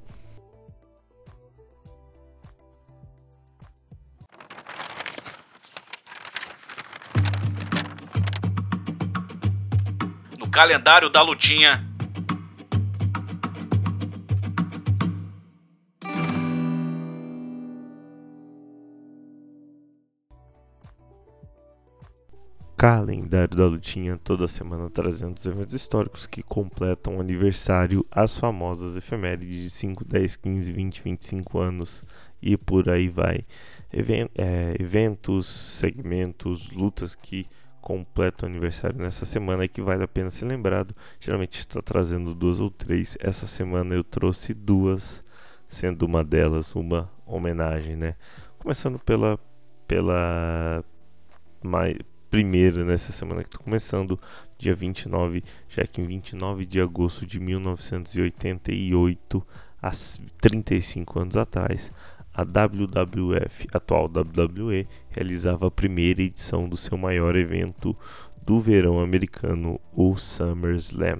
Calendário 10.53 11.09
da 11.09 11.23
lutinha 11.23 11.83
calendário 22.77 23.57
da 23.57 23.65
lutinha 23.65 24.19
toda 24.23 24.47
semana 24.47 24.91
trazendo 24.91 25.35
os 25.37 25.45
eventos 25.47 25.73
históricos 25.73 26.27
que 26.27 26.43
completam 26.43 27.17
o 27.17 27.21
aniversário, 27.21 28.05
as 28.11 28.37
famosas 28.37 28.95
efemérides 28.95 29.63
de 29.63 29.69
5, 29.71 30.05
10, 30.05 30.35
15, 30.35 30.71
20, 30.71 31.01
25 31.01 31.59
anos 31.59 32.05
e 32.39 32.55
por 32.55 32.91
aí 32.91 33.09
vai. 33.09 33.43
Even 33.91 34.29
é, 34.35 34.75
eventos, 34.79 35.47
segmentos, 35.47 36.69
lutas 36.71 37.15
que 37.15 37.47
completam 37.83 38.47
o 38.47 38.51
aniversário 38.51 38.97
nessa 38.97 39.25
semana 39.25 39.67
que 39.67 39.81
vale 39.81 40.03
a 40.03 40.07
pena 40.07 40.31
ser 40.31 40.45
lembrado. 40.45 40.95
Geralmente 41.19 41.59
estou 41.59 41.81
trazendo 41.81 42.33
duas 42.33 42.61
ou 42.61 42.71
três. 42.71 43.17
Essa 43.19 43.45
semana 43.45 43.93
eu 43.93 44.05
trouxe 44.05 44.53
duas, 44.53 45.25
sendo 45.67 46.05
uma 46.05 46.23
delas 46.23 46.73
uma 46.75 47.11
homenagem, 47.25 47.97
né? 47.97 48.15
Começando 48.57 48.97
pela 48.97 49.37
pela 49.85 50.81
mais, 51.61 51.97
primeira 52.29 52.85
nessa 52.85 53.11
semana 53.11 53.43
que 53.43 53.49
está 53.49 53.59
começando, 53.59 54.17
dia 54.57 54.73
29, 54.73 55.43
já 55.67 55.85
que 55.85 56.01
em 56.01 56.07
29 56.07 56.65
de 56.65 56.79
agosto 56.81 57.27
de 57.27 57.39
1988, 57.39 59.45
há 59.81 59.91
35 60.41 61.19
anos 61.19 61.35
atrás, 61.35 61.91
a 62.33 62.43
WWF, 62.43 63.67
atual 63.71 64.05
WWE, 64.05 64.87
realizava 65.09 65.67
a 65.67 65.71
primeira 65.71 66.21
edição 66.21 66.67
do 66.67 66.75
seu 66.75 66.97
maior 66.97 67.35
evento 67.35 67.95
do 68.41 68.59
verão 68.59 68.99
americano, 68.99 69.79
o 69.93 70.17
SummerSlam. 70.17 71.19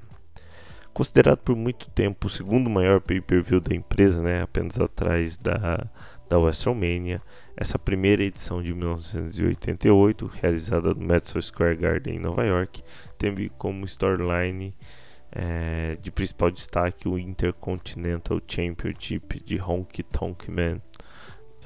Considerado 0.93 1.39
por 1.39 1.55
muito 1.55 1.89
tempo 1.89 2.27
o 2.27 2.29
segundo 2.29 2.69
maior 2.69 3.01
pay-per-view 3.01 3.59
da 3.59 3.75
empresa, 3.75 4.21
né, 4.21 4.41
apenas 4.41 4.79
atrás 4.79 5.37
da, 5.37 5.89
da 6.29 6.37
WrestleMania, 6.37 7.21
essa 7.55 7.77
primeira 7.79 8.23
edição 8.23 8.61
de 8.61 8.73
1988, 8.73 10.31
realizada 10.41 10.93
no 10.93 11.05
Madison 11.05 11.41
Square 11.41 11.77
Garden 11.77 12.15
em 12.15 12.19
Nova 12.19 12.43
York, 12.43 12.83
teve 13.17 13.49
como 13.49 13.85
storyline 13.85 14.75
é, 15.31 15.97
de 16.01 16.11
principal 16.11 16.51
destaque 16.51 17.07
o 17.07 17.17
Intercontinental 17.17 18.39
Championship 18.47 19.43
de 19.43 19.59
Honky 19.59 20.03
Tonk 20.03 20.49
Man. 20.49 20.79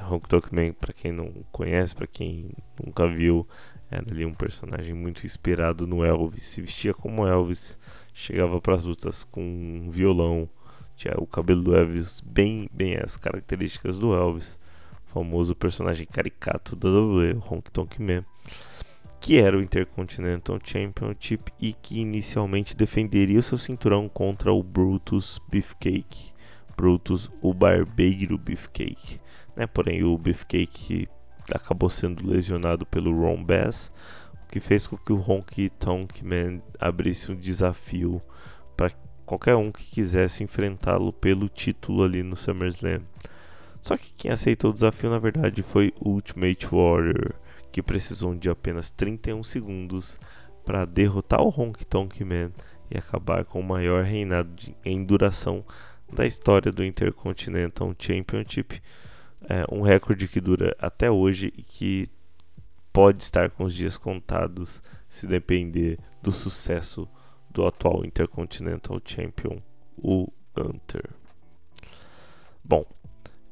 Honky 0.01 0.27
Tonk 0.27 0.53
Man, 0.53 0.73
para 0.73 0.93
quem 0.93 1.11
não 1.11 1.31
conhece, 1.51 1.95
para 1.95 2.07
quem 2.07 2.51
nunca 2.83 3.07
viu, 3.07 3.47
era 3.89 4.05
ali 4.09 4.25
um 4.25 4.33
personagem 4.33 4.93
muito 4.93 5.25
inspirado 5.25 5.87
no 5.87 6.03
Elvis. 6.03 6.43
Se 6.43 6.61
vestia 6.61 6.93
como 6.93 7.25
Elvis, 7.25 7.77
chegava 8.13 8.59
para 8.61 8.75
as 8.75 8.85
lutas 8.85 9.23
com 9.23 9.41
um 9.41 9.89
violão, 9.89 10.49
tinha 10.95 11.13
o 11.17 11.27
cabelo 11.27 11.61
do 11.61 11.75
Elvis 11.75 12.21
bem, 12.21 12.69
bem 12.71 12.97
as 12.97 13.17
características 13.17 13.99
do 13.99 14.13
Elvis 14.13 14.57
famoso 15.17 15.55
personagem 15.55 16.05
caricato 16.05 16.75
da 16.75 16.89
WWE, 16.89 17.41
Tonk 17.73 18.01
Man, 18.01 18.23
que 19.19 19.39
era 19.39 19.57
o 19.57 19.61
Intercontinental 19.61 20.59
Championship 20.63 21.51
e 21.59 21.73
que 21.73 21.99
inicialmente 21.99 22.75
defenderia 22.75 23.39
o 23.39 23.43
seu 23.43 23.57
cinturão 23.57 24.07
contra 24.07 24.51
o 24.53 24.61
Brutus 24.61 25.39
Beefcake. 25.49 26.33
Brutus, 26.75 27.31
o 27.41 27.51
barbeiro 27.53 28.37
Beefcake. 28.37 29.19
Né? 29.57 29.65
Porém, 29.65 30.03
o 30.03 30.15
Beefcake 30.15 31.09
acabou 31.51 31.89
sendo 31.89 32.29
lesionado 32.29 32.85
pelo 32.85 33.11
Ron 33.11 33.43
Bass, 33.43 33.91
o 34.45 34.51
que 34.51 34.59
fez 34.59 34.85
com 34.85 34.95
que 34.95 35.11
o 35.11 35.19
Honky 35.19 35.69
Tonk 35.71 36.23
Man 36.23 36.61
abrisse 36.79 37.31
um 37.31 37.35
desafio 37.35 38.21
para 38.77 38.91
qualquer 39.25 39.55
um 39.55 39.71
que 39.71 39.83
quisesse 39.83 40.43
enfrentá-lo 40.43 41.11
pelo 41.11 41.49
título 41.49 42.03
ali 42.03 42.21
no 42.21 42.35
SummerSlam. 42.35 43.01
Só 43.81 43.97
que 43.97 44.13
quem 44.13 44.31
aceitou 44.31 44.69
o 44.69 44.73
desafio 44.73 45.09
na 45.09 45.19
verdade 45.19 45.63
foi 45.63 45.91
Ultimate 45.99 46.67
Warrior, 46.67 47.33
que 47.71 47.81
precisou 47.81 48.35
de 48.35 48.49
apenas 48.49 48.89
31 48.91 49.43
segundos 49.43 50.19
para 50.63 50.85
derrotar 50.85 51.41
o 51.41 51.49
Honky 51.49 51.85
Tonk 51.85 52.23
Man 52.23 52.51
e 52.91 52.97
acabar 52.97 53.43
com 53.43 53.59
o 53.59 53.63
maior 53.63 54.03
reinado 54.03 54.49
de, 54.53 54.75
em 54.85 55.03
duração 55.03 55.65
da 56.11 56.25
história 56.25 56.71
do 56.71 56.83
Intercontinental 56.83 57.93
Championship, 57.97 58.81
é, 59.41 59.65
um 59.71 59.81
recorde 59.81 60.27
que 60.27 60.41
dura 60.41 60.75
até 60.79 61.09
hoje 61.09 61.53
e 61.57 61.63
que 61.63 62.07
pode 62.91 63.23
estar 63.23 63.49
com 63.51 63.63
os 63.63 63.73
dias 63.73 63.97
contados 63.97 64.81
se 65.07 65.27
depender 65.27 65.97
do 66.21 66.31
sucesso 66.31 67.07
do 67.49 67.65
atual 67.65 68.05
Intercontinental 68.05 68.99
Champion, 69.03 69.59
o 69.97 70.31
Hunter. 70.55 71.09
Bom, 72.63 72.85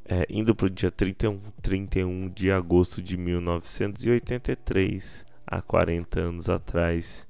é, 0.04 0.26
indo 0.30 0.54
para 0.54 0.68
o 0.68 0.70
dia 0.70 0.92
31, 0.92 1.40
31 1.62 2.30
de 2.30 2.52
agosto 2.52 3.02
de 3.02 3.18
1983, 3.18 5.26
há 5.48 5.62
40 5.62 6.20
anos 6.20 6.50
atrás, 6.50 7.28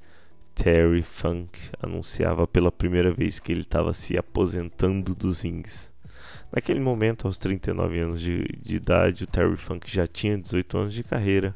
Terry 0.53 1.01
Funk 1.01 1.60
anunciava 1.82 2.47
pela 2.47 2.72
primeira 2.72 3.14
vez 3.14 3.39
que 3.39 3.51
ele 3.51 3.62
estava 3.62 3.93
se 3.93 4.18
aposentando 4.18 5.14
dos 5.14 5.41
rings. 5.41 5.93
Naquele 6.56 6.80
momento, 6.80 7.28
aos 7.28 7.38
39 7.38 7.99
anos 7.99 8.22
de, 8.22 8.45
de 8.64 8.78
idade, 8.78 9.26
o 9.26 9.28
Terry 9.28 9.58
Funk 9.58 9.93
já 9.93 10.08
tinha 10.08 10.38
18 10.38 10.78
anos 10.78 10.93
de 10.93 11.03
carreira 11.03 11.53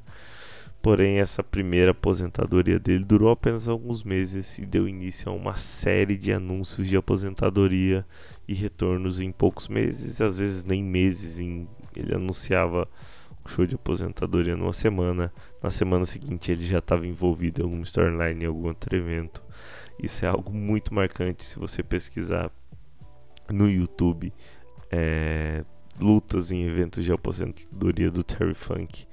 Porém, 0.81 1.19
essa 1.19 1.43
primeira 1.43 1.91
aposentadoria 1.91 2.79
dele 2.79 3.03
durou 3.03 3.29
apenas 3.29 3.67
alguns 3.67 4.01
meses 4.01 4.57
e 4.59 4.65
deu 4.65 4.87
início 4.87 5.29
a 5.29 5.35
uma 5.35 5.57
série 5.57 6.17
de 6.17 6.31
anúncios 6.31 6.87
de 6.87 6.95
aposentadoria 6.95 8.05
e 8.47 8.53
retornos 8.53 9.19
em 9.19 9.29
poucos 9.29 9.67
meses, 9.67 10.21
às 10.21 10.37
vezes 10.37 10.63
nem 10.63 10.81
meses. 10.81 11.37
Em, 11.37 11.67
ele 11.93 12.15
anunciava 12.15 12.87
show 13.45 13.65
de 13.65 13.75
aposentadoria 13.75 14.55
numa 14.55 14.71
semana. 14.71 15.33
Na 15.61 15.69
semana 15.69 16.05
seguinte 16.05 16.49
ele 16.49 16.65
já 16.65 16.77
estava 16.77 17.05
envolvido 17.05 17.59
em 17.59 17.63
alguma 17.65 17.83
storyline, 17.83 18.45
em 18.45 18.47
algum 18.47 18.67
outro 18.67 18.95
evento. 18.95 19.43
Isso 20.01 20.23
é 20.23 20.29
algo 20.29 20.53
muito 20.53 20.93
marcante 20.93 21.43
se 21.43 21.59
você 21.59 21.83
pesquisar 21.83 22.49
no 23.49 23.69
YouTube 23.69 24.31
é, 24.91 25.63
lutas 25.99 26.51
em 26.51 26.63
eventos 26.63 27.03
de 27.03 27.11
aposentadoria 27.11 28.09
do 28.09 28.23
Terry 28.23 28.53
Funk. 28.53 29.05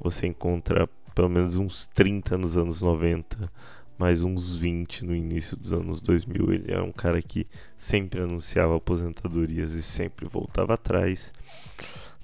Você 0.00 0.26
encontra 0.26 0.88
pelo 1.14 1.28
menos 1.28 1.56
uns 1.56 1.86
30 1.88 2.38
nos 2.38 2.56
anos 2.56 2.80
90, 2.80 3.50
mais 3.98 4.22
uns 4.22 4.56
20 4.56 5.04
no 5.04 5.14
início 5.14 5.56
dos 5.56 5.72
anos 5.72 6.00
2000. 6.00 6.52
Ele 6.52 6.72
era 6.72 6.82
um 6.82 6.92
cara 6.92 7.20
que 7.20 7.46
sempre 7.76 8.20
anunciava 8.20 8.76
aposentadorias 8.76 9.72
e 9.72 9.82
sempre 9.82 10.26
voltava 10.26 10.74
atrás. 10.74 11.32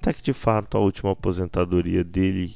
Até 0.01 0.13
que 0.13 0.23
de 0.23 0.33
fato 0.33 0.77
a 0.77 0.79
última 0.79 1.11
aposentadoria 1.11 2.03
dele 2.03 2.55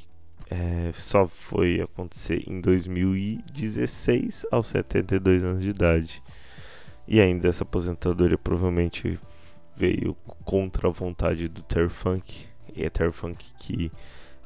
é, 0.50 0.92
só 0.94 1.28
foi 1.28 1.80
acontecer 1.80 2.44
em 2.48 2.60
2016, 2.60 4.46
aos 4.52 4.68
72 4.68 5.44
anos 5.44 5.64
de 5.64 5.70
idade. 5.70 6.22
E 7.08 7.20
ainda 7.20 7.48
essa 7.48 7.64
aposentadoria 7.64 8.38
provavelmente 8.38 9.20
veio 9.76 10.16
contra 10.44 10.88
a 10.88 10.92
vontade 10.92 11.48
do 11.48 11.62
Terry 11.64 11.90
Funk. 11.90 12.46
E 12.76 12.84
é 12.84 12.90
Terry 12.90 13.12
Funk 13.12 13.54
que 13.58 13.92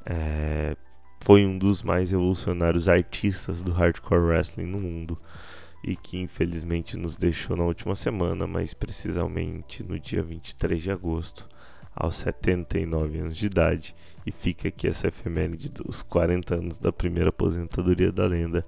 é, 0.06 0.76
foi 1.22 1.46
um 1.46 1.58
dos 1.58 1.82
mais 1.82 2.12
revolucionários 2.12 2.88
artistas 2.88 3.62
do 3.62 3.72
hardcore 3.72 4.22
wrestling 4.22 4.66
no 4.66 4.80
mundo 4.80 5.20
e 5.84 5.96
que 5.96 6.18
infelizmente 6.18 6.98
nos 6.98 7.16
deixou 7.16 7.56
na 7.56 7.64
última 7.64 7.96
semana, 7.96 8.48
mais 8.48 8.74
precisamente 8.74 9.84
no 9.84 10.00
dia 10.00 10.24
23 10.24 10.82
de 10.82 10.92
agosto, 10.92 11.48
aos 11.96 12.16
79 12.16 13.20
anos 13.20 13.38
de 13.38 13.46
idade. 13.46 13.96
E 14.26 14.32
fica 14.32 14.68
aqui 14.68 14.88
essa 14.88 15.08
efeméride 15.08 15.70
dos 15.70 16.02
40 16.02 16.56
anos 16.56 16.78
da 16.80 16.92
primeira 16.92 17.30
aposentadoria 17.30 18.12
da 18.12 18.26
lenda, 18.26 18.66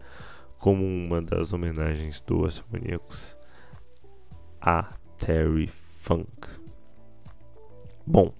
como 0.59 0.85
uma 0.85 1.21
das 1.21 1.53
homenagens 1.53 2.21
do 2.21 2.45
Astromaníacos 2.45 3.35
a 4.61 4.93
Terry 5.17 5.71
Funk. 6.07 6.31
Bom, 8.05 8.33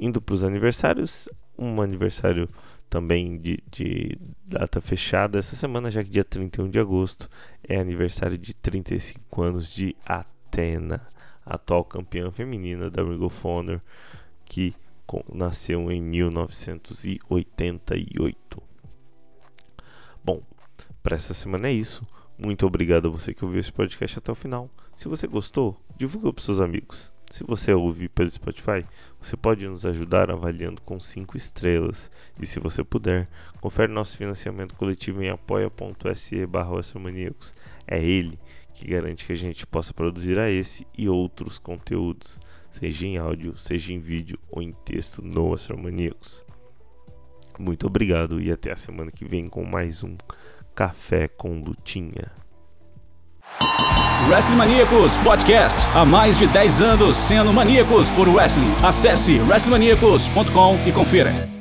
indo 0.00 0.22
para 0.22 0.34
os 0.34 0.44
aniversários, 0.44 1.28
um 1.58 1.82
aniversário 1.82 2.48
também 2.88 3.36
de, 3.36 3.58
de, 3.68 4.16
data 4.44 4.80
fechada 4.80 5.36
essa 5.36 5.56
semana, 5.56 5.90
já 5.90 6.04
que 6.04 6.10
dia 6.10 6.22
31 6.22 6.70
de 6.70 6.78
agosto 6.78 7.28
é 7.64 7.80
aniversário 7.80 8.38
de 8.38 8.54
35 8.54 9.42
anos 9.42 9.68
de 9.68 9.96
Athena, 10.06 11.04
atual 11.44 11.84
campeã 11.84 12.30
feminina 12.30 12.88
da 12.88 13.02
Ring 13.02 13.24
of 13.24 13.36
Honor, 13.44 13.80
que 14.44 14.72
nasceu 15.34 15.90
em 15.90 16.00
1988. 16.00 18.62
Bom, 20.24 20.40
para 21.02 21.16
essa 21.16 21.34
semana 21.34 21.66
é 21.66 21.72
isso. 21.72 22.06
Muito 22.40 22.64
obrigado 22.64 23.08
a 23.08 23.10
você 23.10 23.34
que 23.34 23.44
ouviu 23.44 23.58
esse 23.58 23.72
podcast 23.72 24.18
até 24.18 24.30
o 24.30 24.34
final. 24.34 24.70
Se 24.94 25.08
você 25.08 25.26
gostou, 25.26 25.76
divulga 25.96 26.32
para 26.32 26.44
seus 26.44 26.60
amigos. 26.60 27.12
Se 27.28 27.42
você 27.42 27.74
ouve 27.74 28.08
pelo 28.08 28.30
Spotify, 28.30 28.86
você 29.20 29.36
pode 29.36 29.66
nos 29.66 29.84
ajudar 29.84 30.30
avaliando 30.30 30.80
com 30.82 31.00
5 31.00 31.36
estrelas. 31.36 32.10
E 32.40 32.46
se 32.46 32.60
você 32.60 32.84
puder, 32.84 33.28
confere 33.60 33.92
nosso 33.92 34.16
financiamento 34.16 34.76
coletivo 34.76 35.20
em 35.20 35.28
apoia.se 35.28 36.46
barra 36.46 36.80
É 37.88 38.02
ele 38.02 38.38
que 38.72 38.86
garante 38.86 39.26
que 39.26 39.32
a 39.32 39.36
gente 39.36 39.66
possa 39.66 39.92
produzir 39.92 40.38
a 40.38 40.48
esse 40.48 40.86
e 40.96 41.08
outros 41.08 41.58
conteúdos, 41.58 42.38
seja 42.70 43.04
em 43.04 43.18
áudio, 43.18 43.58
seja 43.58 43.92
em 43.92 43.98
vídeo 43.98 44.38
ou 44.48 44.62
em 44.62 44.72
texto 44.72 45.20
no 45.20 45.52
Astromaníacos. 45.52 46.46
Muito 47.58 47.88
obrigado 47.88 48.40
e 48.40 48.52
até 48.52 48.70
a 48.70 48.76
semana 48.76 49.10
que 49.10 49.24
vem 49.24 49.48
com 49.48 49.64
mais 49.64 50.04
um 50.04 50.16
Café 50.78 51.26
com 51.26 51.60
Lutinha. 51.60 52.30
Wrestling 54.28 54.54
Maníacos 54.54 55.16
Podcast. 55.24 55.80
Há 55.92 56.04
mais 56.04 56.38
de 56.38 56.46
10 56.46 56.80
anos 56.80 57.16
sendo 57.16 57.52
maníacos 57.52 58.08
por 58.10 58.28
wrestling. 58.28 58.72
Acesse 58.80 59.40
wrestlingmaníacos.com 59.40 60.78
e 60.86 60.92
confira. 60.92 61.57